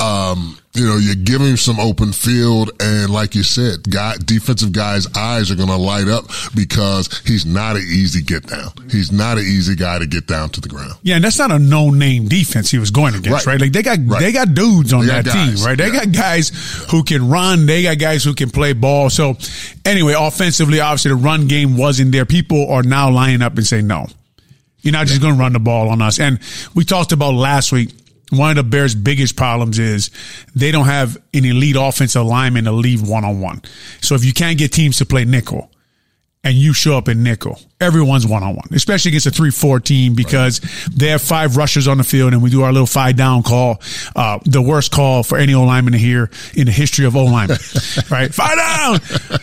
um, 0.00 0.58
you 0.74 0.86
know, 0.86 0.96
you 0.96 1.14
give 1.14 1.40
him 1.40 1.56
some 1.56 1.78
open 1.80 2.12
field, 2.12 2.70
and 2.80 3.10
like 3.10 3.34
you 3.34 3.42
said, 3.42 3.88
guy, 3.88 4.14
defensive 4.24 4.72
guys' 4.72 5.06
eyes 5.16 5.50
are 5.50 5.56
going 5.56 5.68
to 5.68 5.76
light 5.76 6.08
up 6.08 6.24
because 6.54 7.22
he's 7.24 7.46
not 7.46 7.76
an 7.76 7.82
easy 7.82 8.22
get 8.22 8.46
down. 8.46 8.70
He's 8.90 9.12
not 9.12 9.38
an 9.38 9.44
easy 9.44 9.76
guy 9.76 9.98
to 9.98 10.06
get 10.06 10.26
down 10.26 10.50
to 10.50 10.60
the 10.60 10.68
ground. 10.68 10.94
Yeah, 11.02 11.16
and 11.16 11.24
that's 11.24 11.38
not 11.38 11.52
a 11.52 11.58
no 11.58 11.90
name 11.90 12.26
defense 12.26 12.70
he 12.70 12.78
was 12.78 12.90
going 12.90 13.14
against, 13.14 13.46
right? 13.46 13.54
right? 13.54 13.60
Like 13.60 13.72
they 13.72 13.82
got 13.82 13.98
right. 14.04 14.20
they 14.20 14.32
got 14.32 14.54
dudes 14.54 14.92
on 14.92 15.06
that 15.06 15.24
team, 15.24 15.64
right? 15.64 15.78
They 15.78 15.88
yeah. 15.88 16.04
got 16.04 16.12
guys 16.12 16.50
who 16.90 17.04
can 17.04 17.28
run, 17.28 17.66
they 17.66 17.82
got 17.82 17.98
guys 17.98 18.24
who 18.24 18.34
can 18.34 18.50
play 18.50 18.72
ball. 18.72 19.10
So 19.10 19.36
Anyway, 19.84 20.14
offensively, 20.16 20.80
obviously 20.80 21.10
the 21.10 21.16
run 21.16 21.46
game 21.46 21.76
wasn't 21.76 22.10
there. 22.12 22.24
People 22.24 22.70
are 22.70 22.82
now 22.82 23.10
lining 23.10 23.42
up 23.42 23.56
and 23.56 23.66
saying 23.66 23.86
no. 23.86 24.06
You're 24.80 24.92
not 24.92 25.06
just 25.06 25.20
going 25.20 25.34
to 25.34 25.40
run 25.40 25.52
the 25.52 25.58
ball 25.58 25.88
on 25.88 26.02
us. 26.02 26.18
And 26.18 26.38
we 26.74 26.84
talked 26.84 27.12
about 27.12 27.34
last 27.34 27.72
week. 27.72 27.90
One 28.36 28.50
of 28.50 28.56
the 28.56 28.62
Bears' 28.62 28.94
biggest 28.94 29.36
problems 29.36 29.78
is 29.78 30.10
they 30.54 30.70
don't 30.70 30.86
have 30.86 31.16
an 31.32 31.44
elite 31.44 31.76
offensive 31.78 32.24
lineman 32.24 32.64
to 32.64 32.72
leave 32.72 33.06
one 33.06 33.24
on 33.24 33.40
one. 33.40 33.62
So 34.00 34.14
if 34.14 34.24
you 34.24 34.32
can't 34.32 34.58
get 34.58 34.72
teams 34.72 34.98
to 34.98 35.06
play 35.06 35.24
nickel, 35.24 35.70
and 36.44 36.54
you 36.54 36.74
show 36.74 36.96
up 36.98 37.08
in 37.08 37.22
nickel, 37.22 37.58
everyone's 37.80 38.26
one 38.26 38.42
on 38.42 38.54
one, 38.54 38.68
especially 38.72 39.08
against 39.10 39.26
a 39.26 39.30
three 39.30 39.50
four 39.50 39.80
team 39.80 40.14
because 40.14 40.62
right. 40.62 40.98
they 40.98 41.08
have 41.08 41.22
five 41.22 41.56
rushers 41.56 41.88
on 41.88 41.98
the 41.98 42.04
field 42.04 42.34
and 42.34 42.42
we 42.42 42.50
do 42.50 42.62
our 42.62 42.72
little 42.72 42.86
five 42.86 43.16
down 43.16 43.42
call, 43.42 43.80
uh, 44.14 44.38
the 44.44 44.60
worst 44.60 44.92
call 44.92 45.22
for 45.22 45.38
any 45.38 45.54
O 45.54 45.64
lineman 45.64 45.92
to 45.92 45.98
hear 45.98 46.30
in 46.54 46.66
the 46.66 46.72
history 46.72 47.06
of 47.06 47.16
O 47.16 47.24
lineman, 47.24 47.56
right? 48.10 48.32
Five 48.32 48.56
down. 48.56 49.00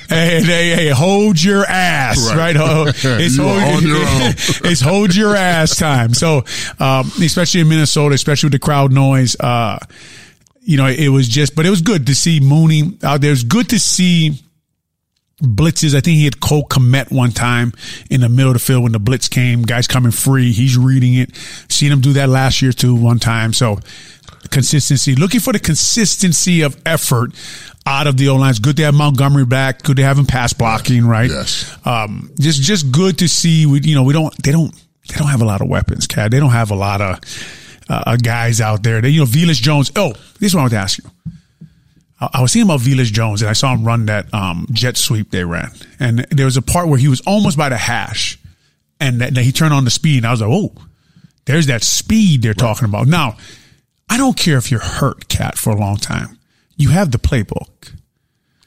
hey, 0.08 0.42
hey, 0.44 0.76
hey, 0.76 0.90
hold 0.90 1.42
your 1.42 1.66
ass, 1.66 2.34
right? 2.36 2.56
right? 2.56 2.96
It's, 3.22 3.38
hold, 3.38 3.84
your 3.84 3.98
it's 4.72 4.82
hold 4.82 5.16
your 5.16 5.36
ass 5.36 5.76
time. 5.76 6.14
So, 6.14 6.44
um, 6.80 7.12
especially 7.22 7.62
in 7.62 7.70
Minnesota, 7.70 8.14
especially 8.16 8.48
with 8.48 8.54
the 8.54 8.60
crowd 8.60 8.92
noise, 8.92 9.36
uh, 9.40 9.80
you 10.62 10.78
know, 10.78 10.88
it 10.88 11.10
was 11.10 11.28
just, 11.28 11.56
but 11.56 11.66
it 11.66 11.70
was 11.70 11.82
good 11.82 12.08
to 12.08 12.16
see 12.16 12.40
Mooney 12.40 12.98
out 13.04 13.22
there. 13.22 13.32
It's 13.32 13.44
good 13.44 13.70
to 13.70 13.80
see 13.80 14.42
blitzes. 15.42 15.96
I 15.96 16.02
think 16.02 16.18
he 16.18 16.26
had 16.26 16.40
Cole 16.40 16.66
Kmet 16.66 17.12
one 17.12 17.32
time 17.32 17.74
in 18.10 18.22
the 18.22 18.30
middle 18.30 18.52
of 18.52 18.56
the 18.56 18.60
field 18.60 18.84
when 18.84 18.92
the 18.92 19.00
blitz 19.00 19.28
came. 19.28 19.64
Guys 19.64 19.88
coming 19.88 20.12
free. 20.12 20.52
He's 20.52 20.78
reading 20.78 21.16
it. 21.16 21.36
Seen 21.70 21.92
him 21.92 22.02
do 22.02 22.14
that 22.14 22.30
last 22.30 22.62
year 22.62 22.72
too, 22.72 22.96
one 22.96 23.20
time. 23.20 23.54
So 23.54 23.80
consistency. 24.50 25.16
Looking 25.16 25.40
for 25.40 25.54
the 25.54 25.60
consistency 25.60 26.62
of 26.62 26.80
effort 26.86 27.32
out 27.86 28.08
of 28.08 28.18
the 28.18 28.30
O 28.30 28.36
lines. 28.36 28.60
Good 28.60 28.78
to 28.78 28.84
have 28.84 28.94
Montgomery 28.94 29.46
back. 29.46 29.84
Good 29.84 29.98
to 29.98 30.04
have 30.04 30.18
him 30.18 30.26
pass 30.26 30.54
blocking. 30.54 31.06
Right. 31.06 31.30
Yes. 31.30 31.76
Um, 31.86 32.32
just 32.40 32.62
just 32.62 32.92
good 32.92 33.20
to 33.20 33.28
see. 33.28 33.66
We 33.66 33.82
you 33.82 33.96
know 33.96 34.04
we 34.04 34.14
don't 34.14 34.36
they 34.44 34.52
don't 34.52 34.74
they 35.10 35.16
don't 35.18 35.30
have 35.30 35.42
a 35.42 35.46
lot 35.46 35.62
of 35.62 35.68
weapons, 35.68 36.08
Cat. 36.08 36.32
They 36.32 36.40
don't 36.40 36.52
have 36.52 36.72
a 36.72 36.76
lot 36.76 37.02
of 37.02 37.20
uh, 37.90 38.18
guys 38.18 38.62
out 38.62 38.84
there. 38.84 39.02
They 39.02 39.10
you 39.10 39.22
know 39.22 39.26
Velus 39.26 39.62
Jones. 39.62 39.92
Oh, 39.96 40.14
this 40.40 40.52
is 40.52 40.56
what 40.56 40.62
I 40.62 40.64
want 40.64 40.72
to 40.74 40.80
ask 40.80 41.04
you. 41.04 41.10
I 42.22 42.42
was 42.42 42.52
seeing 42.52 42.66
about 42.66 42.82
Velus 42.82 43.12
Jones 43.12 43.42
and 43.42 43.50
I 43.50 43.54
saw 43.54 43.74
him 43.74 43.84
run 43.84 44.06
that 44.06 44.32
um, 44.34 44.68
jet 44.72 44.96
sweep 44.96 45.32
they 45.32 45.44
ran. 45.44 45.72
And 46.00 46.20
there 46.30 46.46
was 46.46 46.56
a 46.56 46.62
part 46.62 46.88
where 46.88 47.00
he 47.00 47.08
was 47.08 47.22
almost 47.22 47.58
by 47.58 47.70
the 47.70 47.78
hash 47.78 48.38
and 49.00 49.22
that, 49.22 49.34
that 49.34 49.42
he 49.44 49.52
turned 49.52 49.74
on 49.74 49.86
the 49.86 49.92
speed. 49.92 50.18
And 50.18 50.28
I 50.28 50.32
was 50.32 50.42
like, 50.42 50.50
oh, 50.52 50.74
there's 51.46 51.66
that 51.68 51.84
speed 51.84 52.44
they're 52.44 52.52
right. 52.52 52.58
talking 52.58 52.86
about. 52.86 53.08
Now, 53.08 53.38
I 54.08 54.18
don't 54.18 54.38
care 54.38 54.58
if 54.58 54.70
you're 54.70 54.82
hurt, 54.82 55.30
Cat, 55.30 55.58
for 55.58 55.72
a 55.72 55.76
long 55.76 55.98
time. 55.98 56.38
You 56.78 56.90
have 56.90 57.12
the 57.12 57.18
playbook. 57.18 57.94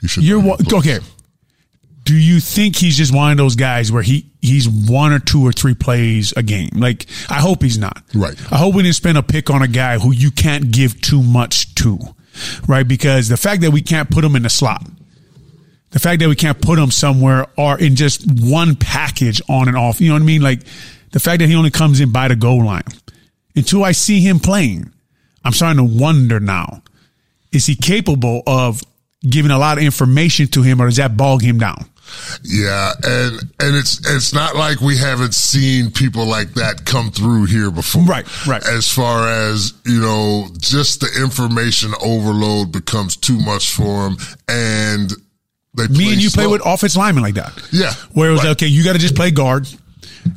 You 0.00 0.08
should. 0.08 0.24
You're 0.24 0.42
okay. 0.74 0.98
Do 2.04 2.14
you 2.14 2.40
think 2.40 2.76
he's 2.76 2.96
just 2.96 3.14
one 3.14 3.30
of 3.30 3.38
those 3.38 3.56
guys 3.56 3.90
where 3.90 4.02
he 4.02 4.30
he's 4.42 4.68
one 4.68 5.12
or 5.12 5.18
two 5.18 5.46
or 5.46 5.52
three 5.52 5.74
plays 5.74 6.32
a 6.36 6.42
game? 6.42 6.70
Like 6.74 7.06
I 7.30 7.40
hope 7.40 7.62
he's 7.62 7.78
not. 7.78 8.02
Right. 8.14 8.36
I 8.52 8.58
hope 8.58 8.74
we 8.74 8.82
didn't 8.82 8.96
spend 8.96 9.16
a 9.16 9.22
pick 9.22 9.48
on 9.48 9.62
a 9.62 9.68
guy 9.68 9.98
who 9.98 10.12
you 10.12 10.30
can't 10.30 10.70
give 10.70 11.00
too 11.00 11.22
much 11.22 11.74
to 11.76 11.98
right? 12.66 12.86
Because 12.86 13.28
the 13.28 13.36
fact 13.36 13.62
that 13.62 13.70
we 13.70 13.82
can't 13.82 14.10
put 14.10 14.22
them 14.22 14.36
in 14.36 14.42
the 14.42 14.50
slot, 14.50 14.86
the 15.90 15.98
fact 15.98 16.20
that 16.20 16.28
we 16.28 16.36
can't 16.36 16.60
put 16.60 16.76
them 16.76 16.90
somewhere 16.90 17.46
or 17.56 17.78
in 17.78 17.96
just 17.96 18.24
one 18.26 18.74
package 18.74 19.40
on 19.48 19.68
and 19.68 19.76
off, 19.76 20.00
you 20.00 20.08
know 20.08 20.14
what 20.14 20.22
I 20.22 20.26
mean? 20.26 20.42
Like 20.42 20.60
the 21.12 21.20
fact 21.20 21.38
that 21.38 21.48
he 21.48 21.54
only 21.54 21.70
comes 21.70 22.00
in 22.00 22.10
by 22.10 22.28
the 22.28 22.36
goal 22.36 22.64
line. 22.64 22.82
Until 23.56 23.84
I 23.84 23.92
see 23.92 24.20
him 24.20 24.40
playing, 24.40 24.92
I'm 25.44 25.52
starting 25.52 25.76
to 25.76 26.02
wonder 26.02 26.40
now, 26.40 26.82
is 27.52 27.66
he 27.66 27.76
capable 27.76 28.42
of 28.46 28.82
giving 29.28 29.50
a 29.50 29.58
lot 29.58 29.78
of 29.78 29.84
information 29.84 30.46
to 30.48 30.62
him 30.62 30.80
or 30.80 30.86
does 30.86 30.96
that 30.96 31.16
bog 31.16 31.42
him 31.42 31.58
down? 31.58 31.86
Yeah, 32.44 32.92
and 33.02 33.40
and 33.58 33.76
it's 33.76 33.98
it's 34.08 34.32
not 34.32 34.54
like 34.54 34.80
we 34.80 34.96
haven't 34.96 35.34
seen 35.34 35.90
people 35.90 36.26
like 36.26 36.54
that 36.54 36.84
come 36.84 37.10
through 37.10 37.46
here 37.46 37.70
before. 37.70 38.02
Right, 38.02 38.46
right. 38.46 38.64
As 38.68 38.88
far 38.92 39.28
as, 39.28 39.72
you 39.84 40.00
know, 40.00 40.46
just 40.58 41.00
the 41.00 41.08
information 41.20 41.92
overload 42.00 42.70
becomes 42.72 43.16
too 43.16 43.38
much 43.40 43.72
for 43.72 44.04
them 44.04 44.16
and 44.48 45.12
they 45.76 45.88
Me 45.88 46.12
and 46.12 46.22
you 46.22 46.28
slow. 46.28 46.44
play 46.44 46.52
with 46.52 46.62
offense 46.64 46.96
linemen 46.96 47.24
like 47.24 47.34
that. 47.34 47.52
Yeah. 47.72 47.92
Where 48.12 48.28
it 48.28 48.32
was 48.32 48.44
right. 48.44 48.50
okay, 48.50 48.66
you 48.66 48.84
got 48.84 48.92
to 48.92 48.98
just 49.00 49.16
play 49.16 49.30
guard 49.32 49.66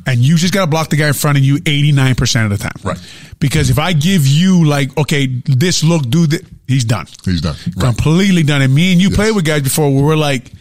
and 0.06 0.20
you 0.20 0.36
just 0.36 0.54
got 0.54 0.64
to 0.64 0.70
block 0.70 0.90
the 0.90 0.96
guy 0.96 1.08
in 1.08 1.14
front 1.14 1.38
of 1.38 1.44
you 1.44 1.56
89% 1.56 2.44
of 2.44 2.50
the 2.50 2.58
time. 2.58 2.72
Right. 2.82 2.98
Because 3.38 3.70
if 3.70 3.78
I 3.78 3.92
give 3.92 4.26
you 4.26 4.64
like, 4.64 4.96
okay, 4.96 5.26
this 5.26 5.82
look, 5.84 6.08
do 6.08 6.26
that, 6.26 6.46
he's 6.66 6.84
done. 6.84 7.06
He's 7.24 7.40
done. 7.40 7.56
Right. 7.76 7.94
Completely 7.94 8.42
done. 8.42 8.62
And 8.62 8.74
me 8.74 8.92
and 8.92 9.00
you 9.00 9.08
yes. 9.08 9.16
played 9.16 9.34
with 9.34 9.44
guys 9.44 9.62
before 9.62 9.94
where 9.94 10.04
we're 10.04 10.16
like, 10.16 10.52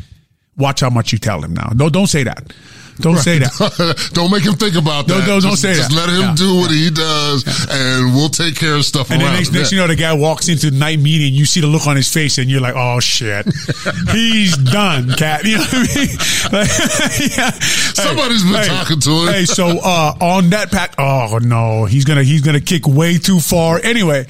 Watch 0.57 0.79
how 0.79 0.89
much 0.89 1.13
you 1.13 1.19
tell 1.19 1.41
him 1.43 1.53
now. 1.53 1.71
No, 1.75 1.87
don't 1.89 2.07
say 2.07 2.23
that. 2.23 2.51
Don't 2.99 3.15
right. 3.15 3.23
say 3.23 3.39
that. 3.39 4.09
don't 4.13 4.31
make 4.31 4.43
him 4.43 4.53
think 4.53 4.75
about 4.75 5.07
that. 5.07 5.19
Don't, 5.19 5.27
don't, 5.27 5.43
don't 5.43 5.57
say 5.57 5.73
just 5.75 5.89
that. 5.89 5.95
Just 5.95 6.07
let 6.07 6.09
him 6.09 6.33
yeah. 6.33 6.35
do 6.35 6.55
what 6.57 6.71
yeah. 6.71 6.77
he 6.77 6.89
does, 6.89 7.45
yeah. 7.45 7.75
and 7.77 8.15
we'll 8.15 8.29
take 8.29 8.55
care 8.55 8.75
of 8.75 8.85
stuff. 8.85 9.11
And 9.11 9.21
then 9.21 9.33
next, 9.33 9.51
next 9.51 9.71
you 9.71 9.77
know, 9.77 9.87
the 9.87 9.95
guy 9.95 10.13
walks 10.13 10.49
into 10.49 10.71
the 10.71 10.77
night 10.77 10.99
meeting. 10.99 11.33
You 11.33 11.45
see 11.45 11.61
the 11.61 11.67
look 11.67 11.85
on 11.85 11.95
his 11.95 12.11
face, 12.11 12.37
and 12.37 12.49
you're 12.49 12.61
like, 12.61 12.75
"Oh 12.75 12.99
shit, 12.99 13.45
he's 14.11 14.57
done, 14.57 15.11
cat." 15.13 15.45
You 15.47 15.57
know 15.59 15.63
what 15.63 15.73
I 15.73 15.95
mean? 15.95 16.17
Like. 16.51 17.63
Somebody's 17.63 18.43
been 18.43 18.53
hey, 18.53 18.67
talking 18.67 18.99
to 18.99 19.09
him. 19.09 19.27
Hey, 19.27 19.45
so 19.45 19.79
uh, 19.81 20.13
on 20.19 20.49
that 20.49 20.71
pack, 20.71 20.95
oh 20.97 21.39
no, 21.41 21.85
he's 21.85 22.03
gonna 22.05 22.23
he's 22.23 22.41
gonna 22.41 22.59
kick 22.59 22.87
way 22.87 23.17
too 23.17 23.39
far. 23.39 23.79
Anyway, 23.81 24.25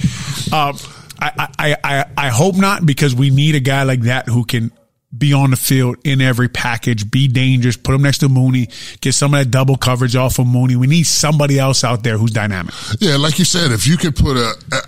uh, 0.52 0.78
I, 1.20 1.50
I 1.58 1.76
I 1.84 2.06
I 2.18 2.30
hope 2.30 2.56
not 2.56 2.86
because 2.86 3.16
we 3.16 3.30
need 3.30 3.56
a 3.56 3.60
guy 3.60 3.84
like 3.84 4.02
that 4.02 4.28
who 4.28 4.46
can 4.46 4.72
be 5.18 5.34
on 5.34 5.52
the 5.52 5.58
field 5.58 5.98
in 6.04 6.22
every 6.22 6.50
package, 6.50 7.10
be 7.10 7.28
dangerous, 7.28 7.78
put 7.78 7.96
him 7.96 8.02
next 8.02 8.20
to 8.20 8.30
Mooney, 8.30 8.70
get 9.02 9.14
some 9.14 9.34
of 9.34 9.40
that 9.40 9.52
double 9.52 9.78
coverage 9.78 10.16
off 10.16 10.40
of 10.40 10.48
Mooney. 10.48 10.76
We 10.76 10.88
need 10.88 11.04
somebody 11.04 11.60
else 11.60 11.84
out 11.84 12.04
there 12.04 12.18
who's 12.18 12.32
dynamic. 12.32 12.74
Yeah, 13.00 13.18
like 13.18 13.40
you 13.40 13.46
said, 13.46 13.72
if 13.72 13.88
you 13.88 13.98
could 13.98 14.16
put 14.16 14.38
a, 14.38 14.54
a 14.72 14.82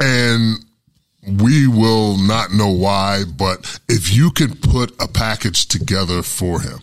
and 0.00 0.64
we 1.40 1.66
will 1.66 2.16
not 2.16 2.52
know 2.52 2.70
why, 2.70 3.24
but 3.36 3.80
if 3.88 4.14
you 4.14 4.30
can 4.30 4.54
put 4.56 4.92
a 5.00 5.08
package 5.08 5.66
together 5.66 6.22
for 6.22 6.60
him, 6.60 6.78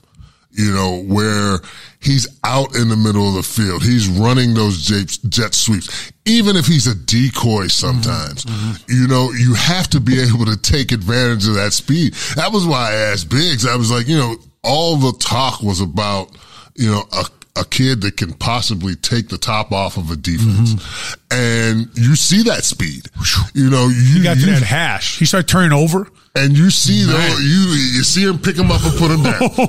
you 0.57 0.73
know, 0.73 1.03
where 1.03 1.59
he's 1.99 2.27
out 2.43 2.75
in 2.75 2.89
the 2.89 2.95
middle 2.95 3.27
of 3.27 3.35
the 3.35 3.43
field. 3.43 3.83
He's 3.83 4.07
running 4.07 4.53
those 4.53 4.85
jet 4.85 5.53
sweeps. 5.53 6.11
Even 6.25 6.55
if 6.55 6.65
he's 6.65 6.87
a 6.87 6.95
decoy 6.95 7.67
sometimes, 7.67 8.45
mm-hmm. 8.45 8.91
you 8.91 9.07
know, 9.07 9.31
you 9.31 9.53
have 9.53 9.87
to 9.89 9.99
be 9.99 10.21
able 10.21 10.45
to 10.45 10.57
take 10.57 10.91
advantage 10.91 11.47
of 11.47 11.55
that 11.55 11.73
speed. 11.73 12.13
That 12.35 12.51
was 12.51 12.65
why 12.65 12.91
I 12.91 12.95
asked 13.11 13.29
Biggs. 13.29 13.65
I 13.65 13.75
was 13.75 13.91
like, 13.91 14.07
you 14.07 14.17
know, 14.17 14.35
all 14.63 14.97
the 14.97 15.13
talk 15.19 15.61
was 15.61 15.81
about, 15.81 16.31
you 16.75 16.89
know, 16.89 17.03
a 17.11 17.25
a 17.57 17.63
kid 17.63 18.01
that 18.01 18.17
can 18.17 18.33
possibly 18.33 18.95
take 18.95 19.29
the 19.29 19.37
top 19.37 19.71
off 19.71 19.97
of 19.97 20.11
a 20.11 20.15
defense. 20.15 20.73
Mm-hmm. 20.73 21.37
And 21.37 21.89
you 21.97 22.15
see 22.15 22.43
that 22.43 22.65
speed. 22.65 23.07
You 23.53 23.69
know, 23.69 23.87
you 23.87 24.17
he 24.17 24.23
got 24.23 24.37
to 24.37 24.45
that 24.47 24.61
hash. 24.61 25.19
He 25.19 25.25
started 25.25 25.47
turning 25.47 25.71
over. 25.71 26.09
And 26.35 26.57
you 26.57 26.69
see 26.69 27.03
though, 27.05 27.37
you 27.39 27.69
you 27.95 28.03
see 28.03 28.23
him 28.25 28.37
pick 28.39 28.57
him 28.57 28.69
up 28.71 28.83
and 28.83 28.97
put 28.97 29.11
him 29.11 29.23
down. 29.23 29.39
Oh, 29.57 29.67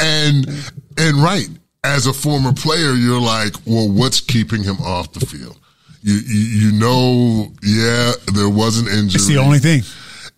and 0.00 0.46
and 0.96 1.16
right, 1.22 1.48
as 1.84 2.06
a 2.06 2.12
former 2.12 2.52
player, 2.52 2.92
you're 2.92 3.20
like, 3.20 3.54
well, 3.66 3.90
what's 3.90 4.20
keeping 4.20 4.62
him 4.62 4.76
off 4.76 5.12
the 5.12 5.26
field? 5.26 5.58
You, 6.02 6.14
you, 6.14 6.70
you 6.70 6.72
know, 6.72 7.52
yeah, 7.62 8.12
there 8.34 8.48
was 8.48 8.78
an 8.78 8.86
injury. 8.86 9.16
It's 9.16 9.26
the 9.26 9.38
only 9.38 9.58
thing. 9.58 9.82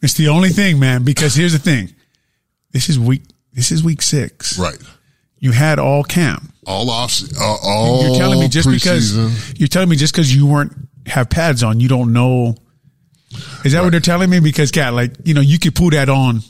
It's 0.01 0.15
the 0.15 0.29
only 0.29 0.49
thing, 0.49 0.79
man. 0.79 1.05
Because 1.05 1.35
here's 1.35 1.53
the 1.53 1.59
thing. 1.59 1.95
This 2.73 2.89
is 2.89 2.99
week. 2.99 3.23
This 3.53 3.71
is 3.71 3.85
week 3.85 4.01
six. 4.01 4.59
Right 4.59 4.79
you 5.41 5.53
had 5.53 5.79
all 5.79 6.05
camp, 6.05 6.53
all 6.67 6.89
off, 6.91 7.21
uh, 7.37 7.57
all. 7.63 8.07
You're 8.07 8.17
telling 8.17 8.39
me 8.39 8.49
just 8.49 8.69
pre-season. 8.69 9.29
because 9.29 9.59
you're 9.59 9.69
telling 9.69 9.89
me 9.89 9.97
just 9.97 10.13
because 10.13 10.35
you 10.35 10.47
weren't 10.47 10.73
have 11.07 11.29
pads 11.29 11.63
on, 11.63 11.81
you 11.81 11.89
don't 11.89 12.13
know. 12.13 12.55
Is 13.65 13.73
that 13.73 13.79
right. 13.79 13.85
what 13.85 13.91
they're 13.91 14.01
telling 14.01 14.31
me? 14.31 14.41
Because 14.41 14.71
cat, 14.71 14.95
like 14.95 15.13
you 15.25 15.35
know, 15.35 15.41
you 15.41 15.59
could 15.59 15.75
put 15.75 15.93
that 15.93 16.09
on 16.09 16.41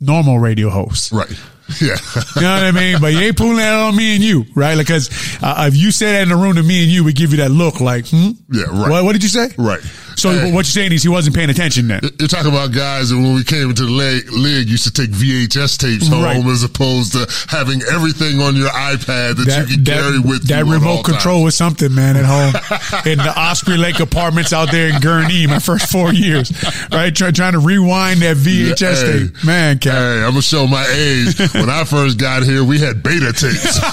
normal 0.00 0.38
radio 0.38 0.70
hosts, 0.70 1.12
right? 1.12 1.30
Yeah, 1.80 1.96
you 2.34 2.42
know 2.42 2.54
what 2.54 2.64
I 2.64 2.70
mean. 2.72 3.00
But 3.00 3.12
you 3.12 3.20
ain't 3.20 3.36
pulling 3.36 3.58
that 3.58 3.72
on 3.74 3.94
me 3.94 4.14
and 4.14 4.24
you, 4.24 4.46
right? 4.54 4.74
Like, 4.74 4.86
because 4.86 5.10
uh, 5.42 5.66
if 5.68 5.76
you 5.76 5.92
said 5.92 6.12
that 6.12 6.22
in 6.22 6.28
the 6.30 6.36
room 6.36 6.56
to 6.56 6.62
me 6.62 6.82
and 6.82 6.90
you, 6.90 7.04
we 7.04 7.12
give 7.12 7.30
you 7.30 7.36
that 7.38 7.50
look, 7.50 7.80
like, 7.80 8.08
hmm? 8.08 8.30
yeah, 8.50 8.64
right. 8.64 8.90
What, 8.90 9.04
what 9.04 9.12
did 9.12 9.22
you 9.22 9.28
say? 9.28 9.50
Right. 9.56 9.80
So 10.18 10.30
hey, 10.30 10.50
what 10.50 10.66
you're 10.66 10.74
saying 10.74 10.90
is 10.90 11.04
he 11.04 11.08
wasn't 11.08 11.36
paying 11.36 11.48
attention 11.48 11.86
then. 11.86 12.00
You're 12.18 12.26
talking 12.26 12.50
about 12.50 12.72
guys 12.72 13.10
that 13.10 13.16
when 13.16 13.34
we 13.34 13.44
came 13.44 13.70
into 13.70 13.84
the 13.84 13.92
league, 13.92 14.28
league 14.32 14.68
used 14.68 14.82
to 14.84 14.90
take 14.90 15.10
VHS 15.10 15.78
tapes 15.78 16.08
home 16.08 16.24
right. 16.24 16.44
as 16.44 16.64
opposed 16.64 17.12
to 17.12 17.24
having 17.46 17.80
everything 17.82 18.40
on 18.40 18.56
your 18.56 18.68
iPad 18.70 19.36
that, 19.36 19.46
that 19.46 19.68
you 19.68 19.76
can 19.76 19.84
that, 19.84 20.02
carry 20.02 20.18
with 20.18 20.48
that 20.48 20.58
you. 20.58 20.64
That 20.64 20.70
remote 20.72 21.04
control 21.04 21.36
times. 21.36 21.44
was 21.44 21.54
something, 21.54 21.94
man, 21.94 22.16
at 22.16 22.24
home 22.24 22.50
in 23.06 23.18
the 23.18 23.32
Osprey 23.36 23.76
Lake 23.76 24.00
apartments 24.00 24.52
out 24.52 24.72
there 24.72 24.88
in 24.88 24.96
Gurnee, 24.96 25.46
my 25.46 25.60
first 25.60 25.88
four 25.88 26.12
years, 26.12 26.50
right? 26.90 27.14
Try, 27.14 27.30
trying 27.30 27.52
to 27.52 27.60
rewind 27.60 28.18
that 28.22 28.38
VHS 28.38 28.80
yeah, 28.80 28.88
hey, 28.88 29.18
tape, 29.28 29.44
man. 29.44 29.78
Cat. 29.78 29.94
Hey, 29.94 30.24
I'm 30.24 30.30
gonna 30.30 30.42
show 30.42 30.66
my 30.66 30.84
age. 30.98 31.38
When 31.60 31.70
I 31.70 31.84
first 31.84 32.18
got 32.18 32.42
here, 32.44 32.62
we 32.64 32.78
had 32.78 33.02
beta 33.02 33.32
tapes. 33.32 33.78
we 33.82 33.90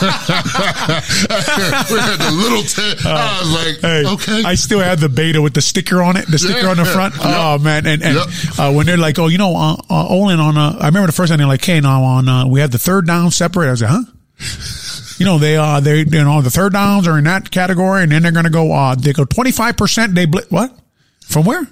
had 1.99 2.20
the 2.20 2.32
little 2.32 2.63
tape. 2.63 3.05
I 3.05 3.39
was 3.41 3.53
like, 3.53 3.80
Hey, 3.82 4.03
okay. 4.13 4.43
I 4.47 4.55
still 4.55 4.80
have 4.80 4.99
the 4.99 5.09
beta 5.09 5.41
with 5.41 5.53
the 5.53 5.61
sticker 5.61 6.01
on 6.01 6.18
it, 6.18 6.28
the 6.28 6.38
sticker 6.38 6.59
Yeah. 6.61 6.70
on 6.72 6.78
the 6.78 6.86
front. 6.86 7.16
Yep. 7.16 7.24
Oh 7.26 7.57
man, 7.59 7.86
and 7.86 8.03
and 8.03 8.16
Yep. 8.16 8.28
uh, 8.59 8.72
when 8.74 8.86
they're 8.86 8.97
like, 8.97 9.20
oh, 9.20 9.28
you 9.28 9.38
know, 9.38 9.55
uh, 9.55 9.76
uh, 9.89 10.07
Olin 10.09 10.39
on, 10.39 10.57
uh, 10.57 10.78
I 10.80 10.88
remember 10.88 11.07
the 11.07 11.13
first 11.13 11.30
time 11.30 11.38
they're 11.39 11.47
like, 11.47 11.63
hey, 11.63 11.80
now 11.80 12.03
on, 12.03 12.28
uh, 12.30 12.47
we 12.47 12.59
have 12.59 12.72
the 12.72 12.78
third 12.80 13.07
down 13.07 13.32
separate. 13.32 13.68
I 13.68 13.72
was 13.72 13.82
like, 13.82 13.91
huh? 13.91 14.03
You 15.18 15.26
know, 15.26 15.38
they 15.38 15.55
uh 15.55 15.80
they 15.80 15.99
you 15.99 16.24
know 16.26 16.41
the 16.41 16.49
third 16.49 16.74
downs 16.74 17.07
are 17.07 17.18
in 17.18 17.24
that 17.24 17.49
category, 17.49 18.03
and 18.03 18.11
then 18.11 18.22
they're 18.22 18.34
gonna 18.34 18.49
go 18.49 18.74
uh 18.74 18.95
they 18.95 19.13
go 19.13 19.24
twenty 19.24 19.53
five 19.53 19.78
percent. 19.78 20.13
They 20.13 20.26
bl- 20.26 20.39
what 20.49 20.78
from 21.26 21.45
where? 21.45 21.66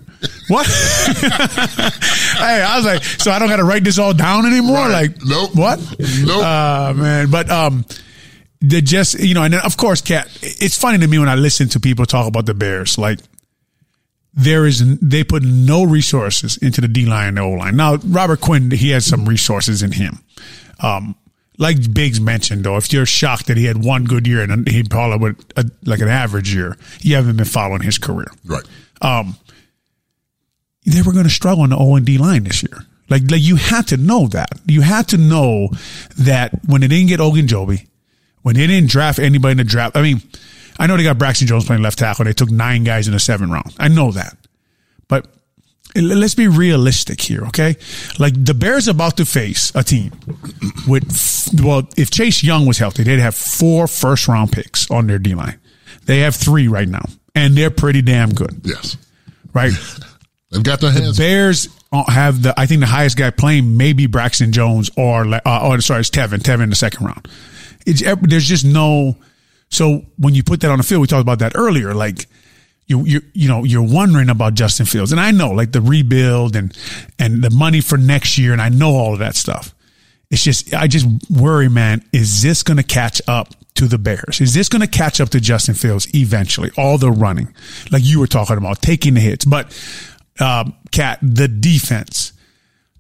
What? 0.47 0.65
hey, 1.17 2.61
I 2.61 2.74
was 2.76 2.86
like, 2.86 3.03
so 3.03 3.32
I 3.32 3.39
don't 3.39 3.49
got 3.49 3.57
to 3.57 3.63
write 3.63 3.84
this 3.84 3.97
all 3.97 4.13
down 4.13 4.45
anymore. 4.45 4.78
Right. 4.78 5.09
Like, 5.09 5.26
Nope. 5.26 5.55
What? 5.55 5.80
Nope. 5.99 6.43
Uh, 6.43 6.93
man, 6.95 7.30
but 7.30 7.49
um, 7.49 7.86
they 8.61 8.82
just 8.82 9.19
you 9.19 9.34
know, 9.34 9.43
and 9.43 9.53
then 9.53 9.61
of 9.61 9.78
course, 9.78 10.01
cat. 10.01 10.28
It's 10.41 10.78
funny 10.78 10.97
to 10.99 11.07
me 11.07 11.19
when 11.19 11.30
I 11.30 11.36
listen 11.36 11.69
to 11.69 11.80
people 11.80 12.05
talk 12.05 12.28
about 12.28 12.45
the 12.45 12.53
Bears. 12.53 12.97
Like, 12.97 13.19
there 14.34 14.65
is 14.65 14.99
they 14.99 15.24
put 15.24 15.43
no 15.43 15.84
resources 15.84 16.57
into 16.57 16.82
the 16.82 16.88
D 16.88 17.05
line 17.05 17.30
and 17.30 17.38
the 17.38 17.41
O 17.41 17.51
line. 17.51 17.76
Now, 17.76 17.95
Robert 18.05 18.41
Quinn, 18.41 18.71
he 18.71 18.89
has 18.91 19.05
some 19.05 19.26
resources 19.26 19.84
in 19.84 19.91
him. 19.91 20.19
Um, 20.80 21.15
like 21.59 21.93
Biggs 21.93 22.19
mentioned, 22.19 22.63
though, 22.63 22.78
if 22.78 22.91
you're 22.91 23.05
shocked 23.05 23.47
that 23.47 23.57
he 23.57 23.65
had 23.65 23.84
one 23.84 24.05
good 24.05 24.26
year 24.26 24.41
and 24.41 24.67
he 24.67 24.84
probably 24.84 25.17
would 25.19 25.53
uh, 25.55 25.63
like 25.86 25.99
an 25.99 26.07
average 26.07 26.53
year, 26.53 26.78
you 27.01 27.15
haven't 27.15 27.38
been 27.38 27.45
following 27.45 27.82
his 27.82 27.97
career 27.97 28.28
right. 28.45 28.63
They 30.86 31.01
were 31.01 31.13
going 31.13 31.25
to 31.25 31.29
struggle 31.29 31.63
on 31.63 31.69
the 31.69 31.77
O 31.77 31.95
and 31.95 32.05
D 32.05 32.17
line 32.17 32.43
this 32.43 32.63
year. 32.63 32.86
Like, 33.09 33.23
like 33.29 33.41
you 33.41 33.55
had 33.57 33.88
to 33.88 33.97
know 33.97 34.27
that. 34.27 34.49
You 34.65 34.81
had 34.81 35.07
to 35.09 35.17
know 35.17 35.69
that 36.19 36.51
when 36.65 36.81
they 36.81 36.88
didn't 36.88 37.07
get 37.07 37.19
Ogunjobi, 37.19 37.86
when 38.41 38.55
they 38.55 38.65
didn't 38.67 38.89
draft 38.89 39.19
anybody 39.19 39.51
in 39.51 39.57
the 39.57 39.63
draft. 39.63 39.95
I 39.97 40.01
mean, 40.01 40.21
I 40.79 40.88
know 40.88 40.97
they 40.97 41.03
got 41.03 41.17
Braxton 41.17 41.47
Jones 41.47 41.65
playing 41.65 41.81
left 41.84 41.99
tackle. 41.99 42.25
They 42.25 42.34
took 42.34 42.49
nine 42.49 42.84
guys 42.84 43.07
in 43.07 43.13
the 43.13 43.19
seventh 43.19 43.51
round. 43.51 43.75
I 43.77 43.88
know 43.89 44.11
that, 44.13 44.36
but 45.07 45.27
let's 45.95 46.34
be 46.34 46.47
realistic 46.47 47.21
here, 47.21 47.45
okay? 47.47 47.75
Like 48.17 48.34
the 48.43 48.53
Bears 48.55 48.88
about 48.88 49.17
to 49.17 49.25
face 49.25 49.71
a 49.75 49.84
team 49.84 50.11
with, 50.88 51.49
well, 51.63 51.88
if 51.95 52.09
Chase 52.09 52.43
Young 52.43 52.65
was 52.65 52.79
healthy, 52.79 53.03
they'd 53.03 53.19
have 53.19 53.36
four 53.36 53.86
first 53.88 54.27
round 54.27 54.51
picks 54.51 54.89
on 54.89 55.07
their 55.07 55.19
D 55.19 55.36
line. 55.36 55.59
They 56.05 56.19
have 56.19 56.36
three 56.36 56.67
right 56.67 56.88
now, 56.88 57.05
and 57.36 57.55
they're 57.55 57.69
pretty 57.69 58.01
damn 58.01 58.34
good, 58.34 58.61
Yes. 58.63 58.97
right? 59.53 59.71
They've 60.54 60.64
got 60.64 60.82
their 60.82 60.91
hands. 60.91 61.18
Bears 61.18 61.68
have 62.08 62.43
the 62.43 62.54
I 62.58 62.68
think 62.68 62.82
the 62.82 62.88
highest 62.88 63.18
guy 63.18 63.32
playing 63.32 63.76
maybe 63.76 64.06
Braxton 64.06 64.51
Jones 64.51 64.91
or 64.95 65.26
uh, 65.26 65.68
or 65.68 65.82
sorry 65.82 66.01
it's 66.01 66.10
Teven 66.10 66.39
Teven 66.39 66.64
in 66.64 66.70
the 66.70 66.76
second 66.76 67.06
round. 67.06 67.28
It's 67.86 68.04
there's 68.22 68.47
just 68.47 68.64
no 68.64 69.18
so 69.70 70.06
when 70.18 70.36
you 70.36 70.43
put 70.43 70.62
that 70.62 70.70
on 70.72 70.78
the 70.78 70.84
field 70.84 71.01
we 71.01 71.08
talked 71.08 71.22
about 71.22 71.39
that 71.39 71.54
earlier 71.56 71.93
like 71.93 72.28
you 72.86 73.04
you 73.06 73.22
you 73.34 73.47
know 73.47 73.64
you're 73.64 73.82
wondering 73.82 74.30
about 74.30 74.54
Justin 74.54 74.86
Fields 74.86 75.12
and 75.12 75.20
I 75.20 75.32
know 75.32 75.51
like 75.51 75.72
the 75.72 75.82
rebuild 75.82 76.56
and 76.56 76.76
and 77.18 77.43
the 77.43 77.49
money 77.49 77.82
for 77.82 77.97
next 77.97 78.38
year 78.38 78.54
and 78.54 78.62
I 78.62 78.70
know 78.70 78.91
all 78.91 79.14
of 79.14 79.20
that 79.20 79.36
stuff. 79.36 79.74
It's 80.30 80.43
just 80.43 80.74
I 80.74 80.88
just 80.88 81.08
worry 81.30 81.70
man 81.70 82.04
is 82.12 82.41
this 82.41 82.64
going 82.64 82.78
to 82.78 82.84
catch 82.84 83.22
up 83.28 83.56
to 83.76 83.88
the 83.88 83.97
Bears? 83.97 84.39
Is 84.39 84.54
this 84.54 84.70
going 84.70 84.82
to 84.82 84.88
catch 84.88 85.20
up 85.20 85.30
to 85.30 85.39
Justin 85.39 85.74
Fields 85.74 86.08
eventually? 86.14 86.70
All 86.78 86.97
the 86.97 87.12
running 87.12 87.54
like 87.91 88.04
you 88.04 88.20
were 88.20 88.28
talking 88.28 88.58
about 88.58 88.82
taking 88.82 89.14
the 89.16 89.22
hits 89.22 89.45
but 89.45 89.72
um, 90.39 90.75
Cat, 90.91 91.19
the 91.21 91.47
defense. 91.47 92.34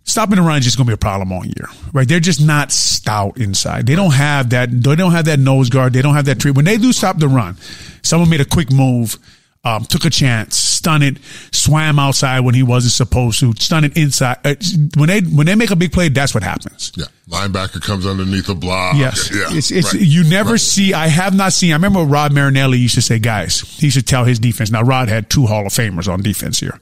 Stopping 0.05 0.35
the 0.35 0.41
run 0.41 0.57
is 0.57 0.65
just 0.65 0.75
going 0.75 0.85
to 0.85 0.89
be 0.89 0.93
a 0.93 0.97
problem 0.97 1.31
all 1.31 1.45
year, 1.45 1.69
right? 1.93 2.05
They're 2.07 2.19
just 2.19 2.45
not 2.45 2.73
stout 2.73 3.37
inside. 3.37 3.87
They 3.87 3.95
don't 3.95 4.11
have 4.11 4.49
that. 4.49 4.69
They 4.69 4.95
don't 4.95 5.13
have 5.13 5.25
that 5.25 5.39
nose 5.39 5.69
guard. 5.69 5.93
They 5.93 6.01
don't 6.01 6.13
have 6.15 6.25
that 6.25 6.39
tree. 6.39 6.51
When 6.51 6.65
they 6.65 6.77
do 6.77 6.91
stop 6.91 7.19
the 7.19 7.29
run, 7.29 7.55
someone 8.01 8.29
made 8.29 8.41
a 8.41 8.45
quick 8.45 8.69
move, 8.69 9.17
um, 9.65 9.85
took 9.85 10.03
a 10.03 10.09
chance, 10.09 10.57
stunned 10.57 11.03
it, 11.05 11.17
swam 11.51 11.97
outside 11.97 12.41
when 12.41 12.53
he 12.53 12.63
wasn't 12.63 12.91
supposed 12.91 13.39
to, 13.39 13.53
stunned 13.53 13.85
it 13.85 13.95
inside. 13.97 14.37
Uh, 14.43 14.55
When 14.97 15.07
they 15.07 15.21
when 15.21 15.45
they 15.45 15.55
make 15.55 15.71
a 15.71 15.75
big 15.77 15.93
play, 15.93 16.09
that's 16.09 16.33
what 16.33 16.43
happens. 16.43 16.91
Yeah. 16.95 17.05
Linebacker 17.29 17.81
comes 17.81 18.05
underneath 18.05 18.47
the 18.47 18.55
block. 18.55 18.95
Yes. 18.97 19.29
Yeah. 19.33 19.45
It's, 19.57 19.71
it's, 19.71 19.93
right. 19.93 20.03
you 20.03 20.25
never 20.25 20.51
Right. 20.51 20.59
see, 20.59 20.93
I 20.93 21.07
have 21.07 21.33
not 21.33 21.53
seen, 21.53 21.71
I 21.71 21.75
remember 21.75 22.01
Rod 22.01 22.33
Marinelli 22.33 22.77
used 22.77 22.95
to 22.95 23.01
say, 23.01 23.19
guys, 23.19 23.61
he 23.61 23.89
should 23.89 24.05
tell 24.05 24.25
his 24.25 24.39
defense. 24.39 24.69
Now, 24.69 24.81
Rod 24.81 25.07
had 25.07 25.29
two 25.29 25.45
Hall 25.45 25.65
of 25.65 25.71
Famers 25.71 26.11
on 26.11 26.21
defense 26.21 26.59
here, 26.59 26.77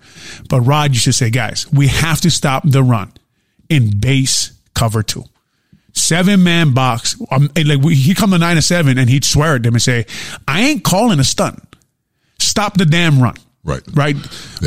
but 0.49 0.61
Rod 0.61 0.91
used 0.93 1.05
to 1.05 1.13
say, 1.13 1.29
guys, 1.29 1.71
we 1.71 1.87
have 1.87 2.19
to 2.21 2.31
stop 2.31 2.63
the 2.65 2.81
run 2.81 3.13
in 3.69 3.99
base 3.99 4.53
cover 4.73 5.03
two. 5.03 5.25
Seven 5.93 6.41
man 6.43 6.73
box. 6.73 7.21
Um, 7.29 7.49
like 7.63 7.81
we, 7.81 7.93
he'd 7.95 8.17
come 8.17 8.31
to 8.31 8.37
nine 8.39 8.57
and 8.57 8.63
seven 8.63 8.97
and 8.97 9.09
he'd 9.09 9.25
swear 9.25 9.55
at 9.55 9.63
them 9.63 9.75
and 9.75 9.81
say, 9.81 10.05
I 10.47 10.61
ain't 10.61 10.83
calling 10.83 11.19
a 11.19 11.23
stunt. 11.23 11.61
Stop 12.51 12.75
the 12.77 12.85
damn 12.85 13.23
run. 13.23 13.35
Right. 13.63 13.81
Right. 13.93 14.17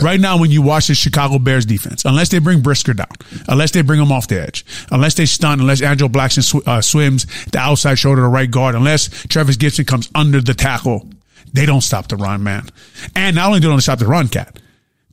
Right 0.03 0.19
now, 0.19 0.39
when 0.39 0.51
you 0.51 0.63
watch 0.63 0.87
the 0.87 0.95
Chicago 0.95 1.39
Bears 1.39 1.67
defense, 1.67 2.07
unless 2.07 2.31
they 2.31 2.39
bring 2.39 2.63
Brisker 2.63 2.95
down, 2.95 3.11
unless 3.47 3.73
they 3.73 3.83
bring 3.83 4.01
him 4.01 4.11
off 4.11 4.27
the 4.27 4.41
edge, 4.41 4.65
unless 4.91 5.17
they 5.17 5.27
stun, 5.27 5.61
unless 5.61 5.83
Andrew 5.83 6.09
Blackson 6.09 6.43
sw- 6.43 6.67
uh, 6.67 6.81
swims 6.81 7.27
the 7.51 7.59
outside 7.59 7.97
shoulder 7.97 8.23
to 8.23 8.29
right 8.29 8.51
guard, 8.51 8.75
unless 8.75 9.09
Trevis 9.27 9.59
Gipson 9.59 9.87
comes 9.87 10.09
under 10.15 10.41
the 10.41 10.55
tackle, 10.55 11.07
they 11.53 11.67
don't 11.67 11.83
stop 11.83 12.09
the 12.09 12.17
run, 12.17 12.43
man. 12.43 12.67
And 13.15 13.37
not 13.37 13.49
only 13.49 13.61
do 13.61 13.67
they 13.67 13.73
don't 13.75 13.83
stop 13.83 13.99
the 13.99 14.07
run, 14.07 14.29
cat, 14.29 14.59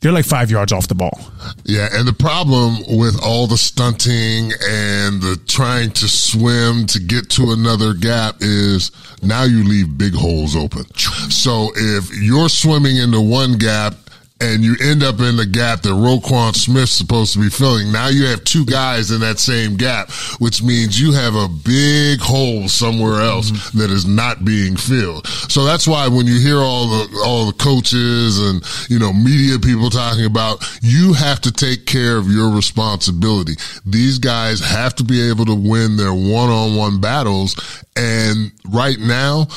they're 0.01 0.11
like 0.11 0.25
five 0.25 0.49
yards 0.49 0.71
off 0.73 0.87
the 0.87 0.95
ball. 0.95 1.19
Yeah, 1.63 1.87
and 1.93 2.07
the 2.07 2.13
problem 2.13 2.77
with 2.97 3.19
all 3.23 3.47
the 3.47 3.57
stunting 3.57 4.51
and 4.67 5.21
the 5.21 5.39
trying 5.47 5.91
to 5.91 6.07
swim 6.07 6.87
to 6.87 6.99
get 6.99 7.29
to 7.31 7.51
another 7.51 7.93
gap 7.93 8.37
is 8.39 8.91
now 9.21 9.43
you 9.43 9.63
leave 9.63 9.97
big 9.97 10.13
holes 10.13 10.55
open. 10.55 10.85
So 10.95 11.71
if 11.75 12.11
you're 12.19 12.49
swimming 12.49 12.97
into 12.97 13.21
one 13.21 13.57
gap 13.57 13.93
and 14.41 14.63
you 14.63 14.75
end 14.81 15.03
up 15.03 15.19
in 15.19 15.37
the 15.37 15.45
gap 15.45 15.81
that 15.81 15.89
Roquan 15.89 16.55
Smith's 16.55 16.91
supposed 16.91 17.33
to 17.33 17.39
be 17.39 17.49
filling, 17.49 17.91
now 17.91 18.07
you 18.07 18.25
have 18.25 18.43
two 18.43 18.65
guys 18.65 19.11
in 19.11 19.21
that 19.21 19.39
same 19.39 19.77
gap, 19.77 20.11
which 20.39 20.63
means 20.63 20.99
you 20.99 21.11
have 21.13 21.35
a 21.35 21.47
big 21.47 22.19
hole 22.19 22.67
somewhere 22.67 23.21
else 23.21 23.51
mm-hmm. 23.51 23.77
that 23.77 23.91
is 23.91 24.05
not 24.05 24.43
being 24.43 24.75
filled. 24.75 25.27
So 25.27 25.63
that's 25.63 25.87
why 25.87 26.07
when 26.07 26.25
you 26.25 26.39
hear 26.39 26.57
all 26.57 26.87
the 26.87 27.23
all 27.23 27.45
the 27.45 27.53
coaches 27.53 28.39
and 28.39 28.63
you 28.89 28.97
know 28.97 29.13
media 29.13 29.59
people 29.59 29.89
talking 29.89 30.25
about 30.25 30.67
you 30.81 31.13
have 31.13 31.39
to 31.41 31.51
take 31.51 31.85
care 31.85 32.17
of 32.17 32.27
your 32.27 32.53
responsibility. 32.53 33.53
These 33.85 34.17
guys 34.19 34.59
have 34.59 34.95
to 34.95 35.03
be 35.03 35.29
able 35.29 35.45
to 35.45 35.55
win 35.55 35.97
their 35.97 36.13
one-on-one 36.13 36.99
battles 36.99 37.55
and 37.95 38.51
right 38.69 38.97
now 38.99 39.47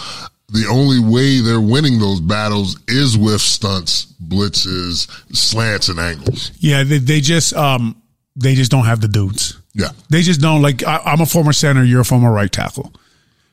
the 0.48 0.66
only 0.70 1.00
way 1.00 1.40
they're 1.40 1.60
winning 1.60 1.98
those 1.98 2.20
battles 2.20 2.78
is 2.86 3.16
with 3.16 3.40
stunts, 3.40 4.06
blitzes, 4.22 5.08
slants 5.34 5.88
and 5.88 5.98
angles. 5.98 6.52
Yeah, 6.58 6.84
they, 6.84 6.98
they 6.98 7.20
just 7.20 7.54
um 7.54 8.00
they 8.36 8.54
just 8.54 8.70
don't 8.70 8.84
have 8.84 9.00
the 9.00 9.08
dudes. 9.08 9.58
Yeah. 9.74 9.90
They 10.08 10.22
just 10.22 10.40
don't 10.40 10.62
like. 10.62 10.84
I, 10.84 10.98
I'm 11.04 11.20
a 11.20 11.26
former 11.26 11.52
center. 11.52 11.84
You're 11.84 12.02
a 12.02 12.04
former 12.04 12.30
right 12.30 12.50
tackle. 12.50 12.92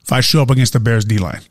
If 0.04 0.12
I 0.12 0.22
show 0.22 0.42
up 0.42 0.50
against 0.50 0.74
the 0.74 0.80
Bears 0.80 1.06
D 1.06 1.18
line, 1.18 1.42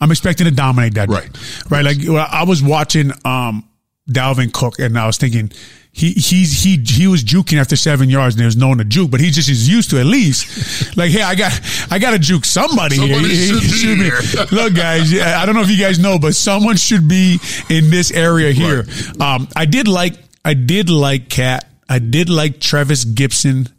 I'm 0.00 0.10
expecting 0.10 0.46
to 0.46 0.50
dominate 0.50 0.94
that. 0.94 1.08
Right. 1.08 1.32
Day. 1.32 1.40
Right. 1.70 1.84
Like 1.84 2.08
I 2.08 2.44
was 2.44 2.62
watching 2.62 3.12
um 3.24 3.68
Dalvin 4.10 4.52
Cook, 4.52 4.78
and 4.78 4.98
I 4.98 5.06
was 5.06 5.16
thinking 5.16 5.52
he 5.94 6.12
he's 6.12 6.62
he 6.62 6.78
he 6.78 7.06
was 7.06 7.22
juking 7.22 7.58
after 7.58 7.76
seven 7.76 8.08
yards, 8.08 8.34
and 8.34 8.40
there 8.40 8.46
was 8.46 8.56
no 8.56 8.68
one 8.68 8.78
to 8.78 8.84
juke, 8.84 9.10
but 9.10 9.20
he 9.20 9.30
just 9.30 9.48
is 9.50 9.68
used 9.68 9.90
to 9.90 10.00
at 10.00 10.06
least 10.06 10.96
like, 10.96 11.10
hey, 11.10 11.20
I 11.22 11.34
got 11.34 11.52
I 11.90 11.98
got 11.98 12.12
to 12.12 12.18
juke 12.18 12.44
somebody. 12.46 12.96
here. 12.96 13.14
Somebody 13.14 13.34
He- 13.34 13.46
he 13.52 13.60
should 13.60 13.98
be 13.98 14.10
should 14.10 14.48
here. 14.48 14.58
Look, 14.58 14.74
guys, 14.74 15.12
yeah, 15.12 15.40
I 15.40 15.44
don't 15.46 15.54
know 15.54 15.60
if 15.60 15.70
you 15.70 15.78
guys 15.78 15.98
know, 15.98 16.18
but 16.18 16.34
someone 16.34 16.76
should 16.76 17.06
be 17.08 17.38
in 17.68 17.90
this 17.90 18.10
area 18.10 18.52
here. 18.52 18.86
Um, 19.20 19.48
I 19.54 19.66
did 19.66 19.86
like 19.86 20.14
I 20.44 20.54
did 20.54 20.88
like 20.88 21.28
Cat. 21.28 21.68
I 21.88 21.98
did 21.98 22.30
like 22.30 22.58
Trevis 22.58 23.04
Gipson 23.04 23.70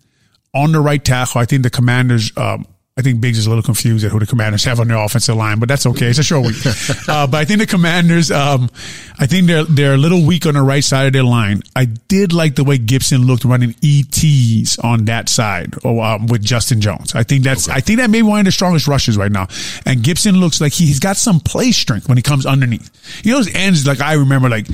on 0.54 0.72
the 0.72 0.80
right 0.80 1.04
tackle. 1.04 1.42
I 1.42 1.46
think 1.46 1.64
the 1.64 1.72
Commanders. 1.72 2.32
Um, 2.38 2.68
I 2.96 3.02
think 3.02 3.22
Biggs 3.22 3.40
is 3.40 3.48
a 3.48 3.50
little 3.50 3.64
confused 3.64 4.06
at 4.06 4.12
who 4.12 4.20
the 4.20 4.28
Commanders 4.28 4.64
have 4.66 4.80
on 4.80 4.88
their 4.88 4.98
offensive 4.98 5.36
line, 5.36 5.58
but 5.58 5.68
that's 5.68 5.88
okay. 5.88 6.10
It's 6.10 6.20
a 6.20 6.24
short 6.24 6.46
week. 6.46 6.64
uh, 7.08 7.26
but 7.26 7.38
I 7.38 7.44
think 7.44 7.60
the 7.60 7.66
Commanders. 7.66 8.30
Um, 8.30 8.70
I 9.18 9.26
think 9.26 9.48
they're 9.48 9.64
they're 9.64 9.94
a 9.96 9.98
little 9.98 10.24
weak 10.24 10.46
on 10.46 10.54
the 10.54 10.62
right 10.62 10.84
side 10.84 11.08
of 11.08 11.14
their 11.14 11.24
line. 11.24 11.64
I 11.76 11.86
did 11.86 12.34
like 12.34 12.54
the 12.54 12.64
way 12.64 12.78
Gipson 12.78 13.26
looked 13.26 13.46
running 13.46 13.74
ETs 13.82 14.78
on 14.78 15.06
that 15.06 15.28
side 15.28 15.74
or, 15.84 16.06
um, 16.06 16.28
with 16.28 16.44
Justin 16.44 16.82
Jones. 16.82 17.16
I 17.16 17.24
think 17.24 17.44
that's 17.44 17.68
I 17.68 17.80
think 17.80 17.98
that 17.98 18.12
may 18.12 18.20
be 18.20 18.28
one 18.28 18.40
of 18.40 18.46
the 18.46 18.52
strongest 18.52 18.88
rushes 18.88 19.18
right 19.18 19.32
now. 19.32 19.48
And 19.88 20.02
Gipson 20.02 20.40
looks 20.40 20.62
like 20.62 20.74
he's 20.74 21.00
got 21.00 21.18
some 21.18 21.40
play 21.40 21.72
strength 21.72 22.08
when 22.08 22.18
he 22.20 22.22
comes 22.22 22.46
underneath. 22.46 22.92
You 23.26 23.32
know, 23.32 23.38
those 23.40 23.56
ends 23.56 23.88
like 23.88 24.02
I 24.02 24.14
remember 24.14 24.50
like. 24.50 24.68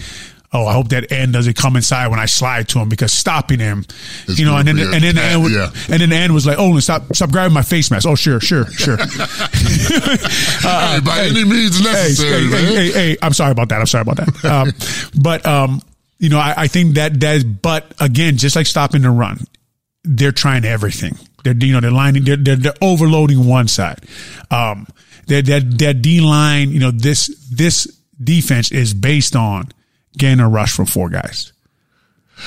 Oh, 0.52 0.66
I 0.66 0.74
hope 0.74 0.90
that 0.90 1.12
end 1.12 1.34
doesn't 1.34 1.56
come 1.56 1.76
inside 1.76 2.08
when 2.08 2.20
I 2.20 2.26
slide 2.26 2.68
to 2.70 2.80
him 2.80 2.90
because 2.90 3.14
stopping 3.14 3.60
him, 3.60 3.86
It's 4.28 4.40
you 4.40 4.46
know, 4.46 4.58
and 4.58 4.68
then 4.68 4.80
and 4.80 5.04
then 5.04 5.16
the 5.16 5.22
end 5.22 5.52
yeah. 5.52 5.70
and 5.92 6.02
then 6.02 6.10
the 6.10 6.16
end 6.16 6.34
was 6.34 6.48
like, 6.48 6.58
oh, 6.58 6.80
stop, 6.80 7.04
stop 7.16 7.30
grabbing 7.30 7.54
my 7.54 7.62
face 7.62 7.92
mask. 7.92 8.08
Oh, 8.08 8.16
sure, 8.16 8.40
sure, 8.40 8.66
sure. 8.72 8.98
Hey, 10.60 11.00
by 11.02 11.28
any 11.30 11.46
means 11.46 11.82
necessary, 11.82 12.48
hey, 12.48 12.66
hey, 12.66 12.74
hey, 12.74 12.92
hey, 12.92 13.18
I'm 13.22 13.34
sorry 13.34 13.52
about 13.52 13.70
that. 13.70 13.80
I'm 13.80 13.86
sorry 13.86 14.02
about 14.02 14.18
that. 14.18 14.46
Um, 14.46 14.72
but 15.22 15.46
um, 15.46 15.82
you 16.18 16.30
know, 16.30 16.40
I, 16.40 16.54
I 16.64 16.68
think 16.68 16.96
that 16.96 17.20
that 17.20 17.36
is. 17.38 17.44
But 17.44 17.94
again, 18.00 18.38
just 18.38 18.56
like 18.56 18.66
stopping 18.66 19.04
the 19.04 19.12
run, 19.12 19.40
they're 20.04 20.32
trying 20.32 20.66
everything 20.66 21.14
They're 21.44 21.56
you 21.56 21.74
know 21.74 21.80
they're 21.80 21.92
lining 21.92 22.24
they're 22.24 22.38
they're, 22.38 22.56
they're 22.56 22.74
overloading 22.82 23.48
one 23.48 23.68
side. 23.68 24.00
Um, 24.50 24.88
that 25.28 25.46
that 25.46 25.78
that 25.78 26.02
D 26.02 26.22
line 26.22 26.72
you 26.72 26.80
know 26.80 26.92
this 26.92 27.28
this 27.52 27.86
defense 28.22 28.72
is 28.72 28.94
based 28.94 29.36
on 29.36 29.70
getting 30.18 30.40
a 30.40 30.50
rush 30.50 30.74
from 30.74 30.86
four 30.86 31.10
guys. 31.10 31.54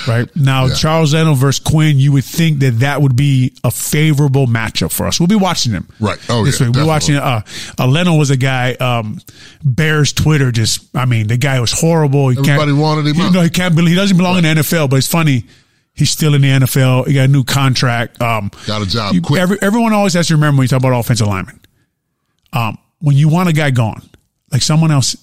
Right 0.09 0.35
now, 0.35 0.67
Yeah. 0.67 0.75
Charles 0.75 1.13
Leno 1.13 1.35
versus 1.35 1.63
Quinn, 1.63 1.99
you 1.99 2.13
would 2.13 2.25
think 2.25 2.61
that 2.61 2.79
that 2.81 3.03
would 3.03 3.15
be 3.15 3.53
a 3.63 3.71
favorable 3.71 4.47
matchup 4.47 4.91
for 4.91 5.07
us. 5.07 5.21
We'll 5.21 5.27
be 5.27 5.35
watching 5.35 5.73
them. 5.73 5.87
Right. 6.01 6.19
Oh, 6.31 6.47
this 6.47 6.59
yeah, 6.61 6.69
week. 6.69 6.77
We're 6.77 6.87
watching. 6.87 7.17
Uh, 7.17 7.43
uh, 7.79 7.87
Leno 7.87 8.15
was 8.17 8.31
a 8.31 8.39
guy. 8.39 8.73
Um, 8.73 9.21
Bears 9.63 10.15
Twitter 10.15 10.51
just. 10.51 10.89
I 10.97 11.05
mean, 11.05 11.27
the 11.27 11.37
guy 11.37 11.61
was 11.61 11.73
horrible. 11.73 12.31
He 12.31 12.39
Everybody 12.39 12.71
can't, 12.73 12.81
wanted 12.81 13.07
him 13.07 13.17
You 13.17 13.31
know, 13.33 13.43
he 13.43 13.51
can't 13.51 13.75
believe 13.77 13.91
he 13.91 13.95
doesn't 13.97 14.17
belong 14.17 14.39
in 14.39 14.45
the 14.45 14.63
NFL. 14.63 14.89
But 14.89 14.97
it's 14.97 15.09
funny. 15.09 15.45
He's 15.95 16.11
still 16.11 16.33
in 16.35 16.41
the 16.41 16.49
NFL. 16.49 17.07
He 17.07 17.13
got 17.13 17.25
a 17.25 17.29
new 17.29 17.45
contract. 17.45 18.19
Um, 18.23 18.51
Got 18.67 18.81
a 18.81 18.87
job 18.87 19.13
you- 19.15 19.21
quick. 19.21 19.43
every, 19.43 19.59
everyone 19.61 19.93
always 19.93 20.15
has 20.15 20.29
to 20.29 20.35
remember 20.37 20.61
when 20.61 20.65
you 20.65 20.69
talk 20.69 20.81
about 20.81 20.99
offensive 20.99 21.27
linemen. 21.27 21.61
Um, 22.55 22.79
when 23.01 23.15
you 23.15 23.29
want 23.29 23.51
a 23.51 23.53
guy 23.53 23.71
gone, 23.73 24.01
like 24.51 24.63
someone 24.63 24.91
else, 24.91 25.17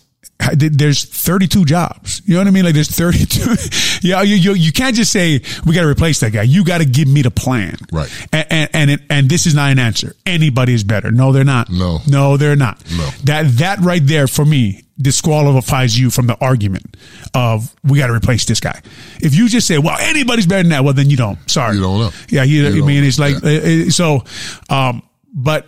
there's 0.53 1.03
32 1.03 1.65
jobs. 1.65 2.21
You 2.25 2.35
know 2.35 2.41
what 2.41 2.47
I 2.47 2.51
mean? 2.51 2.63
Like 2.63 2.73
there's 2.73 2.89
32. 2.89 3.55
yeah, 4.07 4.21
you, 4.21 4.35
you 4.35 4.53
you 4.53 4.71
can't 4.71 4.95
just 4.95 5.11
say 5.11 5.41
we 5.65 5.75
got 5.75 5.81
to 5.81 5.87
replace 5.87 6.21
that 6.21 6.31
guy. 6.31 6.43
You 6.43 6.63
got 6.63 6.77
to 6.77 6.85
give 6.85 7.07
me 7.07 7.21
the 7.21 7.31
plan. 7.31 7.75
Right. 7.91 8.09
And 8.31 8.47
and 8.49 8.69
and, 8.73 8.91
it, 8.91 9.01
and 9.09 9.29
this 9.29 9.45
is 9.45 9.53
not 9.53 9.71
an 9.71 9.79
answer. 9.79 10.15
Anybody 10.25 10.73
is 10.73 10.83
better. 10.83 11.11
No, 11.11 11.31
they're 11.33 11.43
not. 11.43 11.69
No. 11.69 11.99
No, 12.07 12.37
they're 12.37 12.55
not. 12.55 12.81
No. 12.91 13.09
That 13.25 13.47
that 13.57 13.79
right 13.79 14.05
there 14.05 14.27
for 14.27 14.45
me 14.45 14.83
disqualifies 15.01 15.97
you 15.97 16.09
from 16.09 16.27
the 16.27 16.37
argument 16.41 16.95
of 17.33 17.73
we 17.83 17.97
got 17.97 18.07
to 18.07 18.13
replace 18.13 18.45
this 18.45 18.59
guy. 18.59 18.81
If 19.21 19.33
you 19.35 19.47
just 19.47 19.65
say, 19.67 19.77
well, 19.77 19.97
anybody's 19.99 20.45
better 20.45 20.63
than 20.63 20.71
that, 20.71 20.83
well, 20.83 20.93
then 20.93 21.09
you 21.09 21.17
don't. 21.17 21.37
Sorry. 21.49 21.75
You 21.75 21.81
don't 21.81 21.99
know. 21.99 22.11
Yeah, 22.29 22.43
you, 22.43 22.67
You 22.67 22.83
I 22.83 22.87
mean, 22.87 23.03
it's 23.03 23.19
like 23.19 23.35
uh, 23.43 23.89
so. 23.89 24.23
Um, 24.69 25.03
but 25.33 25.67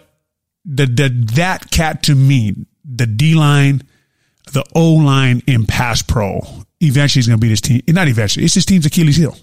the 0.66 0.86
the 0.86 1.10
that 1.36 1.72
cat 1.72 2.04
to 2.04 2.16
me, 2.16 2.56
the 2.86 3.06
D 3.06 3.36
line, 3.36 3.84
the 4.54 4.64
O 4.76 4.94
line 4.94 5.42
in 5.48 5.66
pass 5.66 6.02
pro, 6.02 6.42
eventually 6.80 7.20
is 7.20 7.28
going 7.28 7.40
to 7.40 7.42
be 7.42 7.50
this 7.50 7.62
team. 7.62 7.82
Not 7.88 8.08
eventually, 8.08 8.46
it's 8.46 8.56
this 8.56 8.66
team's 8.66 8.86
Achilles 8.86 9.16
heel. 9.16 9.36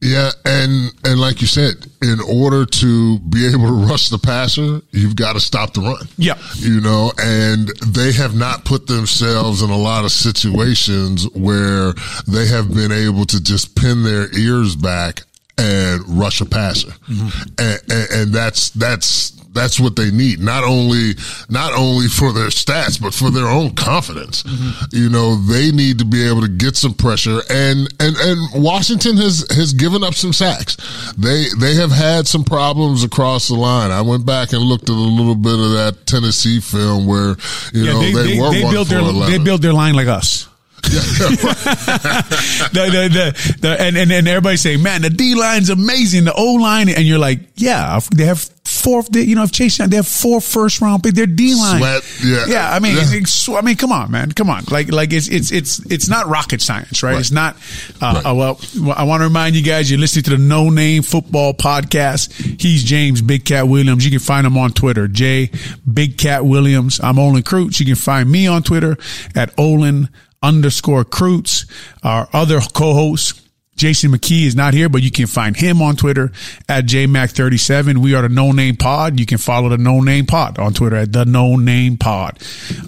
Yeah, 0.00 0.30
and 0.44 0.92
and 1.04 1.20
like 1.20 1.40
you 1.40 1.48
said, 1.48 1.74
in 2.02 2.20
order 2.20 2.64
to 2.64 3.18
be 3.18 3.48
able 3.48 3.66
to 3.66 3.86
rush 3.88 4.10
the 4.10 4.18
passer, 4.18 4.80
you've 4.92 5.16
got 5.16 5.32
to 5.32 5.40
stop 5.40 5.74
the 5.74 5.80
run. 5.80 6.06
Yeah. 6.16 6.38
You 6.54 6.80
know, 6.80 7.10
and 7.18 7.68
they 7.84 8.12
have 8.12 8.36
not 8.36 8.64
put 8.64 8.86
themselves 8.86 9.60
in 9.60 9.70
a 9.70 9.76
lot 9.76 10.04
of 10.04 10.12
situations 10.12 11.28
where 11.34 11.94
they 12.28 12.46
have 12.46 12.72
been 12.72 12.92
able 12.92 13.24
to 13.26 13.42
just 13.42 13.74
pin 13.74 14.04
their 14.04 14.32
ears 14.38 14.76
back 14.76 15.22
and 15.58 16.00
rush 16.06 16.40
a 16.40 16.46
passer. 16.46 16.90
Mm-hmm. 16.90 17.42
And, 17.58 17.80
and, 17.90 18.10
and 18.12 18.32
that's 18.32 18.70
that's 18.70 19.30
that's 19.52 19.80
what 19.80 19.96
they 19.96 20.10
need. 20.10 20.40
Not 20.40 20.64
only 20.64 21.14
not 21.48 21.72
only 21.72 22.08
for 22.08 22.32
their 22.32 22.48
stats, 22.48 23.00
but 23.00 23.14
for 23.14 23.30
their 23.30 23.46
own 23.46 23.74
confidence. 23.74 24.42
Mm-hmm. 24.42 24.96
You 24.96 25.08
know, 25.08 25.36
they 25.36 25.70
need 25.72 25.98
to 25.98 26.04
be 26.04 26.26
able 26.26 26.42
to 26.42 26.48
get 26.48 26.76
some 26.76 26.94
pressure 26.94 27.40
and 27.50 27.92
and 28.00 28.16
and 28.16 28.62
Washington 28.62 29.16
has 29.16 29.46
has 29.50 29.72
given 29.72 30.02
up 30.04 30.14
some 30.14 30.32
sacks. 30.32 30.76
They 31.16 31.46
they 31.58 31.74
have 31.74 31.90
had 31.90 32.26
some 32.26 32.44
problems 32.44 33.04
across 33.04 33.48
the 33.48 33.54
line. 33.54 33.90
I 33.90 34.02
went 34.02 34.26
back 34.26 34.52
and 34.52 34.62
looked 34.62 34.84
at 34.84 34.90
a 34.90 34.92
little 34.92 35.34
bit 35.34 35.54
of 35.54 35.70
that 35.72 36.06
Tennessee 36.06 36.60
film 36.60 37.06
where 37.06 37.36
you 37.72 37.84
know 37.84 38.00
they, 38.00 38.12
they, 38.12 38.34
they, 38.34 38.40
were 38.40 38.50
they 38.50 38.64
one 38.64 38.72
built 38.72 38.88
their 38.88 39.00
11. 39.00 39.32
they 39.32 39.38
built 39.38 39.62
their 39.62 39.72
line 39.72 39.94
like 39.94 40.08
us. 40.08 40.47
the, 40.88 42.70
the, 42.72 43.08
the, 43.12 43.56
the, 43.60 43.80
and, 43.80 43.96
and, 43.96 44.10
and 44.12 44.28
everybody 44.28 44.56
say, 44.56 44.76
man, 44.76 45.02
the 45.02 45.10
D 45.10 45.34
line's 45.34 45.70
amazing. 45.70 46.24
The 46.24 46.32
O 46.34 46.54
line, 46.54 46.88
and 46.88 47.04
you're 47.04 47.18
like, 47.18 47.40
yeah, 47.56 47.98
they 48.14 48.24
have 48.26 48.38
four, 48.64 49.02
they, 49.04 49.22
you 49.22 49.34
know, 49.34 49.42
if 49.42 49.50
Chase, 49.52 49.78
Young, 49.78 49.88
they 49.90 49.96
have 49.96 50.06
four 50.06 50.40
first 50.40 50.80
round 50.80 51.02
pick, 51.02 51.14
their 51.14 51.26
D 51.26 51.54
line. 51.54 51.78
Sweat, 51.80 52.20
yeah. 52.24 52.44
Yeah. 52.46 52.70
I 52.70 52.78
mean, 52.78 52.96
Yeah. 52.96 53.56
I 53.58 53.62
mean, 53.62 53.76
come 53.76 53.92
on, 53.92 54.10
man. 54.10 54.32
Come 54.32 54.50
on. 54.50 54.64
Like, 54.70 54.92
like 54.92 55.12
it's, 55.12 55.28
it's, 55.28 55.50
it's, 55.50 55.80
it's 55.90 56.08
not 56.08 56.26
rocket 56.28 56.60
science, 56.62 57.02
right? 57.02 57.12
Right. 57.12 57.20
It's 57.20 57.30
not, 57.32 57.56
uh, 58.00 58.20
Right. 58.22 58.26
uh, 58.30 58.34
well, 58.34 58.60
I 58.96 59.04
want 59.04 59.20
to 59.22 59.24
remind 59.24 59.56
you 59.56 59.62
guys, 59.62 59.90
you're 59.90 59.98
listening 60.00 60.24
to 60.24 60.30
the 60.30 60.38
No 60.38 60.70
Name 60.70 61.02
Football 61.02 61.54
Podcast. 61.54 62.60
He's 62.60 62.84
James 62.84 63.22
Big 63.22 63.44
Cat 63.44 63.66
Williams. 63.68 64.04
You 64.04 64.10
can 64.10 64.20
find 64.20 64.46
him 64.46 64.56
on 64.58 64.72
Twitter, 64.72 65.08
J 65.08 65.50
Big 65.92 66.18
Cat 66.18 66.44
Williams. 66.44 67.00
I'm 67.02 67.18
Olin 67.18 67.42
Kreutz. 67.42 67.80
You 67.80 67.86
can 67.86 67.94
find 67.96 68.30
me 68.30 68.46
on 68.46 68.62
Twitter 68.62 68.96
at 69.34 69.52
Olin 69.58 70.08
underscore 70.42 71.04
Kreutz. 71.04 71.70
Our 72.02 72.28
other 72.32 72.60
co-host, 72.60 73.40
Jason 73.76 74.10
McKie 74.10 74.44
is 74.44 74.56
not 74.56 74.74
here, 74.74 74.88
but 74.88 75.02
you 75.02 75.10
can 75.10 75.26
find 75.26 75.56
him 75.56 75.80
on 75.80 75.96
Twitter 75.96 76.32
at 76.68 76.84
JMac37. 76.84 77.98
We 77.98 78.14
are 78.14 78.22
the 78.22 78.28
No 78.28 78.52
Name 78.52 78.76
Pod. 78.76 79.18
You 79.20 79.26
can 79.26 79.38
follow 79.38 79.68
the 79.68 79.78
No 79.78 80.00
Name 80.00 80.26
Pod 80.26 80.58
on 80.58 80.74
Twitter 80.74 80.96
at 80.96 81.12
the 81.12 81.24
No 81.24 81.56
Name 81.56 81.96
Pod. 81.96 82.38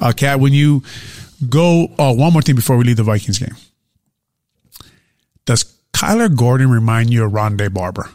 Uh, 0.01 0.13
Cat, 0.13 0.41
when 0.41 0.53
you 0.53 0.83
go, 1.49 1.89
oh, 1.99 2.13
one 2.13 2.33
more 2.33 2.43
thing 2.43 2.57
before 2.57 2.77
we 2.77 2.85
leave 2.85 2.97
the 2.97 3.03
Vikings 3.03 3.39
game. 3.39 3.57
Does 5.47 5.65
Kyler 5.93 6.35
Gordon 6.35 6.71
remind 6.71 7.13
you 7.13 7.25
of 7.25 7.33
Rondé 7.33 7.73
Barber 7.73 8.11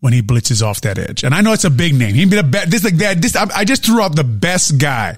when 0.00 0.12
he 0.12 0.22
blitzes 0.22 0.62
off 0.62 0.80
that 0.80 0.98
edge? 0.98 1.24
And 1.24 1.34
I 1.34 1.40
know 1.40 1.52
it's 1.52 1.64
a 1.64 1.70
big 1.70 1.94
name. 1.94 2.14
He'd 2.14 2.30
be 2.30 2.36
the 2.36 2.42
best. 2.42 2.70
This 2.70 2.84
like 2.84 2.96
that. 2.96 3.20
This 3.20 3.36
I, 3.36 3.46
I 3.54 3.64
just 3.64 3.84
threw 3.84 4.00
out 4.00 4.16
the 4.16 4.24
best 4.24 4.78
guy 4.78 5.16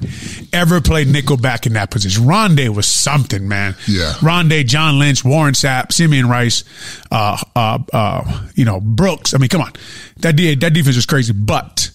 ever 0.53 0.81
played 0.81 1.09
nickel 1.09 1.37
back 1.37 1.67
in 1.67 1.73
that 1.75 1.91
position. 1.91 2.25
Rondé 2.25 2.69
was 2.69 2.87
something, 2.87 3.49
man. 3.49 3.77
Yeah. 3.87 4.13
Rondé, 4.15 4.67
John 4.67 4.99
Lynch, 4.99 5.25
Warren 5.25 5.55
Sapp, 5.55 5.93
Simeon 5.93 6.29
Rice, 6.29 6.65
uh, 7.11 7.39
uh, 7.55 7.79
uh, 7.93 8.49
you 8.55 8.65
know 8.65 8.81
Brooks. 8.81 9.35
I 9.35 9.39
mean, 9.39 9.49
come 9.49 9.61
on, 9.63 9.73
that 10.19 10.37
de- 10.37 10.55
that 10.57 10.73
defense 10.73 10.97
was 10.97 11.07
crazy. 11.07 11.33
But 11.33 11.91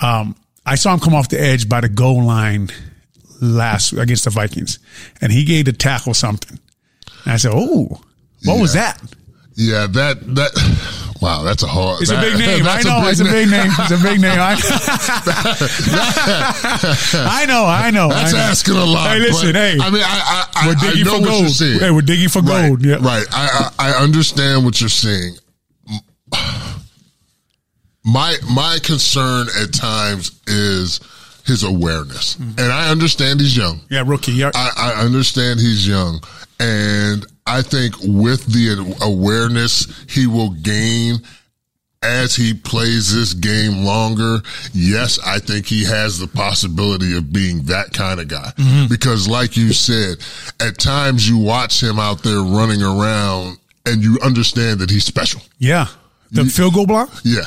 um, 0.00 0.36
I 0.66 0.74
saw 0.76 0.94
him 0.94 1.00
come 1.00 1.14
off 1.14 1.28
the 1.28 1.40
edge 1.40 1.68
by 1.68 1.80
the 1.80 1.88
goal 1.88 2.22
line 2.22 2.70
last 3.40 3.92
against 3.92 4.24
the 4.24 4.30
Vikings, 4.30 4.78
and 5.20 5.32
he 5.32 5.44
gave 5.44 5.64
the 5.64 5.72
tackle 5.72 6.14
something. 6.14 6.58
And 7.24 7.32
I 7.32 7.36
said, 7.36 7.52
"Oh, 7.54 8.00
what 8.44 8.60
was 8.60 8.74
that?" 8.74 9.00
Yeah, 9.56 9.86
that 9.86 10.18
that 10.34 10.50
wow, 11.22 11.42
that's 11.44 11.62
a 11.62 11.66
hard. 11.68 12.02
It's 12.02 12.10
that- 12.10 12.18
a 12.18 12.22
big 12.30 12.38
name. 12.38 12.64
I 12.66 12.82
know. 12.82 13.08
it's 13.08 13.20
a 13.20 13.24
big 13.24 13.48
name. 13.48 13.70
It's 13.78 13.90
a 13.92 14.02
big 14.02 14.20
name. 14.20 14.38
I, 14.38 14.54
I 17.14 17.46
know. 17.46 17.64
I 17.66 17.90
know. 17.90 18.08
That's 18.08 18.34
I 18.34 18.36
know. 18.36 18.42
asking 18.42 18.74
a 18.74 18.84
lot. 18.84 19.10
Hey, 19.10 19.18
listen. 19.20 19.48
but, 19.52 19.56
hey, 19.56 19.78
I 19.80 19.90
mean, 19.90 20.02
I 20.04 20.46
I, 20.54 20.66
we're 20.66 20.74
I, 20.74 20.76
I 20.76 20.90
digging 20.90 21.04
know 21.04 21.10
for 21.16 21.20
what 21.20 21.30
you're 21.30 21.40
gold. 21.42 21.50
saying. 21.50 21.80
Hey, 21.80 21.90
we're 21.90 22.02
digging 22.02 22.28
for 22.28 22.42
right, 22.42 22.68
gold. 22.68 22.84
Yeah. 22.84 22.94
right. 22.96 23.26
I, 23.30 23.70
I 23.78 23.90
I 23.90 23.92
understand 24.02 24.64
what 24.64 24.80
you're 24.80 24.88
saying. 24.90 25.34
My 28.04 28.36
my 28.50 28.78
concern 28.82 29.46
at 29.62 29.72
times 29.72 30.32
is 30.46 31.00
his 31.46 31.62
awareness, 31.62 32.36
Mm-hmm. 32.36 32.58
and 32.58 32.72
I 32.72 32.90
understand 32.90 33.40
he's 33.40 33.56
young. 33.56 33.80
Yeah, 33.90 34.02
rookie. 34.06 34.32
Yeah. 34.32 34.50
I, 34.54 34.94
I 34.98 35.04
understand 35.04 35.60
he's 35.60 35.86
young, 35.86 36.20
and 36.60 37.24
I 37.46 37.62
think 37.62 37.94
with 38.00 38.46
the 38.46 38.96
awareness 39.02 39.86
he 40.08 40.26
will 40.26 40.50
gain 40.50 41.16
as 42.02 42.34
he 42.36 42.52
plays 42.52 43.14
this 43.14 43.32
game 43.32 43.84
longer, 43.84 44.40
yes, 44.72 45.18
I 45.24 45.38
think 45.38 45.66
he 45.66 45.84
has 45.84 46.18
the 46.18 46.26
possibility 46.26 47.16
of 47.16 47.32
being 47.32 47.62
that 47.64 47.92
kind 47.92 48.20
of 48.20 48.28
guy. 48.28 48.52
Because, 48.88 49.26
like 49.28 49.56
you 49.56 49.72
said, 49.72 50.18
at 50.60 50.76
times 50.78 51.28
you 51.28 51.38
watch 51.38 51.82
him 51.82 51.98
out 51.98 52.22
there 52.22 52.40
running 52.40 52.82
around, 52.82 53.58
and 53.86 54.02
you 54.02 54.18
understand 54.22 54.80
that 54.80 54.90
he's 54.90 55.04
special. 55.04 55.40
yeah. 55.58 55.86
The 56.30 56.44
field 56.46 56.74
goal 56.74 56.86
block. 56.86 57.10
Yeah. 57.22 57.44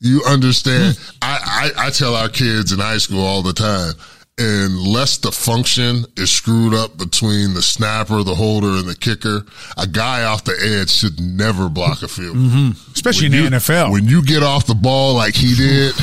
You 0.00 0.22
understand. 0.26 0.96
Hmm. 0.96 1.16
I, 1.22 1.70
I, 1.76 1.86
I 1.86 1.90
tell 1.90 2.14
our 2.14 2.28
kids 2.30 2.72
in 2.72 2.78
high 2.78 2.96
school 2.98 3.22
all 3.22 3.42
the 3.42 3.52
time, 3.52 3.92
unless 4.38 5.18
the 5.18 5.30
function 5.30 6.04
is 6.16 6.30
screwed 6.30 6.74
up 6.74 6.96
between 6.98 7.54
the 7.54 7.62
snapper, 7.62 8.22
the 8.22 8.34
holder, 8.34 8.68
and 8.78 8.88
the 8.88 8.94
kicker, 8.96 9.44
a 9.76 9.86
guy 9.86 10.24
off 10.24 10.44
the 10.44 10.56
edge 10.80 10.90
should 10.90 11.20
never 11.20 11.68
block 11.68 12.02
a 12.02 12.08
field. 12.08 12.36
Mm-hmm. 12.36 12.92
Especially 12.92 13.28
When 13.28 13.38
in 13.38 13.44
you- 13.44 13.50
the 13.50 13.56
NFL. 13.56 13.92
When 13.92 14.06
you 14.08 14.24
get 14.24 14.42
off 14.42 14.66
the 14.66 14.74
ball 14.74 15.14
like 15.14 15.34
he 15.34 15.54
did, 15.54 15.94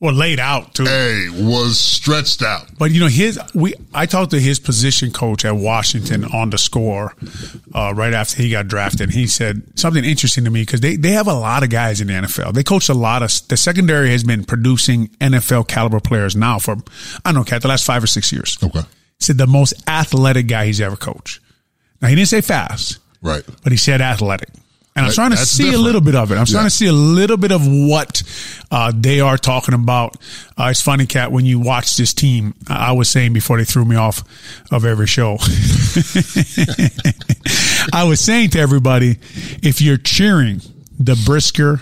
well, 0.00 0.14
laid 0.14 0.38
out 0.38 0.74
too. 0.74 0.84
hey, 0.84 1.26
was 1.30 1.78
stretched 1.78 2.42
out. 2.42 2.66
But 2.78 2.92
you 2.92 3.00
know, 3.00 3.08
his 3.08 3.38
we 3.54 3.74
I 3.92 4.06
talked 4.06 4.30
to 4.30 4.40
his 4.40 4.60
position 4.60 5.10
coach 5.12 5.44
at 5.44 5.56
Washington 5.56 6.24
on 6.24 6.50
the 6.50 6.58
score 6.58 7.14
uh, 7.74 7.92
right 7.96 8.12
after 8.14 8.40
he 8.42 8.50
got 8.50 8.68
drafted. 8.68 9.10
He 9.10 9.26
said 9.26 9.62
something 9.78 10.04
interesting 10.04 10.44
to 10.44 10.50
me 10.50 10.62
because 10.62 10.80
they 10.80 10.96
they 10.96 11.10
have 11.10 11.26
a 11.26 11.34
lot 11.34 11.62
of 11.64 11.70
guys 11.70 12.00
in 12.00 12.06
the 12.06 12.12
NFL. 12.14 12.52
They 12.54 12.62
coach 12.62 12.88
a 12.88 12.94
lot 12.94 13.22
of 13.22 13.30
the 13.48 13.56
secondary 13.56 14.10
has 14.10 14.22
been 14.24 14.44
producing 14.44 15.08
NFL 15.20 15.66
caliber 15.68 16.00
players 16.00 16.36
now 16.36 16.58
for 16.58 16.76
I 17.24 17.32
don't 17.32 17.34
know, 17.34 17.44
Cat, 17.44 17.62
the 17.62 17.68
last 17.68 17.84
five 17.84 18.02
or 18.02 18.06
six 18.08 18.32
years. 18.32 18.56
Okay. 18.62 18.80
He 18.80 19.24
said 19.24 19.36
the 19.38 19.46
most 19.48 19.74
athletic 19.88 20.46
guy 20.46 20.66
he's 20.66 20.80
ever 20.80 20.94
coached. 20.96 21.40
Now 22.00 22.06
he 22.06 22.14
didn't 22.14 22.28
say 22.28 22.40
fast, 22.40 22.98
Right. 23.20 23.42
but 23.64 23.72
he 23.72 23.78
said 23.78 24.00
athletic. 24.00 24.50
And 24.98 25.04
I'm 25.04 25.10
That- 25.10 25.14
starting 25.14 25.38
to 25.38 25.46
see 25.46 25.72
a 25.72 25.78
little 25.78 26.00
bit 26.00 26.14
of 26.14 26.32
it. 26.32 26.36
I'm 26.36 26.46
Yeah. 26.46 26.62
to 26.64 26.70
see 26.70 26.86
a 26.86 26.92
little 26.92 27.36
bit 27.36 27.52
of 27.52 27.66
what 27.66 28.22
uh, 28.70 28.92
they 28.94 29.20
are 29.20 29.38
talking 29.38 29.74
about. 29.74 30.16
Uh, 30.58 30.68
it's 30.70 30.82
funny, 30.82 31.06
Cat, 31.06 31.32
when 31.32 31.46
you 31.46 31.58
watch 31.58 31.96
this 31.96 32.12
team, 32.12 32.54
I 32.68 32.92
was 32.92 33.08
saying 33.08 33.32
before 33.32 33.58
they 33.58 33.64
threw 33.64 33.84
me 33.84 33.96
off 33.96 34.22
of 34.70 34.84
every 34.84 35.06
show, 35.06 35.38
I 37.92 38.04
was 38.04 38.20
saying 38.20 38.50
to 38.50 38.60
everybody, 38.60 39.18
if 39.62 39.80
you're 39.80 39.96
cheering 39.96 40.60
the 40.98 41.20
Brisker 41.24 41.80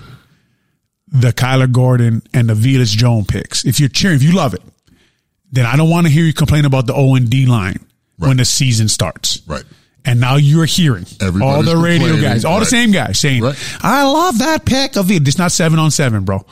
the 1.08 1.32
Kyler 1.32 1.70
Gordon 1.70 2.22
and 2.34 2.48
the 2.48 2.54
Velus 2.54 2.96
Jones 2.96 3.26
picks. 3.26 3.64
If 3.64 3.80
you're 3.80 3.88
cheering, 3.88 4.16
if 4.16 4.22
you 4.22 4.32
love 4.32 4.54
it, 4.54 4.62
then 5.52 5.64
I 5.64 5.76
don't 5.76 5.88
want 5.88 6.06
to 6.06 6.12
hear 6.12 6.24
you 6.24 6.32
complain 6.32 6.64
about 6.64 6.86
the 6.86 6.94
O 6.94 7.14
and 7.14 7.30
D 7.30 7.46
line 7.46 7.78
right. 8.18 8.28
when 8.28 8.36
the 8.36 8.44
season 8.44 8.88
starts. 8.88 9.40
Right. 9.46 9.64
And 10.06 10.20
now 10.20 10.36
you're 10.36 10.66
hearing 10.66 11.04
Everybody's 11.20 11.42
all 11.42 11.62
the 11.74 11.76
radio 11.76 12.20
guys, 12.20 12.44
all 12.44 12.54
right. 12.54 12.60
the 12.60 12.66
same 12.66 12.92
guys 12.92 13.18
saying, 13.18 13.42
right. 13.42 13.78
"I 13.82 14.04
love 14.04 14.38
that 14.38 14.64
pick 14.64 14.96
of 14.96 15.10
it." 15.10 15.26
It's 15.26 15.36
not 15.36 15.52
seven 15.52 15.78
on 15.78 15.90
seven, 15.90 16.24
bro. 16.24 16.46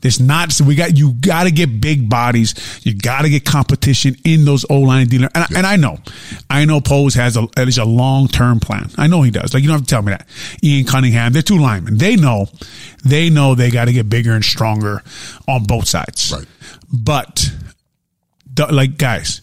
There's 0.00 0.20
not. 0.20 0.52
So 0.52 0.64
we 0.64 0.76
got 0.76 0.96
you. 0.96 1.14
Got 1.14 1.44
to 1.44 1.50
get 1.50 1.80
big 1.80 2.08
bodies. 2.08 2.54
You 2.84 2.94
got 2.94 3.22
to 3.22 3.30
get 3.30 3.44
competition 3.44 4.14
in 4.24 4.44
those 4.44 4.64
O 4.70 4.80
line 4.80 5.08
dealer. 5.08 5.28
And, 5.34 5.46
yeah. 5.50 5.58
and, 5.58 5.66
I 5.66 5.76
know, 5.76 5.98
I 6.48 6.66
know. 6.66 6.80
Poles 6.80 7.14
has 7.14 7.36
a 7.36 7.48
at 7.56 7.66
least 7.66 7.78
a 7.78 7.84
long 7.84 8.28
term 8.28 8.60
plan. 8.60 8.90
I 8.96 9.08
know 9.08 9.22
he 9.22 9.32
does. 9.32 9.54
Like 9.54 9.62
you 9.62 9.68
don't 9.68 9.78
have 9.78 9.86
to 9.86 9.90
tell 9.90 10.02
me 10.02 10.12
that. 10.12 10.28
Ian 10.62 10.86
Cunningham, 10.86 11.32
they're 11.32 11.42
two 11.42 11.58
linemen. 11.58 11.98
They 11.98 12.14
know, 12.14 12.46
they 13.04 13.28
know 13.28 13.56
they 13.56 13.70
got 13.70 13.86
to 13.86 13.92
get 13.92 14.08
bigger 14.08 14.34
and 14.34 14.44
stronger 14.44 15.02
on 15.48 15.64
both 15.64 15.88
sides. 15.88 16.32
Right. 16.32 16.46
But, 16.92 17.50
like 18.70 18.98
guys, 18.98 19.40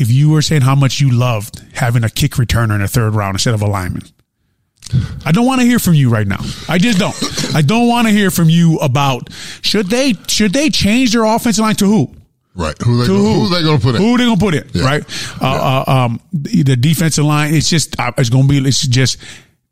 if 0.00 0.10
you 0.10 0.30
were 0.30 0.42
saying 0.42 0.62
how 0.62 0.74
much 0.74 1.00
you 1.00 1.10
loved 1.10 1.62
having 1.74 2.04
a 2.04 2.10
kick 2.10 2.32
returner 2.32 2.74
in 2.74 2.80
a 2.80 2.88
third 2.88 3.14
round 3.14 3.34
instead 3.34 3.54
of 3.54 3.62
a 3.62 3.66
lineman, 3.66 4.02
I 5.24 5.32
don't 5.32 5.46
want 5.46 5.60
to 5.60 5.66
hear 5.66 5.78
from 5.78 5.94
you 5.94 6.10
right 6.10 6.26
now. 6.26 6.40
I 6.68 6.78
just 6.78 6.98
don't. 6.98 7.14
I 7.54 7.62
don't 7.62 7.86
want 7.86 8.08
to 8.08 8.12
hear 8.12 8.30
from 8.30 8.48
you 8.48 8.78
about 8.78 9.28
should 9.62 9.86
they 9.86 10.14
should 10.26 10.52
they 10.52 10.70
change 10.70 11.12
their 11.12 11.24
offensive 11.24 11.62
line 11.62 11.76
to 11.76 11.86
who? 11.86 12.14
Right. 12.54 12.76
Who 12.82 12.98
they, 12.98 13.06
to 13.06 13.12
gonna, 13.12 13.22
who? 13.22 13.40
who 13.40 13.48
they 13.48 13.62
going 13.62 13.78
to 13.78 13.82
put 13.82 13.94
in? 13.94 14.02
Who 14.02 14.18
they 14.18 14.24
going 14.24 14.38
to 14.38 14.44
put 14.44 14.54
in? 14.54 14.70
Yeah. 14.72 14.84
Right. 14.84 15.02
Uh, 15.40 15.84
yeah. 15.86 15.92
uh, 15.92 16.04
um, 16.04 16.20
the, 16.32 16.62
the, 16.64 16.76
defensive 16.76 17.24
line. 17.24 17.54
It's 17.54 17.70
just 17.70 17.98
uh, 18.00 18.12
it's 18.18 18.28
going 18.28 18.48
to 18.48 18.60
be. 18.60 18.68
It's 18.68 18.86
just 18.86 19.18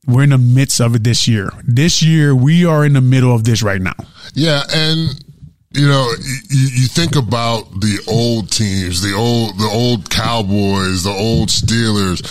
we're 0.06 0.22
in 0.22 0.30
the 0.30 0.38
midst 0.38 0.80
of 0.80 0.94
it 0.94 1.04
this 1.04 1.26
year. 1.26 1.50
This 1.64 2.02
year 2.02 2.34
we 2.34 2.64
are 2.64 2.84
in 2.84 2.92
the 2.92 3.00
middle 3.00 3.34
of 3.34 3.44
this 3.44 3.62
right 3.62 3.80
now. 3.80 3.96
Yeah, 4.34 4.62
and 4.72 5.24
you 5.70 5.86
know, 5.86 6.10
you, 6.48 6.68
you, 6.72 6.86
think 6.86 7.14
about 7.14 7.64
the 7.80 8.02
old 8.08 8.50
teams, 8.50 9.02
the 9.02 9.14
old, 9.14 9.58
the 9.58 9.68
old 9.70 10.08
Cowboys, 10.08 11.04
the 11.04 11.10
old 11.10 11.48
Steelers, 11.48 12.22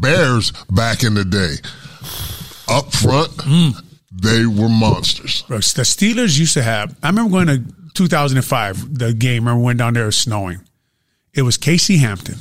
Bears 0.00 0.52
back 0.70 1.02
in 1.02 1.14
the 1.14 1.24
day 1.24 1.56
up 2.68 2.92
front, 2.92 3.30
mm. 3.38 3.74
they 4.10 4.46
were 4.46 4.68
monsters. 4.68 5.44
The 5.48 5.56
Steelers 5.56 6.38
used 6.38 6.54
to 6.54 6.62
have. 6.62 6.96
I 7.02 7.08
remember 7.08 7.30
going 7.30 7.46
to 7.48 7.62
2005, 7.94 8.98
the 8.98 9.12
game. 9.12 9.46
I 9.46 9.50
remember 9.50 9.64
went 9.64 9.78
down 9.78 9.94
there, 9.94 10.04
it 10.04 10.06
was 10.06 10.16
snowing. 10.16 10.60
It 11.34 11.42
was 11.42 11.56
Casey 11.56 11.98
Hampton. 11.98 12.38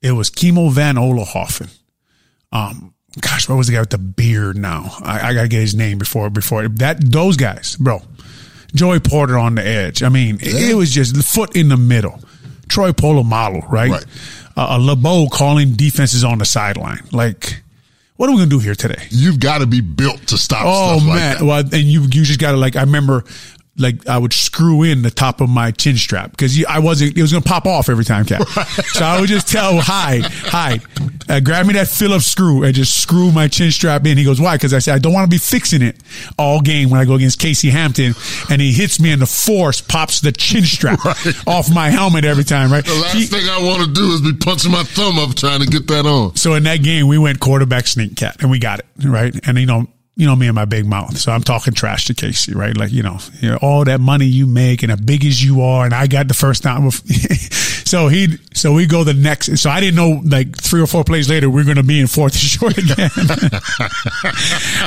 It 0.00 0.12
was 0.12 0.30
Kimo 0.30 0.68
von 0.68 0.96
Oelhoffen. 0.96 1.74
Um, 2.52 2.94
gosh, 3.20 3.48
what 3.48 3.56
was 3.56 3.66
the 3.66 3.74
guy 3.74 3.80
with 3.80 3.90
the 3.90 3.98
beard 3.98 4.56
now? 4.56 4.96
I, 5.02 5.28
I 5.28 5.34
gotta 5.34 5.48
get 5.48 5.60
his 5.60 5.74
name 5.74 5.98
before 5.98 6.30
before 6.30 6.68
that. 6.68 7.00
Those 7.00 7.36
guys, 7.36 7.76
bro. 7.76 8.02
Joey 8.74 9.00
Porter 9.00 9.38
on 9.38 9.54
the 9.54 9.66
edge. 9.66 10.02
I 10.02 10.08
mean, 10.08 10.38
yeah. 10.42 10.70
it, 10.70 10.74
was 10.74 10.90
just 10.90 11.16
foot 11.22 11.56
in 11.56 11.68
the 11.68 11.76
middle. 11.76 12.20
Troy 12.68 12.90
Polamalu, 12.92 13.68
right? 13.70 13.90
right. 13.90 14.04
Uh, 14.56 14.78
LeBeau 14.80 15.28
calling 15.30 15.74
defenses 15.74 16.24
on 16.24 16.38
the 16.38 16.44
sideline. 16.44 17.00
Like, 17.12 17.62
what 18.16 18.28
are 18.28 18.32
we 18.32 18.38
gonna 18.38 18.50
do 18.50 18.58
here 18.58 18.74
today? 18.74 19.06
You've 19.10 19.38
got 19.38 19.58
to 19.58 19.66
be 19.66 19.82
built 19.82 20.26
to 20.28 20.38
stop. 20.38 20.62
Oh 20.64 21.00
man, 21.00 21.34
like 21.34 21.42
well, 21.42 21.58
and 21.58 21.84
you 21.84 22.02
you 22.02 22.24
just 22.24 22.40
got 22.40 22.52
to 22.52 22.56
like. 22.56 22.74
I 22.74 22.80
remember 22.80 23.24
like 23.78 24.06
I 24.08 24.18
would 24.18 24.32
screw 24.32 24.82
in 24.82 25.02
the 25.02 25.10
top 25.10 25.40
of 25.40 25.48
my 25.48 25.70
chin 25.70 25.96
strap 25.96 26.30
because 26.30 26.64
I 26.64 26.78
wasn't. 26.78 27.16
It 27.16 27.22
was 27.22 27.32
going 27.32 27.42
to 27.42 27.48
pop 27.48 27.66
off 27.66 27.88
every 27.88 28.04
time, 28.04 28.24
cat. 28.24 28.40
Right. 28.56 28.66
So 28.66 29.04
I 29.04 29.20
would 29.20 29.28
just 29.28 29.48
tell 29.48 29.78
hide, 29.80 30.24
hide, 30.24 30.82
uh, 31.28 31.40
grab 31.40 31.66
me 31.66 31.74
that 31.74 31.88
Phillips 31.88 32.26
screw 32.26 32.64
and 32.64 32.74
just 32.74 33.00
screw 33.02 33.30
my 33.32 33.48
chin 33.48 33.70
strap 33.70 34.06
in. 34.06 34.16
He 34.16 34.24
goes, 34.24 34.40
why? 34.40 34.56
Because 34.56 34.72
I 34.72 34.78
said 34.78 34.94
I 34.94 34.98
don't 34.98 35.12
want 35.12 35.30
to 35.30 35.34
be 35.34 35.38
fixing 35.38 35.82
it 35.82 35.96
all 36.38 36.60
game 36.60 36.90
when 36.90 37.00
I 37.00 37.04
go 37.04 37.14
against 37.14 37.38
Casey 37.38 37.70
Hampton, 37.70 38.14
and 38.50 38.60
he 38.60 38.72
hits 38.72 38.98
me 38.98 39.12
and 39.12 39.20
the 39.20 39.26
force 39.26 39.80
pops 39.80 40.20
the 40.20 40.32
chin 40.32 40.64
strap 40.64 41.04
right. 41.04 41.48
off 41.48 41.72
my 41.72 41.90
helmet 41.90 42.24
every 42.24 42.44
time. 42.44 42.72
Right. 42.72 42.84
The 42.84 42.94
last 42.94 43.14
he, 43.14 43.26
thing 43.26 43.46
I 43.48 43.62
want 43.62 43.82
to 43.82 43.92
do 43.92 44.12
is 44.12 44.22
be 44.22 44.32
punching 44.32 44.72
my 44.72 44.84
thumb 44.84 45.18
up 45.18 45.34
trying 45.34 45.60
to 45.60 45.66
get 45.66 45.86
that 45.88 46.06
on. 46.06 46.36
So 46.36 46.54
in 46.54 46.62
that 46.62 46.82
game, 46.82 47.08
we 47.08 47.18
went 47.18 47.40
quarterback 47.40 47.86
sneak 47.86 48.16
cat, 48.16 48.36
and 48.40 48.50
we 48.50 48.58
got 48.58 48.80
it 48.80 48.86
right. 49.04 49.34
And 49.46 49.58
you 49.58 49.66
know, 49.66 49.86
you 50.16 50.26
know 50.26 50.34
me 50.34 50.46
and 50.46 50.54
my 50.54 50.64
big 50.64 50.86
mouth. 50.86 51.16
So 51.18 51.30
I'm 51.30 51.42
talking 51.42 51.74
trash 51.74 52.06
to 52.06 52.14
Casey, 52.14 52.54
right? 52.54 52.74
Like, 52.74 52.90
you 52.90 53.02
know, 53.02 53.18
you 53.40 53.50
know 53.50 53.58
all 53.60 53.84
that 53.84 54.00
money 54.00 54.24
you 54.24 54.46
make 54.46 54.82
and 54.82 54.90
as 54.90 55.00
big 55.00 55.26
as 55.26 55.44
you 55.44 55.60
are. 55.60 55.84
And 55.84 55.92
I 55.92 56.06
got 56.06 56.26
the 56.26 56.34
first 56.34 56.62
down. 56.62 56.90
so 56.90 58.08
he, 58.08 58.38
so 58.54 58.72
we 58.72 58.86
go 58.86 59.04
the 59.04 59.12
next. 59.12 59.58
So 59.58 59.68
I 59.68 59.80
didn't 59.80 59.96
know 59.96 60.22
like 60.24 60.56
three 60.56 60.80
or 60.80 60.86
four 60.86 61.04
plays 61.04 61.28
later, 61.28 61.50
we're 61.50 61.64
going 61.64 61.76
to 61.76 61.82
be 61.82 62.00
in 62.00 62.06
fourth 62.06 62.32
and 62.32 62.40
short 62.40 62.78
again. 62.78 63.10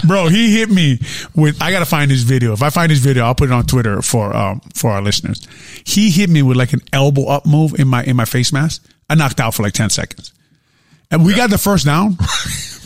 Bro, 0.07 0.29
he 0.29 0.57
hit 0.57 0.71
me 0.71 0.99
with, 1.35 1.61
I 1.61 1.71
got 1.71 1.79
to 1.79 1.85
find 1.85 2.09
his 2.09 2.23
video. 2.23 2.51
If 2.53 2.63
I 2.63 2.71
find 2.71 2.89
his 2.89 2.99
video, 2.99 3.23
I'll 3.23 3.35
put 3.35 3.49
it 3.49 3.53
on 3.53 3.67
Twitter 3.67 4.01
for, 4.01 4.35
um, 4.35 4.61
for 4.73 4.89
our 4.89 5.01
listeners. 5.01 5.47
He 5.85 6.09
hit 6.09 6.31
me 6.31 6.41
with 6.41 6.57
like 6.57 6.73
an 6.73 6.81
elbow 6.91 7.27
up 7.27 7.45
move 7.45 7.79
in 7.79 7.87
my, 7.87 8.03
in 8.03 8.15
my 8.15 8.25
face 8.25 8.51
mask. 8.51 8.83
I 9.07 9.13
knocked 9.13 9.39
out 9.39 9.53
for 9.53 9.61
like 9.61 9.73
10 9.73 9.91
seconds. 9.91 10.33
And 11.11 11.23
we 11.23 11.33
yeah. 11.33 11.37
got 11.37 11.49
the 11.51 11.59
first 11.59 11.85
down. 11.85 12.17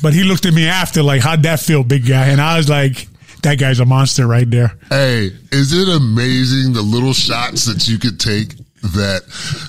But 0.04 0.14
he 0.14 0.26
looked 0.26 0.46
at 0.46 0.54
me 0.54 0.68
after 0.68 1.02
like, 1.02 1.22
how'd 1.22 1.44
that 1.44 1.62
feel, 1.62 1.82
big 1.82 2.06
guy? 2.06 2.28
And 2.28 2.42
I 2.42 2.58
was 2.58 2.68
like, 2.68 3.08
that 3.44 3.58
guy's 3.58 3.80
a 3.80 3.86
monster 3.86 4.28
right 4.28 4.50
there. 4.50 4.78
Hey, 4.90 5.32
is 5.50 5.72
it 5.72 5.88
amazing 5.88 6.74
the 6.74 6.82
little 6.82 7.14
shots 7.14 7.64
that 7.66 7.88
you 7.88 7.98
could 7.98 8.20
take 8.20 8.54
that 8.84 9.24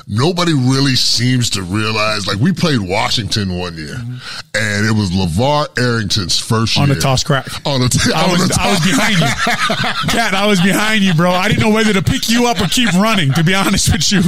nobody 0.09 0.53
really 0.53 0.97
seems 0.97 1.51
to 1.51 1.63
realize. 1.63 2.27
Like 2.27 2.39
we 2.39 2.53
played 2.53 2.81
Washington 2.81 3.57
one 3.57 3.77
year, 3.77 3.95
mm-hmm. 3.95 4.19
and 4.55 4.87
it 4.87 4.93
was 4.93 5.11
LaVar 5.11 5.79
Arrington's 5.79 6.39
first 6.39 6.77
on 6.77 6.89
year. 6.89 6.97
the 6.97 7.01
toss 7.01 7.23
crack. 7.23 7.47
On 7.65 7.81
the, 7.81 7.87
on 8.15 8.31
was, 8.31 8.49
the 8.49 8.59
I 8.59 8.71
was 8.71 8.81
behind 8.83 9.15
you, 9.15 9.27
Cat. 10.11 10.35
I 10.35 10.47
was 10.47 10.61
behind 10.61 11.05
you, 11.05 11.15
bro. 11.15 11.31
I 11.31 11.49
didn't 11.49 11.63
know 11.63 11.71
whether 11.71 11.93
to 11.93 12.03
pick 12.03 12.29
you 12.29 12.47
up 12.47 12.61
or 12.61 12.67
keep 12.67 12.93
running. 12.95 13.33
To 13.35 13.45
be 13.45 13.55
honest 13.55 13.93
with 13.93 14.11
you, 14.11 14.19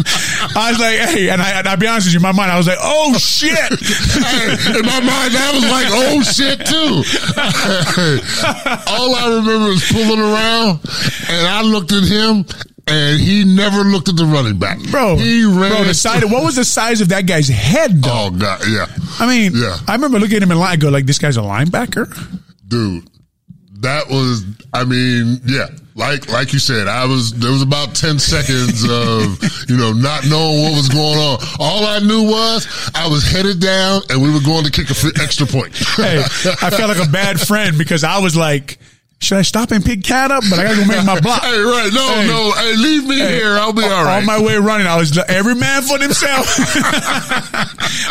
I 0.54 0.70
was 0.70 0.78
like, 0.78 0.98
hey, 1.10 1.30
and 1.30 1.42
I, 1.42 1.62
I'll 1.66 1.76
be 1.76 1.88
honest 1.88 2.06
with 2.06 2.14
you, 2.14 2.18
in 2.18 2.22
my 2.22 2.32
mind, 2.32 2.52
I 2.52 2.56
was 2.56 2.68
like, 2.68 2.78
oh 2.80 3.18
shit. 3.18 3.50
hey, 3.50 4.78
in 4.78 4.86
my 4.86 5.00
mind, 5.02 5.34
that 5.34 5.50
was 5.52 5.66
like, 5.66 5.88
oh 5.90 6.22
shit 6.22 6.62
too. 6.62 7.02
All 8.86 9.14
I 9.14 9.34
remember 9.34 9.72
is 9.72 9.82
pulling 9.90 10.20
around, 10.20 10.78
and 11.28 11.46
I 11.46 11.62
looked 11.62 11.90
at 11.90 12.04
him, 12.04 12.46
and 12.86 13.20
he 13.20 13.44
never 13.44 13.82
looked 13.82 14.08
at 14.08 14.16
the 14.16 14.24
running 14.24 14.58
back. 14.58 14.78
Bro, 14.90 15.16
he 15.16 15.44
ran. 15.44 15.70
Bro, 15.72 15.84
the 15.84 15.94
size. 15.94 16.24
What 16.24 16.44
was 16.44 16.56
the 16.56 16.64
size 16.64 17.00
of 17.00 17.08
that 17.08 17.26
guy's 17.26 17.48
head? 17.48 18.02
Though? 18.02 18.26
Oh 18.26 18.30
god, 18.30 18.62
yeah. 18.68 18.86
I 19.18 19.26
mean, 19.26 19.52
yeah. 19.54 19.76
I 19.88 19.94
remember 19.94 20.18
looking 20.18 20.36
at 20.36 20.42
him 20.42 20.52
in 20.52 20.58
line. 20.58 20.72
I 20.72 20.76
go 20.76 20.88
like, 20.88 21.06
this 21.06 21.18
guy's 21.18 21.36
a 21.36 21.40
linebacker, 21.40 22.06
dude. 22.66 23.08
That 23.80 24.08
was. 24.08 24.44
I 24.72 24.84
mean, 24.84 25.40
yeah. 25.44 25.68
Like 25.96 26.28
like 26.30 26.52
you 26.52 26.58
said, 26.58 26.88
I 26.88 27.06
was 27.06 27.32
there 27.32 27.50
was 27.50 27.62
about 27.62 27.94
ten 27.94 28.18
seconds 28.18 28.84
of 28.84 29.40
you 29.68 29.78
know 29.78 29.92
not 29.92 30.26
knowing 30.26 30.62
what 30.62 30.72
was 30.72 30.88
going 30.90 31.18
on. 31.18 31.38
All 31.58 31.86
I 31.86 32.00
knew 32.00 32.22
was 32.22 32.68
I 32.94 33.08
was 33.08 33.24
headed 33.24 33.60
down, 33.60 34.02
and 34.10 34.22
we 34.22 34.30
were 34.30 34.42
going 34.44 34.64
to 34.64 34.70
kick 34.70 34.90
a 34.90 35.22
extra 35.22 35.46
point. 35.46 35.74
hey, 35.74 36.18
I 36.18 36.70
felt 36.70 36.96
like 36.96 37.08
a 37.08 37.10
bad 37.10 37.40
friend 37.40 37.78
because 37.78 38.04
I 38.04 38.18
was 38.18 38.36
like 38.36 38.78
should 39.18 39.38
I 39.38 39.42
stop 39.42 39.70
and 39.70 39.84
pick 39.84 40.04
cat 40.04 40.30
up? 40.30 40.44
But 40.48 40.58
I 40.58 40.64
gotta 40.64 40.76
go 40.76 40.84
make 40.84 41.04
my 41.04 41.18
block. 41.20 41.42
hey, 41.42 41.58
right. 41.58 41.90
No, 41.92 42.08
hey, 42.08 42.26
no. 42.26 42.52
Hey, 42.52 42.76
leave 42.76 43.08
me 43.08 43.18
hey, 43.18 43.36
here. 43.36 43.56
I'll 43.56 43.72
be 43.72 43.82
all 43.82 44.04
right. 44.04 44.18
On 44.18 44.26
my 44.26 44.40
way 44.40 44.56
running, 44.56 44.86
I 44.86 44.96
was 44.96 45.16
every 45.28 45.54
man 45.54 45.82
for 45.82 45.98
himself. 45.98 46.46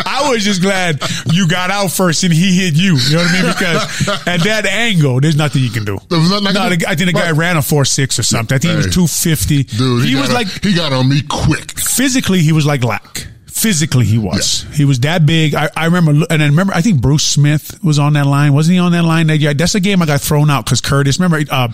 I 0.05 0.27
was 0.29 0.43
just 0.43 0.61
glad 0.61 1.01
you 1.31 1.47
got 1.47 1.69
out 1.69 1.91
first 1.91 2.23
and 2.23 2.33
he 2.33 2.57
hit 2.59 2.75
you. 2.75 2.97
You 2.97 3.15
know 3.15 3.23
what 3.23 3.31
I 3.31 3.41
mean? 3.41 3.51
Because 3.51 4.27
at 4.27 4.43
that 4.43 4.65
angle, 4.65 5.21
there's 5.21 5.37
nothing 5.37 5.61
you 5.61 5.69
can 5.69 5.85
do. 5.85 5.97
no, 6.09 6.17
I 6.17 6.75
think 6.75 7.05
the 7.05 7.13
guy 7.13 7.31
ran 7.31 7.57
a 7.57 7.61
four 7.61 7.85
six 7.85 8.17
or 8.17 8.23
something. 8.23 8.55
I 8.55 8.59
think 8.59 8.71
he 8.71 8.77
was 8.77 8.93
two 8.93 9.07
fifty. 9.07 9.63
Dude, 9.63 10.03
he, 10.03 10.09
he 10.09 10.15
was 10.15 10.33
like 10.33 10.47
he 10.63 10.73
got 10.73 10.91
on 10.91 11.07
me 11.07 11.21
quick. 11.21 11.79
Physically, 11.79 12.39
he 12.39 12.51
was 12.51 12.65
like 12.65 12.83
Lack 12.83 13.27
physically 13.55 14.05
he 14.05 14.17
was. 14.17 14.65
Yeah. 14.65 14.75
He 14.75 14.85
was 14.85 14.99
that 14.99 15.25
big. 15.25 15.55
I, 15.55 15.69
I 15.75 15.85
remember, 15.85 16.25
and 16.29 16.43
I 16.43 16.45
remember, 16.45 16.73
I 16.73 16.81
think 16.81 17.01
Bruce 17.01 17.23
Smith 17.23 17.81
was 17.81 17.97
on 17.97 18.13
that 18.13 18.27
line. 18.27 18.53
Wasn't 18.53 18.73
he 18.73 18.79
on 18.79 18.91
that 18.91 19.03
line 19.03 19.27
that 19.27 19.37
year? 19.37 19.53
That's 19.53 19.73
the 19.73 19.79
game 19.79 20.01
I 20.01 20.05
got 20.05 20.19
thrown 20.19 20.49
out 20.49 20.65
because 20.65 20.81
Curtis, 20.81 21.17
remember, 21.19 21.41
uh, 21.49 21.69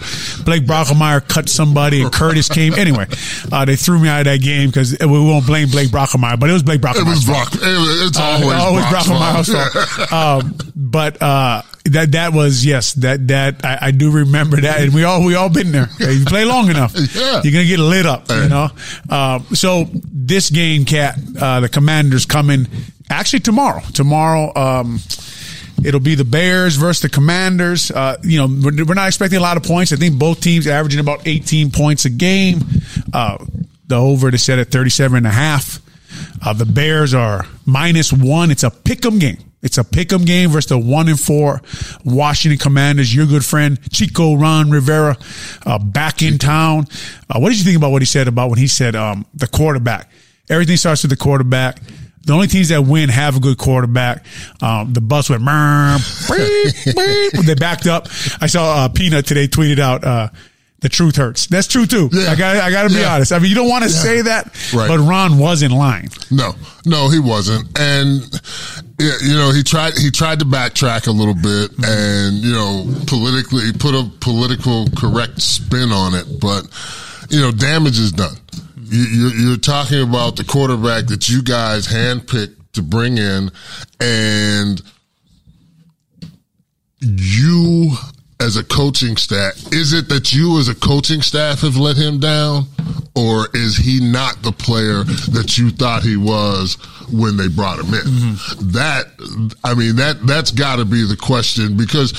Blake 0.45 0.63
Brockermeyer 0.65 1.27
cut 1.27 1.49
somebody 1.49 2.03
and 2.03 2.13
Curtis 2.13 2.47
came. 2.49 2.75
Anyway, 2.75 3.07
uh, 3.51 3.65
they 3.65 3.75
threw 3.75 3.99
me 3.99 4.07
out 4.07 4.19
of 4.19 4.25
that 4.25 4.41
game 4.41 4.69
because 4.69 4.95
we 4.99 5.07
won't 5.07 5.47
blame 5.47 5.69
Blake 5.69 5.89
Brockermeyer, 5.89 6.39
but 6.39 6.49
it 6.49 6.53
was 6.53 6.63
Blake 6.63 6.81
Brockermeyer. 6.81 7.01
It 7.01 7.09
was 7.09 7.25
Brock. 7.25 7.49
It's 7.53 8.19
always, 8.19 8.51
uh, 8.51 8.63
always 8.63 8.85
Brockermeyer's 8.85 10.11
um, 10.13 10.55
but, 10.75 11.21
uh, 11.21 11.63
that 11.85 12.11
that 12.11 12.33
was 12.33 12.65
yes 12.65 12.93
that 12.93 13.27
that 13.27 13.65
I, 13.65 13.77
I, 13.87 13.91
do 13.91 14.11
remember 14.11 14.57
that 14.61 14.81
and 14.81 14.93
we 14.93 15.03
all 15.03 15.23
we 15.25 15.33
all 15.33 15.49
been 15.49 15.71
there 15.71 15.89
you 15.99 16.25
play 16.25 16.45
long 16.45 16.69
enough 16.69 16.93
yeah. 17.15 17.41
you're 17.43 17.53
gonna 17.53 17.65
get 17.65 17.79
lit 17.79 18.05
up 18.05 18.29
you 18.29 18.49
know 18.49 18.69
uh, 19.09 19.39
so 19.53 19.87
this 19.93 20.51
game 20.51 20.85
cat 20.85 21.17
uh, 21.39 21.59
the 21.59 21.69
commanders 21.69 22.25
coming 22.25 22.67
actually 23.09 23.39
tomorrow 23.39 23.81
tomorrow 23.93 24.51
um, 24.55 24.99
It'll 25.83 25.99
be 25.99 26.15
the 26.15 26.25
Bears 26.25 26.75
versus 26.75 27.01
the 27.01 27.09
Commanders. 27.09 27.89
Uh, 27.89 28.17
you 28.23 28.37
know, 28.37 28.45
we're, 28.47 28.85
we're, 28.85 28.93
not 28.93 29.07
expecting 29.07 29.39
a 29.39 29.41
lot 29.41 29.57
of 29.57 29.63
points. 29.63 29.91
I 29.91 29.95
think 29.95 30.17
both 30.19 30.39
teams 30.39 30.67
averaging 30.67 30.99
about 30.99 31.25
18 31.25 31.71
points 31.71 32.05
a 32.05 32.09
game. 32.09 32.59
Uh, 33.11 33.43
the 33.87 33.95
over 33.95 34.29
is 34.29 34.43
set 34.43 34.59
at 34.59 34.67
37 34.67 35.17
and 35.17 35.27
a 35.27 35.31
half. 35.31 35.79
Uh, 36.45 36.53
the 36.53 36.65
Bears 36.65 37.13
are 37.13 37.47
minus 37.65 38.13
one. 38.13 38.51
It's 38.51 38.63
a 38.63 38.69
pick 38.69 39.05
'em 39.05 39.17
game. 39.17 39.37
It's 39.61 39.77
a 39.77 39.83
pick'em 39.83 40.25
game 40.25 40.49
versus 40.49 40.69
the 40.69 40.77
one 40.77 41.07
and 41.07 41.19
four 41.19 41.61
Washington 42.03 42.57
Commanders. 42.57 43.13
Your 43.13 43.25
good 43.25 43.45
friend 43.45 43.79
Chico 43.91 44.35
Ron 44.35 44.71
Rivera, 44.71 45.17
uh, 45.65 45.77
back 45.77 46.21
in 46.21 46.37
town. 46.37 46.87
Uh, 47.29 47.39
what 47.39 47.49
did 47.49 47.59
you 47.59 47.63
think 47.65 47.77
about 47.77 47.91
what 47.91 48.01
he 48.01 48.05
said 48.07 48.27
about 48.27 48.49
when 48.49 48.59
he 48.59 48.67
said 48.67 48.95
um, 48.95 49.25
the 49.33 49.47
quarterback? 49.47 50.09
Everything 50.49 50.77
starts 50.77 51.03
with 51.03 51.11
the 51.11 51.17
quarterback. 51.17 51.79
The 52.23 52.33
only 52.33 52.47
teams 52.47 52.69
that 52.69 52.81
win 52.81 53.09
have 53.09 53.37
a 53.37 53.39
good 53.39 53.57
quarterback. 53.57 54.25
Um, 54.61 54.93
the 54.93 55.01
bus 55.01 55.29
went, 55.29 55.43
beep, 55.43 56.95
beep, 56.95 57.45
they 57.45 57.55
backed 57.55 57.87
up. 57.87 58.07
I 58.39 58.47
saw 58.47 58.85
uh, 58.85 58.89
Peanut 58.89 59.25
today 59.25 59.47
tweeted 59.47 59.79
out, 59.79 60.03
uh, 60.03 60.29
the 60.81 60.89
truth 60.89 61.15
hurts. 61.15 61.47
That's 61.47 61.67
true 61.67 61.85
too. 61.85 62.09
Yeah. 62.11 62.31
I 62.31 62.35
got 62.35 62.57
I 62.57 62.71
got 62.71 62.83
to 62.83 62.89
be 62.89 63.01
yeah. 63.01 63.15
honest. 63.15 63.31
I 63.31 63.39
mean, 63.39 63.49
you 63.49 63.55
don't 63.55 63.69
want 63.69 63.83
to 63.83 63.89
yeah. 63.89 63.95
say 63.95 64.21
that, 64.23 64.73
right. 64.73 64.87
but 64.87 64.99
Ron 64.99 65.37
was 65.37 65.61
in 65.61 65.71
line. 65.71 66.09
No, 66.31 66.53
no, 66.85 67.09
he 67.09 67.19
wasn't. 67.19 67.79
And 67.79 68.21
you 68.99 69.35
know, 69.35 69.51
he 69.51 69.63
tried 69.63 69.93
he 69.97 70.09
tried 70.09 70.39
to 70.39 70.45
backtrack 70.45 71.07
a 71.07 71.11
little 71.11 71.35
bit 71.35 71.71
mm-hmm. 71.71 71.83
and 71.85 72.37
you 72.43 72.51
know, 72.51 72.85
politically 73.05 73.71
put 73.73 73.93
a 73.93 74.09
political 74.19 74.87
correct 74.97 75.41
spin 75.41 75.91
on 75.91 76.15
it, 76.15 76.25
but 76.41 76.67
you 77.29 77.39
know, 77.39 77.51
damage 77.51 77.99
is 77.99 78.11
done. 78.11 78.35
You, 78.77 79.29
you're 79.29 79.57
talking 79.57 80.01
about 80.01 80.35
the 80.35 80.43
quarterback 80.43 81.05
that 81.07 81.29
you 81.29 81.41
guys 81.41 81.87
handpicked 81.87 82.55
to 82.73 82.81
bring 82.81 83.17
in, 83.17 83.51
and 84.01 84.81
you 86.99 87.91
as 88.51 88.57
a 88.57 88.63
coaching 88.65 89.15
staff, 89.15 89.53
is 89.71 89.93
it 89.93 90.09
that 90.09 90.33
you 90.33 90.59
as 90.59 90.67
a 90.67 90.75
coaching 90.75 91.21
staff 91.21 91.61
have 91.61 91.77
let 91.77 91.95
him 91.95 92.19
down, 92.19 92.65
or 93.15 93.47
is 93.53 93.77
he 93.77 94.01
not 94.01 94.41
the 94.41 94.51
player 94.51 95.05
that 95.31 95.57
you 95.57 95.69
thought 95.69 96.03
he 96.03 96.17
was 96.17 96.75
when 97.13 97.37
they 97.37 97.47
brought 97.47 97.79
him 97.79 97.93
in? 97.93 98.01
Mm-hmm. 98.01 98.71
That, 98.71 99.55
I 99.63 99.73
mean, 99.73 99.95
that 99.95 100.27
that's 100.27 100.51
got 100.51 100.79
to 100.79 100.85
be 100.85 101.05
the 101.05 101.15
question 101.15 101.77
because 101.77 102.11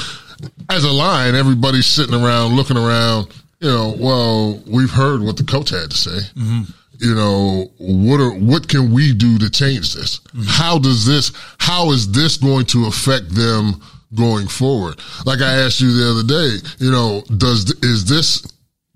as 0.71 0.85
a 0.85 0.91
line, 0.91 1.35
everybody's 1.35 1.85
sitting 1.85 2.15
around 2.15 2.57
looking 2.57 2.79
around. 2.79 3.29
You 3.61 3.69
know, 3.69 3.95
well, 3.99 4.63
we've 4.67 4.91
heard 4.91 5.21
what 5.21 5.37
the 5.37 5.45
coach 5.45 5.69
had 5.69 5.91
to 5.91 5.97
say. 5.97 6.19
Mm-hmm 6.35 6.63
you 6.99 7.17
know, 7.17 7.69
what 7.79 8.21
are, 8.21 8.31
what 8.31 8.69
can 8.69 8.93
we 8.93 9.13
do 9.13 9.37
to 9.37 9.51
change 9.51 9.93
this? 9.93 10.21
Mm-hmm. 10.21 10.43
How 10.47 10.79
does 10.79 11.05
this, 11.05 11.33
how 11.59 11.91
is 11.91 12.13
this 12.13 12.37
going 12.37 12.65
to 12.67 12.87
affect 12.87 13.29
them 13.35 13.83
going 14.15 14.49
forward. 14.49 15.01
Like 15.25 15.41
I 15.41 15.53
asked 15.65 15.81
you 15.81 15.93
the 15.93 16.11
other 16.11 16.27
day, 16.27 16.69
you 16.79 16.91
know, 16.91 17.23
does 17.37 17.71
is 17.83 18.05
this 18.05 18.47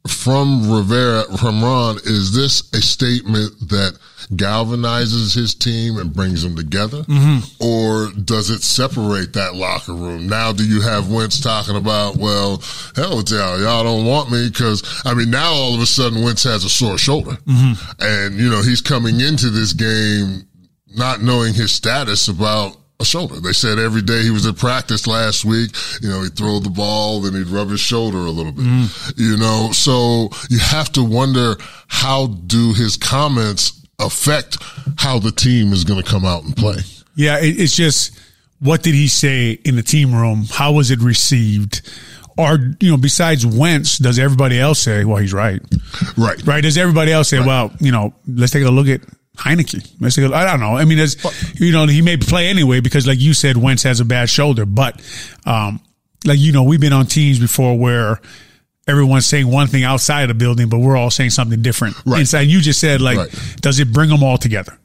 from 0.07 0.71
Rivera 0.71 1.25
from 1.39 1.63
Ron? 1.63 1.97
Is 2.05 2.35
this 2.35 2.73
a 2.73 2.81
statement 2.81 3.69
that 3.69 3.99
galvanizes 4.33 5.35
his 5.35 5.55
team 5.55 5.99
and 5.99 6.13
brings 6.13 6.43
them 6.43 6.57
together, 6.57 7.03
mm-hmm. 7.03 7.65
or 7.65 8.11
does 8.23 8.51
it 8.51 8.63
separate 8.63 9.33
that 9.35 9.55
locker 9.55 9.93
room? 9.93 10.29
Now, 10.29 10.53
do 10.53 10.67
you 10.67 10.81
have 10.81 11.11
Wentz 11.11 11.41
talking 11.41 11.77
about, 11.77 12.17
well, 12.17 12.63
hell 12.95 13.19
with 13.19 13.31
y'all, 13.31 13.61
y'all 13.61 13.85
don't 13.85 14.07
want 14.07 14.31
me 14.31 14.49
because 14.49 15.03
I 15.05 15.15
mean, 15.15 15.31
now 15.31 15.53
all 15.53 15.75
of 15.75 15.81
a 15.81 15.87
sudden 15.87 16.23
Wentz 16.23 16.45
has 16.45 16.65
a 16.65 16.69
sore 16.69 16.99
shoulder, 16.99 17.33
mm-hmm. 17.33 17.73
and 18.01 18.39
you 18.39 18.51
know 18.51 18.63
he's 18.63 18.81
coming 18.81 19.21
into 19.21 19.51
this 19.51 19.73
game 19.73 20.47
not 20.95 21.21
knowing 21.21 21.53
his 21.53 21.73
status 21.73 22.29
about 22.29 22.77
a 22.99 23.05
shoulder. 23.05 23.41
They 23.41 23.53
said 23.53 23.79
every 23.79 24.03
day 24.03 24.23
he 24.23 24.31
was 24.31 24.47
at 24.47 24.57
practice 24.57 25.07
last 25.07 25.45
week, 25.45 25.71
you 26.01 26.09
know, 26.09 26.23
he'd 26.23 26.37
throw 26.37 26.61
the 26.61 26.71
ball, 26.71 27.21
then 27.21 27.35
he'd 27.35 27.49
rub 27.49 27.69
his 27.69 27.81
shoulder 27.81 28.19
a 28.19 28.31
little 28.31 28.53
bit, 28.53 28.65
mm. 28.65 29.13
you 29.17 29.37
know, 29.37 29.71
so 29.73 30.31
you 30.49 30.59
have 30.59 30.91
to 30.93 31.05
wonder 31.05 31.57
how 31.89 32.27
do 32.27 32.73
his 32.73 32.97
comments 32.97 33.87
affect 33.99 34.59
how 34.99 35.19
the 35.19 35.33
team 35.33 35.73
is 35.73 35.85
going 35.85 36.03
to 36.03 36.09
come 36.09 36.25
out 36.25 36.45
and 36.45 36.57
play? 36.57 36.77
Yeah. 37.15 37.39
it's 37.41 37.77
just, 37.77 38.19
what 38.61 38.83
did 38.83 38.95
he 38.95 39.09
say 39.09 39.53
in 39.65 39.77
the 39.77 39.83
team 39.83 40.15
room? 40.15 40.45
How 40.51 40.73
was 40.73 40.91
it 40.91 41.01
received? 41.01 41.83
Or, 42.39 42.59
you 42.81 42.91
know, 42.91 42.99
besides 42.99 43.47
Wentz, 43.47 43.99
does 43.99 44.19
everybody 44.19 44.59
else 44.59 44.81
say, 44.81 45.05
well, 45.05 45.17
he's 45.17 45.33
right? 45.33 45.61
Right. 46.17 46.43
Right. 46.47 46.61
Does 46.63 46.77
everybody 46.77 47.13
else 47.13 47.29
say, 47.29 47.39
right. 47.39 47.47
well, 47.47 47.73
you 47.81 47.93
know, 47.93 48.15
let's 48.27 48.53
take 48.53 48.65
a 48.65 48.71
look 48.71 48.89
at 48.89 49.01
Heinicke. 49.37 50.33
I 50.33 50.45
don't 50.45 50.61
know. 50.61 50.77
I 50.77 50.85
mean, 50.85 50.99
there's, 50.99 51.17
you 51.61 51.73
know, 51.73 51.87
he 51.87 52.03
may 52.03 52.17
play 52.17 52.49
anyway 52.49 52.81
because, 52.81 53.07
like 53.07 53.21
you 53.21 53.35
said, 53.35 53.57
Wentz 53.57 53.83
has 53.83 54.01
a 54.01 54.05
bad 54.05 54.29
shoulder. 54.29 54.67
But, 54.67 55.01
um, 55.45 55.81
like 56.25 56.39
you 56.39 56.53
know, 56.53 56.63
we've 56.63 56.81
been 56.81 56.93
on 56.93 57.07
teams 57.07 57.39
before 57.39 57.79
where 57.79 58.21
everyone's 58.89 59.27
saying 59.27 59.51
one 59.51 59.67
thing 59.67 59.85
outside 59.85 60.23
of 60.23 60.29
the 60.29 60.35
building, 60.35 60.69
but 60.69 60.79
we're 60.79 60.97
all 60.97 61.11
saying 61.11 61.31
something 61.31 61.63
different 61.63 61.97
right. 62.07 62.21
inside. 62.21 62.43
You 62.43 62.61
just 62.61 62.81
said, 62.81 63.01
like, 63.01 63.19
right. 63.19 63.57
does 63.61 63.79
it 63.81 63.93
bring 63.93 64.11
them 64.11 64.23
all 64.23 64.39
together? 64.39 64.79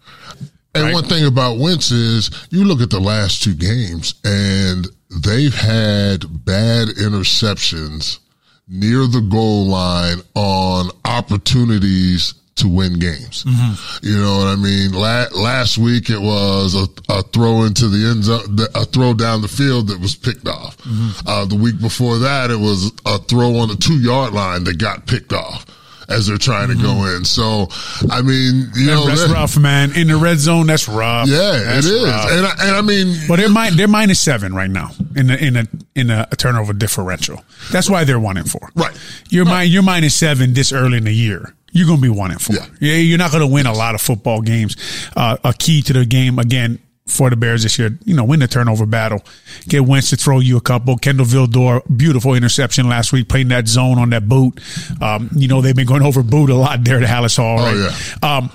And 0.74 0.86
right? 0.86 0.94
one 0.94 1.04
thing 1.04 1.26
about 1.26 1.58
Wentz 1.58 1.92
is 1.92 2.30
you 2.50 2.64
look 2.64 2.82
at 2.82 2.90
the 2.90 3.00
last 3.00 3.44
two 3.44 3.54
games, 3.54 4.16
and 4.24 4.88
they've 5.24 5.54
had 5.54 6.46
bad 6.46 6.90
interceptions 6.90 8.20
near 8.68 9.06
the 9.06 9.22
goal 9.30 9.66
line 9.66 10.20
on 10.34 10.90
opportunities 11.04 12.34
to 12.56 12.68
win 12.68 13.00
games. 13.00 13.44
Mm-hmm. 13.44 14.06
You 14.06 14.18
know 14.22 14.38
what 14.38 14.48
I 14.48 14.56
mean? 14.56 14.92
La- 14.92 15.28
last 15.36 15.78
week 15.78 16.10
it 16.10 16.20
was 16.20 16.76
a, 16.76 16.88
a, 17.12 17.24
throw 17.24 17.64
into 17.64 17.88
the 17.88 18.10
end 18.10 18.24
zone, 18.26 18.58
a 18.76 18.86
throw 18.86 19.14
down 19.14 19.42
the 19.42 19.48
field 19.48 19.88
that 19.88 20.00
was 20.00 20.16
picked 20.16 20.48
off. 20.48 20.78
Mm-hmm. 20.80 21.28
Uh, 21.28 21.46
the 21.46 21.56
week 21.56 21.80
before 21.80 22.20
that, 22.20 22.52
it 22.52 22.60
was 22.60 22.92
a 23.06 23.20
throw 23.20 23.56
on 23.58 23.70
the 23.70 23.76
two 23.76 24.00
yard 24.00 24.34
line 24.34 24.64
that 24.66 24.78
got 24.78 25.08
picked 25.08 25.34
off 25.34 25.66
as 26.10 26.28
they're 26.28 26.38
trying 26.38 26.68
mm-hmm. 26.68 26.82
to 26.82 26.86
go 26.86 26.94
mm-hmm. 26.94 27.18
in. 27.18 27.26
So, 27.26 27.68
I 28.14 28.22
mean, 28.22 28.70
you 28.76 28.88
that, 28.88 28.96
know, 28.96 29.08
that's 29.08 29.30
rough, 29.30 29.58
man. 29.58 29.96
In 29.96 30.08
the 30.08 30.18
red 30.18 30.38
zone, 30.38 30.68
that's 30.68 30.90
rough. 30.90 31.30
Yeah, 31.30 31.58
that's 31.58 31.88
it 31.88 31.94
is. 31.94 32.04
And 32.04 32.46
I, 32.46 32.56
and 32.60 32.76
I 32.76 32.82
mean, 32.82 33.16
well, 33.30 33.38
they're 33.38 33.50
min- 33.50 33.78
they're 33.78 33.88
minus 33.88 34.20
seven 34.20 34.54
right 34.54 34.70
now 34.70 34.92
in 35.16 35.28
the, 35.28 35.44
in 35.44 35.56
a 35.56 35.68
in 35.96 36.10
a, 36.10 36.28
a 36.32 36.36
turnover 36.36 36.74
differential. 36.74 37.44
That's 37.72 37.90
why 37.90 38.04
they're 38.04 38.20
one 38.20 38.38
and 38.38 38.50
four. 38.50 38.70
Right. 38.76 38.98
You're 39.30 39.46
right. 39.46 39.64
you're 39.64 39.84
minus 39.84 40.16
seven 40.16 40.54
this 40.54 40.74
early 40.74 40.98
in 40.98 41.06
the 41.06 41.14
year 41.14 41.56
you're 41.72 41.88
going 41.88 42.00
to 42.00 42.02
be 42.02 42.10
one 42.10 42.32
and 42.32 42.42
four. 42.42 42.58
Yeah. 42.80 42.96
You're 42.96 43.18
not 43.18 43.32
going 43.32 43.42
to 43.42 43.52
win 43.52 43.66
a 43.66 43.74
lot 43.74 43.96
of 43.96 44.02
football 44.02 44.42
games. 44.42 44.76
Uh, 45.16 45.38
a 45.44 45.54
key 45.54 45.82
to 45.84 45.94
the 45.94 46.06
game 46.06 46.40
again 46.40 46.80
for 47.08 47.30
the 47.30 47.36
Bears 47.36 47.64
this 47.64 47.78
year, 47.78 47.98
you 48.06 48.16
know, 48.16 48.24
win 48.24 48.40
the 48.40 48.48
turnover 48.48 48.86
battle. 48.86 49.24
Get 49.68 49.86
Wentz 49.86 50.10
to 50.12 50.16
throw 50.16 50.40
you 50.40 50.58
a 50.58 50.62
couple. 50.62 50.98
Kindle 50.98 51.26
Vildor, 51.26 51.82
beautiful 51.96 52.34
interception 52.34 52.88
last 52.88 53.12
week, 53.12 53.28
playing 53.28 53.50
that 53.50 53.68
zone 53.68 53.98
on 53.98 54.12
that 54.12 54.28
boot. 54.30 54.60
Um, 55.02 55.30
you 55.36 55.48
know, 55.48 55.62
they've 55.62 55.76
been 55.76 55.88
going 55.88 56.04
over 56.06 56.24
boot 56.24 56.50
a 56.50 56.56
lot 56.56 56.84
there 56.84 57.00
to 57.00 57.06
Halas 57.06 57.38
Hall. 57.38 57.60
Oh, 57.60 57.64
right? 57.64 57.76
Oh, 57.76 58.20
yeah. 58.24 58.38
Um, 58.38 58.52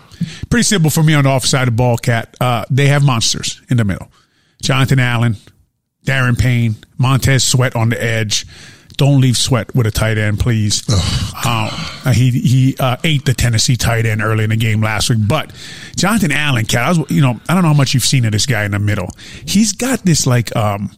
pretty 0.49 0.65
simple 0.65 0.91
for 0.91 1.03
me 1.03 1.15
on 1.15 1.25
the 1.25 1.31
offside 1.31 1.69
of 1.69 1.75
the 1.75 1.77
ball, 1.77 1.99
Cat. 1.99 2.35
Uh, 2.41 2.65
they 2.71 2.89
have 2.89 3.05
monsters 3.05 3.61
in 3.69 3.77
the 3.77 3.85
middle. 3.85 4.11
Jonathan 4.63 4.99
Allen, 4.99 5.37
Daron 6.05 6.39
Payne, 6.39 6.77
Montez 6.99 7.45
Sweat 7.45 7.77
on 7.77 7.91
the 7.91 8.03
edge. 8.03 8.47
Don't 8.97 9.21
leave 9.21 9.37
Sweat 9.37 9.75
with 9.75 9.87
a 9.87 9.91
tight 9.91 10.19
end, 10.19 10.41
please. 10.41 10.83
Oh, 11.49 12.13
he 12.15 12.31
he 12.31 12.77
uh, 12.79 12.97
ate 13.05 13.25
the 13.25 13.35
Tennessee 13.35 13.77
tight 13.77 14.07
end 14.07 14.23
early 14.23 14.45
in 14.45 14.51
the 14.51 14.57
game 14.57 14.81
last 14.81 15.11
week. 15.11 15.19
But 15.27 15.53
Jonathan 15.97 16.33
Allen, 16.33 16.65
cat, 16.65 16.85
I 16.85 16.89
was, 16.89 17.11
you 17.11 17.21
know, 17.21 17.41
I 17.49 17.55
don't 17.55 17.63
know 17.63 17.69
how 17.69 17.75
much 17.75 17.95
you've 17.95 18.05
seen 18.05 18.25
of 18.25 18.33
this 18.33 18.47
guy 18.47 18.65
in 18.65 18.71
the 18.73 18.79
middle. 18.79 19.11
He's 19.45 19.73
got 19.73 20.05
this 20.05 20.27
like 20.27 20.55
um 20.57 20.91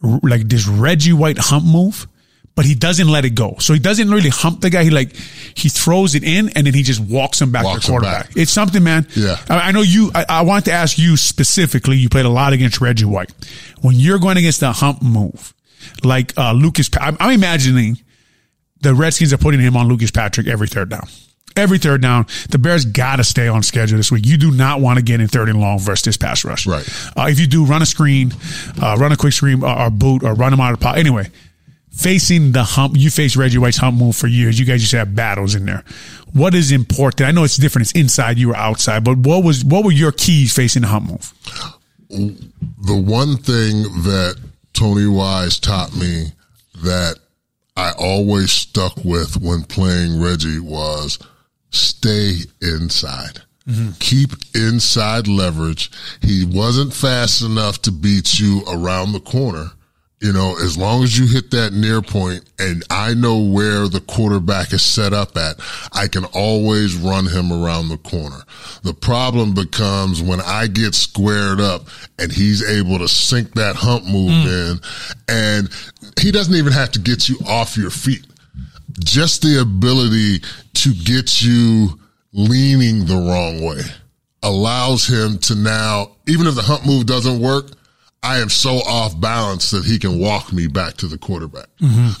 like 0.00 0.48
this 0.48 0.66
Reggie 0.66 1.12
White 1.12 1.38
hump 1.38 1.64
move 1.64 2.06
but 2.54 2.64
he 2.64 2.74
doesn't 2.74 3.08
let 3.08 3.24
it 3.24 3.30
go. 3.30 3.56
So 3.58 3.72
he 3.72 3.78
doesn't 3.78 4.10
really 4.10 4.28
hump 4.28 4.60
the 4.60 4.70
guy. 4.70 4.84
He 4.84 4.90
like 4.90 5.14
he 5.54 5.68
throws 5.68 6.14
it 6.14 6.22
in 6.22 6.50
and 6.50 6.66
then 6.66 6.74
he 6.74 6.82
just 6.82 7.00
walks 7.00 7.40
him 7.40 7.50
back 7.50 7.64
walks 7.64 7.84
to 7.84 7.90
quarterback. 7.90 8.28
Back. 8.28 8.36
It's 8.36 8.50
something, 8.50 8.82
man. 8.82 9.06
Yeah. 9.14 9.36
I, 9.48 9.68
I 9.68 9.72
know 9.72 9.82
you. 9.82 10.10
I, 10.14 10.26
I 10.28 10.42
want 10.42 10.66
to 10.66 10.72
ask 10.72 10.98
you 10.98 11.16
specifically. 11.16 11.96
You 11.96 12.08
played 12.08 12.26
a 12.26 12.30
lot 12.30 12.52
against 12.52 12.80
Reggie 12.80 13.04
White. 13.04 13.32
When 13.80 13.96
you're 13.96 14.18
going 14.18 14.36
against 14.36 14.60
the 14.60 14.72
hump 14.72 15.02
move, 15.02 15.51
like 16.02 16.36
uh, 16.38 16.52
Lucas. 16.52 16.90
I'm, 17.00 17.16
I'm 17.20 17.32
imagining 17.32 17.98
the 18.80 18.94
Redskins 18.94 19.32
are 19.32 19.38
putting 19.38 19.60
him 19.60 19.76
on 19.76 19.88
Lucas 19.88 20.10
Patrick 20.10 20.46
every 20.46 20.68
third 20.68 20.90
down. 20.90 21.06
Every 21.54 21.78
third 21.78 22.00
down, 22.00 22.26
the 22.48 22.58
Bears 22.58 22.86
got 22.86 23.16
to 23.16 23.24
stay 23.24 23.46
on 23.46 23.62
schedule 23.62 23.98
this 23.98 24.10
week. 24.10 24.24
You 24.26 24.38
do 24.38 24.50
not 24.50 24.80
want 24.80 24.98
to 24.98 25.04
get 25.04 25.20
in 25.20 25.28
third 25.28 25.50
and 25.50 25.60
long 25.60 25.78
versus 25.78 26.02
this 26.02 26.16
pass 26.16 26.44
rush. 26.44 26.66
Right. 26.66 26.88
Uh, 27.16 27.26
if 27.28 27.38
you 27.38 27.46
do, 27.46 27.66
run 27.66 27.82
a 27.82 27.86
screen, 27.86 28.32
uh, 28.80 28.96
run 28.98 29.12
a 29.12 29.16
quick 29.16 29.34
screen 29.34 29.62
or, 29.62 29.78
or, 29.78 29.90
boot 29.90 30.22
or 30.24 30.34
run 30.34 30.50
them 30.50 30.60
out 30.60 30.72
of 30.72 30.80
the 30.80 30.82
pot. 30.82 30.96
Anyway, 30.96 31.28
facing 31.90 32.52
the 32.52 32.64
hump, 32.64 32.96
you 32.96 33.10
face 33.10 33.36
Reggie 33.36 33.58
White's 33.58 33.76
hump 33.76 33.98
move 33.98 34.16
for 34.16 34.28
years. 34.28 34.58
You 34.58 34.64
guys 34.64 34.80
just 34.80 34.94
have 34.94 35.14
battles 35.14 35.54
in 35.54 35.66
there. 35.66 35.84
What 36.32 36.54
is 36.54 36.72
important? 36.72 37.28
I 37.28 37.32
know 37.32 37.44
it's 37.44 37.58
different. 37.58 37.88
It's 37.88 38.00
inside, 38.00 38.38
you 38.38 38.48
were 38.48 38.56
outside, 38.56 39.04
but 39.04 39.18
what 39.18 39.44
was 39.44 39.62
what 39.62 39.84
were 39.84 39.92
your 39.92 40.12
keys 40.12 40.54
facing 40.54 40.82
the 40.82 40.88
hump 40.88 41.10
move? 41.10 41.34
The 42.08 42.96
one 42.96 43.36
thing 43.36 43.82
that 44.04 44.38
Tony 44.72 45.06
Wise 45.06 45.58
taught 45.58 45.94
me 45.94 46.32
that 46.82 47.18
I 47.76 47.92
always 47.98 48.52
stuck 48.52 49.04
with 49.04 49.36
when 49.36 49.64
playing 49.64 50.20
Reggie 50.20 50.60
was 50.60 51.18
stay 51.70 52.38
inside. 52.60 53.42
Mm-hmm. 53.66 53.92
Keep 54.00 54.30
inside 54.54 55.28
leverage. 55.28 55.90
He 56.20 56.44
wasn't 56.44 56.92
fast 56.92 57.42
enough 57.42 57.80
to 57.82 57.92
beat 57.92 58.38
you 58.38 58.62
around 58.66 59.12
the 59.12 59.20
corner 59.20 59.70
You 60.22 60.32
know, 60.32 60.54
as 60.62 60.78
long 60.78 61.02
as 61.02 61.18
you 61.18 61.26
hit 61.26 61.50
that 61.50 61.72
near 61.72 62.00
point 62.00 62.48
and 62.60 62.84
I 62.90 63.12
know 63.12 63.40
where 63.42 63.88
the 63.88 64.00
quarterback 64.00 64.72
is 64.72 64.80
set 64.80 65.12
up 65.12 65.36
at, 65.36 65.56
I 65.92 66.06
can 66.06 66.24
always 66.26 66.94
run 66.94 67.26
him 67.26 67.52
around 67.52 67.88
the 67.88 67.98
corner. 67.98 68.38
The 68.84 68.94
problem 68.94 69.52
becomes 69.52 70.22
when 70.22 70.40
I 70.40 70.68
get 70.68 70.94
squared 70.94 71.60
up 71.60 71.88
and 72.20 72.30
he's 72.30 72.62
able 72.62 73.00
to 73.00 73.08
sink 73.08 73.54
that 73.54 73.74
hump 73.74 74.04
move 74.04 74.30
hmm. 74.30 74.48
in 74.48 74.80
and 75.28 75.68
he 76.20 76.30
doesn't 76.30 76.54
even 76.54 76.72
have 76.72 76.92
to 76.92 77.00
get 77.00 77.28
you 77.28 77.38
off 77.48 77.76
your 77.76 77.90
feet. 77.90 78.24
Just 79.00 79.42
the 79.42 79.60
ability 79.60 80.38
to 80.74 80.94
get 80.94 81.42
you 81.42 81.98
leaning 82.32 83.06
the 83.06 83.16
wrong 83.16 83.60
way 83.60 83.82
allows 84.44 85.04
him 85.04 85.38
to 85.38 85.56
now, 85.56 86.12
even 86.28 86.46
if 86.46 86.54
the 86.54 86.62
hump 86.62 86.86
move 86.86 87.06
doesn't 87.06 87.40
work, 87.40 87.72
I 88.22 88.38
am 88.38 88.48
so 88.48 88.76
off 88.86 89.20
balance 89.20 89.70
that 89.70 89.84
he 89.84 89.98
can 89.98 90.18
walk 90.20 90.52
me 90.52 90.66
back 90.68 90.94
to 90.98 91.06
the 91.08 91.18
quarterback. 91.18 91.66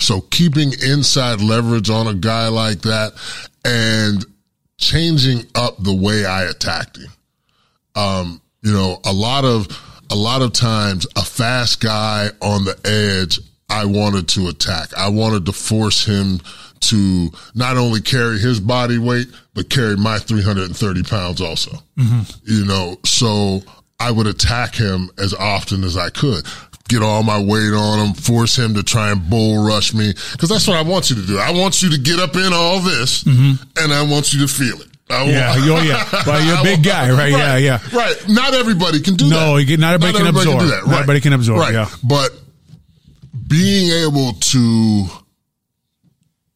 So 0.00 0.20
keeping 0.20 0.72
inside 0.84 1.40
leverage 1.40 1.90
on 1.90 2.06
a 2.08 2.14
guy 2.14 2.48
like 2.48 2.80
that 2.82 3.12
and 3.64 4.24
changing 4.78 5.46
up 5.54 5.76
the 5.82 5.94
way 5.94 6.24
I 6.26 6.44
attacked 6.44 6.96
him. 6.96 7.10
Um, 7.94 8.40
you 8.62 8.72
know, 8.72 9.00
a 9.04 9.12
lot 9.12 9.44
of, 9.44 9.68
a 10.10 10.16
lot 10.16 10.42
of 10.42 10.52
times 10.52 11.06
a 11.16 11.22
fast 11.24 11.80
guy 11.80 12.30
on 12.40 12.64
the 12.64 12.76
edge, 12.84 13.38
I 13.70 13.84
wanted 13.84 14.28
to 14.30 14.48
attack. 14.48 14.92
I 14.94 15.08
wanted 15.08 15.46
to 15.46 15.52
force 15.52 16.04
him 16.04 16.40
to 16.80 17.30
not 17.54 17.76
only 17.76 18.00
carry 18.00 18.38
his 18.38 18.58
body 18.58 18.98
weight, 18.98 19.28
but 19.54 19.70
carry 19.70 19.96
my 19.96 20.18
330 20.18 21.02
pounds 21.04 21.40
also. 21.40 21.70
You 22.44 22.64
know, 22.66 22.96
so 23.04 23.62
I 24.02 24.10
would 24.10 24.26
attack 24.26 24.74
him 24.74 25.10
as 25.16 25.32
often 25.32 25.84
as 25.84 25.96
I 25.96 26.10
could. 26.10 26.44
Get 26.88 27.02
all 27.02 27.22
my 27.22 27.38
weight 27.40 27.72
on 27.72 28.06
him, 28.06 28.14
force 28.14 28.58
him 28.58 28.74
to 28.74 28.82
try 28.82 29.12
and 29.12 29.30
bull 29.30 29.64
rush 29.64 29.94
me. 29.94 30.12
Cause 30.38 30.48
that's 30.48 30.66
what 30.66 30.76
I 30.76 30.82
want 30.82 31.08
you 31.08 31.16
to 31.16 31.26
do. 31.26 31.38
I 31.38 31.52
want 31.52 31.80
you 31.82 31.90
to 31.90 31.98
get 31.98 32.18
up 32.18 32.34
in 32.34 32.52
all 32.52 32.80
this 32.80 33.22
mm-hmm. 33.24 33.62
and 33.78 33.92
I 33.92 34.02
want 34.02 34.32
you 34.34 34.40
to 34.40 34.48
feel 34.52 34.80
it. 34.80 34.88
I 35.08 35.24
Yeah, 35.24 35.56
want- 35.56 35.70
oh, 35.70 35.82
yeah. 35.82 36.22
Well, 36.26 36.44
you're 36.44 36.58
a 36.58 36.62
big 36.62 36.82
guy, 36.82 37.10
right? 37.12 37.30
Yeah, 37.30 37.56
yeah. 37.56 37.78
Right. 37.92 38.16
Not 38.28 38.54
everybody 38.54 39.00
can 39.00 39.14
do 39.14 39.28
that. 39.28 39.34
No, 39.34 39.54
that. 39.54 39.60
you 39.60 39.66
get- 39.66 39.80
not 39.80 39.94
everybody 39.94 40.18
can 40.18 40.26
absorb. 40.34 40.58
do 40.60 40.66
Not 40.66 40.92
everybody 40.94 41.20
can 41.20 41.32
absorb, 41.32 41.60
Right. 41.60 41.74
yeah. 41.74 41.88
But 42.02 42.30
being 43.46 43.90
able 44.04 44.32
to 44.32 45.06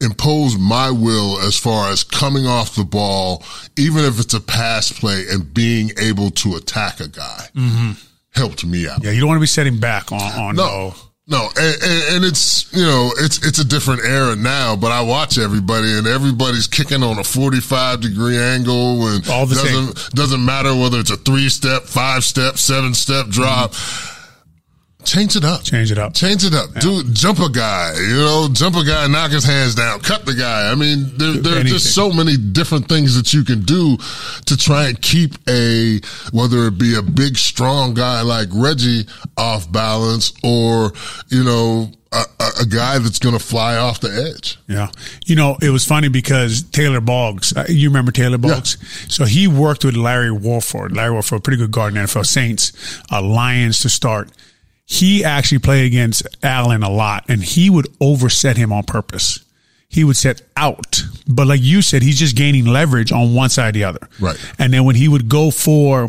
impose 0.01 0.57
my 0.57 0.91
will 0.91 1.39
as 1.39 1.57
far 1.57 1.91
as 1.91 2.03
coming 2.03 2.45
off 2.45 2.75
the 2.75 2.83
ball, 2.83 3.43
even 3.77 4.03
if 4.03 4.19
it's 4.19 4.33
a 4.33 4.41
pass 4.41 4.91
play, 4.91 5.25
and 5.29 5.53
being 5.53 5.91
able 5.99 6.29
to 6.31 6.55
attack 6.55 6.99
a 6.99 7.07
guy 7.07 7.47
mm-hmm. 7.55 7.91
helped 8.31 8.65
me 8.65 8.87
out. 8.87 8.97
Mm-hmm. 8.97 9.05
Yeah, 9.05 9.11
you 9.11 9.19
don't 9.21 9.29
want 9.29 9.37
to 9.37 9.41
be 9.41 9.47
setting 9.47 9.79
back 9.79 10.11
on, 10.11 10.21
on 10.21 10.55
No. 10.55 10.93
No, 11.29 11.49
and, 11.59 11.83
and, 11.83 12.15
and 12.15 12.25
it's 12.25 12.71
you 12.71 12.85
know 12.85 13.11
it's 13.17 13.45
it's 13.45 13.59
a 13.59 13.65
different 13.65 14.05
era 14.05 14.33
now, 14.37 14.77
but 14.77 14.93
I 14.93 15.01
watch 15.01 15.37
everybody 15.37 15.91
and 15.97 16.07
everybody's 16.07 16.67
kicking 16.67 17.03
on 17.03 17.19
a 17.19 17.23
forty 17.23 17.59
five 17.59 17.99
degree 17.99 18.37
angle 18.37 19.05
and 19.07 19.27
All 19.27 19.45
the 19.45 19.55
doesn't 19.55 20.15
doesn't 20.15 20.45
matter 20.45 20.73
whether 20.73 21.01
it's 21.01 21.11
a 21.11 21.17
three 21.17 21.49
step, 21.49 21.83
five 21.83 22.23
step, 22.23 22.57
seven 22.57 22.93
step 22.93 23.27
drop. 23.27 23.73
Change 25.03 25.35
it 25.35 25.45
up. 25.45 25.63
Change 25.63 25.91
it 25.91 25.97
up. 25.97 26.13
Change 26.13 26.43
it 26.43 26.53
up. 26.53 26.73
Do 26.81 27.03
jump 27.13 27.39
a 27.39 27.49
guy, 27.49 27.93
you 27.97 28.15
know, 28.15 28.49
jump 28.51 28.75
a 28.75 28.83
guy, 28.83 29.07
knock 29.07 29.31
his 29.31 29.45
hands 29.45 29.75
down, 29.75 29.99
cut 29.99 30.25
the 30.25 30.33
guy. 30.33 30.69
I 30.69 30.75
mean, 30.75 31.11
there, 31.17 31.33
there 31.33 31.61
are 31.61 31.63
just 31.63 31.93
so 31.95 32.11
many 32.11 32.35
different 32.35 32.89
things 32.89 33.15
that 33.15 33.31
you 33.31 33.43
can 33.45 33.61
do 33.61 33.97
to 34.47 34.57
try 34.57 34.89
and 34.89 35.01
keep 35.01 35.35
a, 35.47 36.01
whether 36.33 36.67
it 36.67 36.77
be 36.77 36.95
a 36.95 37.01
big, 37.01 37.37
strong 37.37 37.93
guy 37.93 38.21
like 38.21 38.49
Reggie 38.51 39.05
off 39.37 39.71
balance 39.71 40.33
or, 40.43 40.91
you 41.29 41.43
know, 41.43 41.91
a, 42.11 42.23
a, 42.39 42.49
a 42.61 42.65
guy 42.65 42.97
that's 42.99 43.19
going 43.19 43.37
to 43.37 43.43
fly 43.43 43.77
off 43.77 43.99
the 44.01 44.33
edge. 44.33 44.57
Yeah. 44.67 44.89
You 45.25 45.35
know, 45.35 45.57
it 45.61 45.69
was 45.69 45.85
funny 45.85 46.09
because 46.09 46.63
Taylor 46.63 47.01
Boggs, 47.01 47.55
uh, 47.55 47.65
you 47.69 47.89
remember 47.89 48.11
Taylor 48.11 48.37
Boggs? 48.37 48.77
So 49.13 49.25
he 49.25 49.47
worked 49.47 49.85
with 49.85 49.95
Larry 49.95 50.31
Warford. 50.31 50.95
Larry 50.95 51.11
Warford, 51.11 51.39
a 51.39 51.41
pretty 51.41 51.57
good 51.57 51.71
guard 51.71 51.95
in 51.95 52.03
NFL 52.03 52.25
Saints, 52.25 52.73
uh, 53.11 53.21
Lions 53.21 53.79
to 53.79 53.89
start. 53.89 54.29
He 54.89 55.23
actually 55.25 55.59
played 55.59 55.85
against 55.85 56.25
Allen 56.41 56.81
a 56.81 56.89
lot 56.89 57.25
and 57.27 57.43
he 57.43 57.69
would 57.69 57.87
overset 57.99 58.55
him 58.55 58.71
on 58.71 58.83
purpose. 58.83 59.43
He 59.89 60.05
would 60.05 60.15
set 60.15 60.41
out. 60.55 61.01
But 61.27 61.45
like 61.47 61.61
you 61.61 61.81
said, 61.81 62.01
he's 62.01 62.17
just 62.17 62.37
gaining 62.37 62.65
leverage 62.65 63.11
on 63.11 63.33
one 63.33 63.49
side 63.49 63.69
or 63.69 63.71
the 63.73 63.83
other. 63.83 64.07
Right. 64.19 64.37
And 64.57 64.73
then 64.73 64.85
when 64.85 64.95
he 64.95 65.09
would 65.09 65.27
go 65.27 65.51
for 65.51 66.07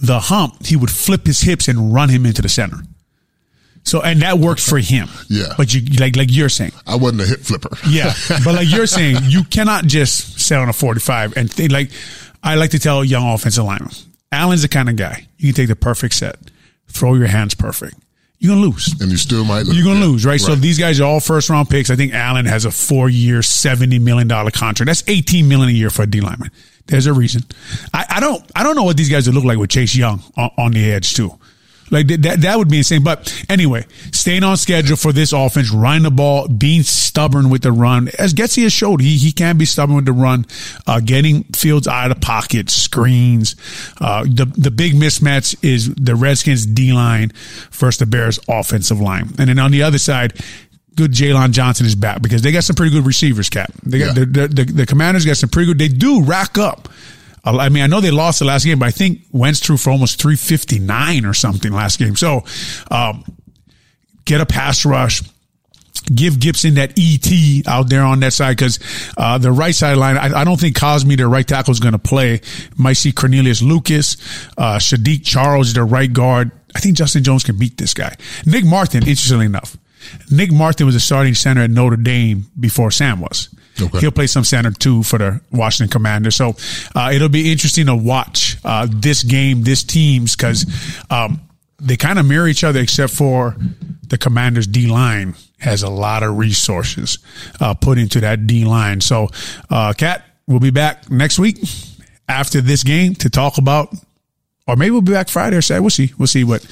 the 0.00 0.18
hump, 0.18 0.64
he 0.64 0.76
would 0.76 0.90
flip 0.90 1.26
his 1.26 1.40
hips 1.40 1.68
and 1.68 1.92
run 1.92 2.08
him 2.08 2.24
into 2.24 2.40
the 2.40 2.48
center. 2.48 2.78
So, 3.84 4.00
and 4.00 4.22
that 4.22 4.38
worked 4.38 4.62
for 4.62 4.78
him. 4.78 5.08
Yeah. 5.28 5.52
But 5.56 5.72
you, 5.74 5.82
like, 6.00 6.16
like 6.16 6.28
you're 6.30 6.48
saying, 6.48 6.72
I 6.86 6.96
wasn't 6.96 7.20
a 7.20 7.26
hip 7.26 7.40
flipper. 7.40 7.68
yeah, 7.88 8.14
but 8.44 8.54
like 8.54 8.68
you're 8.68 8.86
saying, 8.86 9.18
you 9.24 9.44
cannot 9.44 9.84
just 9.84 10.40
set 10.40 10.58
on 10.58 10.68
a 10.68 10.72
45 10.72 11.36
and 11.36 11.52
think 11.52 11.70
like 11.70 11.90
I 12.42 12.56
like 12.56 12.70
to 12.70 12.78
tell 12.78 13.04
young 13.04 13.32
offensive 13.32 13.64
linemen. 13.64 13.92
Allen's 14.32 14.62
the 14.62 14.68
kind 14.68 14.88
of 14.88 14.96
guy 14.96 15.28
you 15.38 15.52
can 15.52 15.54
take 15.54 15.68
the 15.68 15.76
perfect 15.76 16.14
set, 16.14 16.36
throw 16.88 17.14
your 17.14 17.28
hands 17.28 17.54
perfect. 17.54 17.94
You're 18.38 18.54
gonna 18.54 18.66
lose. 18.66 18.94
And 19.00 19.10
you 19.10 19.16
still 19.16 19.44
might 19.44 19.64
lose. 19.64 19.76
You're 19.76 19.84
gonna 19.84 20.00
Yeah. 20.00 20.06
lose, 20.12 20.24
right? 20.26 20.40
So 20.40 20.54
these 20.54 20.78
guys 20.78 21.00
are 21.00 21.04
all 21.04 21.20
first 21.20 21.48
round 21.48 21.70
picks. 21.70 21.88
I 21.90 21.96
think 21.96 22.12
Allen 22.12 22.44
has 22.46 22.64
a 22.66 22.70
four 22.70 23.08
year, 23.08 23.42
seventy 23.42 23.98
million 23.98 24.28
dollar 24.28 24.50
contract. 24.50 24.86
That's 24.88 25.02
eighteen 25.06 25.48
million 25.48 25.70
a 25.70 25.72
year 25.72 25.90
for 25.90 26.02
a 26.02 26.06
D 26.06 26.20
lineman. 26.20 26.50
There's 26.86 27.06
a 27.06 27.12
reason. 27.12 27.44
I, 27.94 28.04
I 28.10 28.20
don't 28.20 28.44
I 28.54 28.62
don't 28.62 28.76
know 28.76 28.84
what 28.84 28.96
these 28.96 29.08
guys 29.08 29.26
would 29.26 29.34
look 29.34 29.44
like 29.44 29.58
with 29.58 29.70
Chase 29.70 29.96
Young 29.96 30.22
on, 30.36 30.50
on 30.58 30.70
the 30.72 30.92
edge 30.92 31.14
too. 31.14 31.32
Like 31.90 32.08
that 32.08 32.40
that 32.40 32.58
would 32.58 32.68
be 32.68 32.78
insane. 32.78 33.04
But 33.04 33.32
anyway, 33.48 33.86
staying 34.12 34.42
on 34.42 34.56
schedule 34.56 34.96
for 34.96 35.12
this 35.12 35.32
offense, 35.32 35.70
running 35.70 36.02
the 36.02 36.10
ball, 36.10 36.48
being 36.48 36.82
stubborn 36.82 37.48
with 37.48 37.62
the 37.62 37.72
run. 37.72 38.08
As 38.18 38.34
Getsy 38.34 38.62
has 38.64 38.72
showed, 38.72 39.00
he 39.00 39.16
he 39.16 39.30
can 39.32 39.56
be 39.56 39.64
stubborn 39.64 39.96
with 39.96 40.04
the 40.06 40.12
run, 40.12 40.46
uh, 40.86 41.00
getting 41.00 41.44
fields 41.44 41.86
out 41.86 42.10
of 42.10 42.20
pocket, 42.20 42.70
screens. 42.70 43.54
Uh, 44.00 44.24
the 44.24 44.46
the 44.56 44.70
big 44.70 44.94
mismatch 44.94 45.54
is 45.62 45.94
the 45.94 46.14
Redskins 46.16 46.66
D 46.66 46.92
line 46.92 47.30
versus 47.70 47.98
the 47.98 48.06
Bears 48.06 48.40
offensive 48.48 49.00
line, 49.00 49.28
and 49.38 49.48
then 49.48 49.58
on 49.58 49.70
the 49.70 49.82
other 49.82 49.98
side. 49.98 50.32
Good 50.96 51.12
Jaylon 51.12 51.50
Johnson 51.50 51.84
is 51.84 51.94
back 51.94 52.22
because 52.22 52.40
they 52.40 52.52
got 52.52 52.64
some 52.64 52.74
pretty 52.74 52.90
good 52.90 53.04
receivers, 53.04 53.50
Cap. 53.50 53.70
They 53.82 53.98
got 53.98 54.16
Yeah. 54.16 54.24
the, 54.24 54.24
the, 54.24 54.48
the, 54.48 54.64
the 54.72 54.86
Commanders 54.86 55.26
got 55.26 55.36
some 55.36 55.50
pretty 55.50 55.66
good. 55.66 55.78
They 55.78 55.88
do 55.88 56.22
rack 56.22 56.56
up. 56.56 56.88
I 57.46 57.68
mean, 57.68 57.82
I 57.82 57.86
know 57.86 58.00
they 58.00 58.10
lost 58.10 58.40
the 58.40 58.44
last 58.44 58.64
game, 58.64 58.78
but 58.78 58.86
I 58.86 58.90
think 58.90 59.20
Wentz 59.30 59.60
threw 59.60 59.76
for 59.76 59.90
almost 59.90 60.20
359 60.20 61.24
or 61.24 61.32
something 61.32 61.72
last 61.72 61.98
game. 61.98 62.16
So, 62.16 62.44
um, 62.90 63.24
get 64.24 64.40
a 64.40 64.46
pass 64.46 64.84
rush. 64.84 65.22
Give 66.14 66.34
Gipson 66.34 66.74
that 66.74 66.92
ET 66.96 67.66
out 67.66 67.88
there 67.88 68.02
on 68.02 68.20
that 68.20 68.32
side 68.32 68.56
because 68.56 68.78
uh, 69.16 69.38
the 69.38 69.50
right 69.50 69.74
side 69.74 69.96
line, 69.96 70.16
I, 70.16 70.40
I 70.40 70.44
don't 70.44 70.60
think 70.60 70.76
Cosmi, 70.76 71.16
their 71.16 71.28
right 71.28 71.46
tackle, 71.46 71.72
is 71.72 71.80
going 71.80 71.92
to 71.92 71.98
play. 71.98 72.42
Might 72.76 72.92
see 72.94 73.10
Cornelius 73.10 73.60
Lucas, 73.60 74.16
uh, 74.56 74.76
Saahdiq 74.76 75.24
Charles, 75.24 75.72
their 75.72 75.86
right 75.86 76.12
guard. 76.12 76.52
I 76.76 76.80
think 76.80 76.96
Justin 76.96 77.24
Jones 77.24 77.42
can 77.42 77.58
beat 77.58 77.76
this 77.76 77.94
guy. 77.94 78.14
Nick 78.44 78.64
Martin, 78.64 78.98
interestingly 79.00 79.46
enough, 79.46 79.76
Nick 80.30 80.52
Martin 80.52 80.86
was 80.86 80.94
a 80.94 81.00
starting 81.00 81.34
center 81.34 81.62
at 81.62 81.70
Notre 81.70 81.96
Dame 81.96 82.46
before 82.58 82.90
Sam 82.90 83.20
was. 83.20 83.48
Okay. 83.80 84.00
He'll 84.00 84.10
play 84.10 84.26
some 84.26 84.44
center 84.44 84.70
too 84.70 85.02
for 85.02 85.18
the 85.18 85.40
Washington 85.52 85.90
Commanders. 85.90 86.36
So 86.36 86.56
uh, 86.94 87.10
it'll 87.12 87.28
be 87.28 87.52
interesting 87.52 87.86
to 87.86 87.94
watch 87.94 88.56
uh, 88.64 88.86
this 88.90 89.22
game, 89.22 89.62
this 89.62 89.84
teams, 89.84 90.34
because 90.34 90.66
um, 91.10 91.40
they 91.78 91.96
kind 91.96 92.18
of 92.18 92.26
mirror 92.26 92.48
each 92.48 92.64
other, 92.64 92.80
except 92.80 93.12
for 93.12 93.56
the 94.08 94.16
Commanders 94.18 94.66
D 94.66 94.86
line 94.86 95.34
has 95.58 95.82
a 95.82 95.90
lot 95.90 96.22
of 96.22 96.36
resources 96.36 97.18
uh, 97.60 97.74
put 97.74 97.98
into 97.98 98.20
that 98.20 98.46
D 98.46 98.64
line. 98.64 99.00
So, 99.00 99.28
uh, 99.70 99.92
Cat, 99.92 100.24
we'll 100.46 100.60
be 100.60 100.70
back 100.70 101.10
next 101.10 101.38
week 101.38 101.58
after 102.28 102.60
this 102.60 102.82
game 102.82 103.14
to 103.16 103.30
talk 103.30 103.58
about, 103.58 103.94
or 104.66 104.76
maybe 104.76 104.90
we'll 104.90 105.02
be 105.02 105.12
back 105.12 105.28
Friday 105.28 105.56
or 105.56 105.62
Saturday. 105.62 105.82
We'll 105.82 105.90
see. 105.90 106.12
We'll 106.18 106.26
see 106.26 106.44
what, 106.44 106.66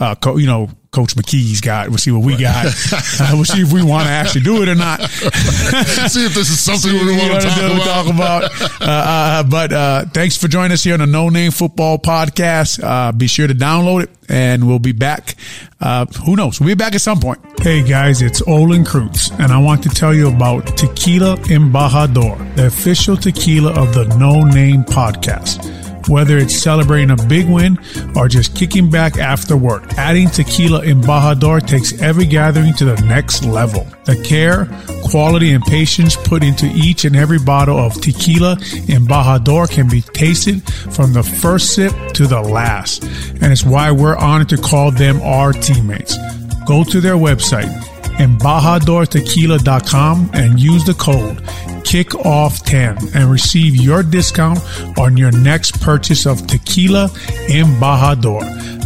uh, 0.00 0.14
you 0.36 0.46
know, 0.46 0.70
Coach 0.92 1.16
McKie's 1.16 1.62
got. 1.62 1.88
We'll 1.88 1.96
see 1.96 2.10
what 2.10 2.22
we 2.22 2.36
got. 2.36 2.66
Uh, 2.92 3.30
we'll 3.32 3.46
see 3.46 3.62
if 3.62 3.72
we 3.72 3.82
want 3.82 4.04
to 4.04 4.10
actually 4.10 4.42
do 4.42 4.62
it 4.62 4.68
or 4.68 4.74
not. 4.74 5.00
See 5.10 6.26
if 6.26 6.34
this 6.34 6.50
is 6.50 6.60
something 6.60 6.92
we 6.92 7.06
We 7.16 7.16
want 7.30 7.40
to 7.42 7.48
talk 7.48 7.58
do- 7.58 7.66
about. 7.72 7.84
talk 7.84 8.14
about. 8.14 8.80
Uh, 8.82 8.84
uh, 8.84 9.42
but 9.44 9.72
uh, 9.72 10.04
thanks 10.12 10.36
for 10.36 10.48
joining 10.48 10.72
us 10.72 10.84
here 10.84 10.92
on 10.92 11.00
the 11.00 11.06
No 11.06 11.30
Name 11.30 11.50
Football 11.50 11.98
Podcast. 11.98 12.82
Uh, 12.84 13.10
be 13.12 13.26
sure 13.26 13.46
to 13.46 13.54
download 13.54 14.02
it, 14.02 14.10
and 14.28 14.66
we'll 14.66 14.78
be 14.78 14.92
back. 14.92 15.34
Uh, 15.80 16.04
who 16.26 16.36
knows? 16.36 16.60
We'll 16.60 16.68
be 16.68 16.74
back 16.74 16.94
at 16.94 17.00
some 17.00 17.20
point. 17.20 17.40
Hey 17.62 17.82
guys, 17.82 18.20
it's 18.20 18.42
Olin 18.46 18.84
Kreutz, 18.84 19.32
and 19.40 19.50
I 19.50 19.58
want 19.62 19.82
to 19.84 19.88
tell 19.88 20.12
you 20.12 20.28
about 20.28 20.66
Tequila 20.76 21.36
Embajador, 21.36 22.54
the 22.56 22.66
official 22.66 23.16
tequila 23.16 23.72
of 23.80 23.94
the 23.94 24.04
No 24.18 24.44
Name 24.44 24.84
Podcast. 24.84 25.81
Whether 26.08 26.38
it's 26.38 26.56
celebrating 26.56 27.10
a 27.10 27.16
big 27.26 27.48
win 27.48 27.78
or 28.16 28.28
just 28.28 28.56
kicking 28.56 28.90
back 28.90 29.18
after 29.18 29.56
work, 29.56 29.84
adding 29.96 30.28
tequila 30.28 30.84
embajador 30.84 31.66
takes 31.66 32.00
every 32.00 32.26
gathering 32.26 32.74
to 32.74 32.84
the 32.84 33.00
next 33.06 33.44
level. 33.44 33.86
The 34.04 34.16
care, 34.22 34.66
quality, 35.04 35.52
and 35.52 35.62
patience 35.64 36.16
put 36.16 36.42
into 36.42 36.66
each 36.74 37.04
and 37.04 37.14
every 37.16 37.38
bottle 37.38 37.78
of 37.78 38.00
tequila 38.00 38.56
embajador 38.56 39.70
can 39.70 39.88
be 39.88 40.02
tasted 40.02 40.62
from 40.92 41.12
the 41.12 41.22
first 41.22 41.74
sip 41.74 41.92
to 42.14 42.26
the 42.26 42.40
last. 42.40 43.04
And 43.04 43.52
it's 43.52 43.64
why 43.64 43.90
we're 43.90 44.16
honored 44.16 44.48
to 44.50 44.56
call 44.56 44.90
them 44.90 45.20
our 45.22 45.52
teammates. 45.52 46.16
go 46.66 46.84
to 46.84 47.00
their 47.00 47.16
website, 47.16 47.68
embajadortequila.com 48.18 50.30
and 50.34 50.60
use 50.60 50.84
the 50.84 50.94
code 50.94 51.38
KICKOFF10 51.84 53.14
and 53.14 53.30
receive 53.30 53.76
your 53.76 54.02
discount 54.02 54.58
on 54.98 55.16
your 55.16 55.30
next 55.30 55.80
purchase 55.80 56.26
of 56.26 56.44
Tequila 56.46 57.08
Embajador, 57.48 58.40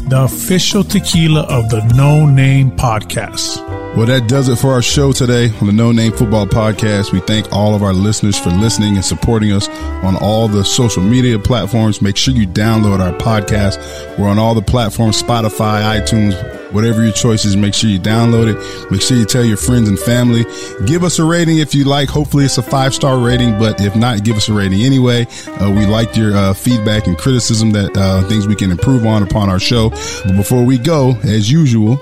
the 0.09 0.23
official 0.23 0.83
tequila 0.83 1.43
of 1.43 1.69
the 1.71 1.85
No 1.95 2.27
Name 2.27 2.73
Podcast. 2.73 3.86
Well, 3.97 4.05
that 4.05 4.29
does 4.29 4.51
it 4.51 4.57
for 4.57 4.73
our 4.73 4.83
show 4.83 5.13
today 5.13 5.49
on 5.59 5.69
the 5.69 5.73
No 5.73 5.91
Name 5.91 6.13
Football 6.13 6.47
Podcast. 6.47 7.13
We 7.13 7.21
thank 7.21 7.51
all 7.51 7.75
of 7.75 7.83
our 7.83 7.95
listeners 7.95 8.39
for 8.39 8.51
listening 8.51 8.97
and 8.97 9.03
supporting 9.05 9.53
us 9.53 9.71
on 10.05 10.17
all 10.17 10.49
the 10.49 10.67
social 10.67 11.03
media 11.03 11.39
platforms. 11.39 12.03
Make 12.03 12.19
sure 12.19 12.35
you 12.35 12.47
download 12.47 13.01
our 13.01 13.19
podcast. 13.19 13.79
We're 14.19 14.29
on 14.29 14.39
all 14.39 14.55
the 14.55 14.61
platforms 14.61 15.23
Spotify, 15.23 15.99
iTunes, 15.99 16.35
whatever 16.75 17.03
your 17.03 17.15
choice 17.15 17.47
is. 17.47 17.57
Make 17.57 17.73
sure 17.73 17.89
you 17.89 17.99
download 17.99 18.55
it. 18.55 18.91
Make 18.91 19.01
sure 19.01 19.17
you 19.17 19.25
tell 19.25 19.43
your 19.43 19.57
friends 19.57 19.89
and 19.89 19.99
family. 19.99 20.45
Give 20.85 21.03
us 21.03 21.19
a 21.19 21.25
rating 21.25 21.57
if 21.61 21.75
you 21.75 21.85
like. 21.85 22.11
Hopefully, 22.11 22.45
it's 22.45 22.59
a 22.59 22.63
five 22.63 22.95
star 22.95 23.19
rating, 23.19 23.59
but 23.59 23.81
if 23.81 23.97
not, 23.97 24.25
give 24.25 24.37
us 24.37 24.51
a 24.51 24.53
rating 24.53 24.83
anyway. 24.83 25.25
Uh, 25.59 25.73
we 25.75 25.87
like 25.87 26.15
your 26.15 26.37
uh, 26.37 26.53
feedback 26.53 27.07
and 27.07 27.17
criticism 27.17 27.71
that 27.71 27.97
uh, 27.97 28.29
things 28.29 28.47
we 28.47 28.57
can 28.57 28.71
improve 28.71 29.07
on 29.07 29.23
upon 29.23 29.49
our 29.49 29.59
show. 29.59 29.89
But 29.89 30.37
before 30.37 30.67
we 30.67 30.77
go, 30.77 31.13
as 31.23 31.51
usual, 31.51 31.99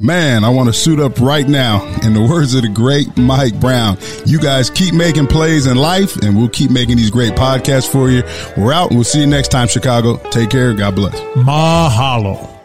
Man, 0.00 0.44
I 0.44 0.50
want 0.50 0.68
to 0.68 0.72
suit 0.72 1.00
up 1.00 1.18
right 1.20 1.46
now. 1.48 1.84
In 2.04 2.14
the 2.14 2.22
words 2.22 2.54
of 2.54 2.62
the 2.62 2.68
great 2.68 3.16
Mike 3.16 3.58
Brown, 3.58 3.98
you 4.24 4.38
guys 4.38 4.70
keep 4.70 4.94
making 4.94 5.26
plays 5.26 5.66
in 5.66 5.76
life 5.76 6.16
and 6.22 6.36
we'll 6.36 6.48
keep 6.48 6.70
making 6.70 6.96
these 6.96 7.10
great 7.10 7.32
podcasts 7.32 7.90
for 7.90 8.08
you. 8.08 8.22
We're 8.56 8.72
out 8.72 8.90
we'll 8.90 9.02
see 9.02 9.20
you 9.20 9.26
next 9.26 9.48
time, 9.48 9.66
Chicago. 9.66 10.16
Take 10.30 10.50
care. 10.50 10.72
God 10.72 10.94
bless. 10.94 11.18
Mahalo. 11.34 12.57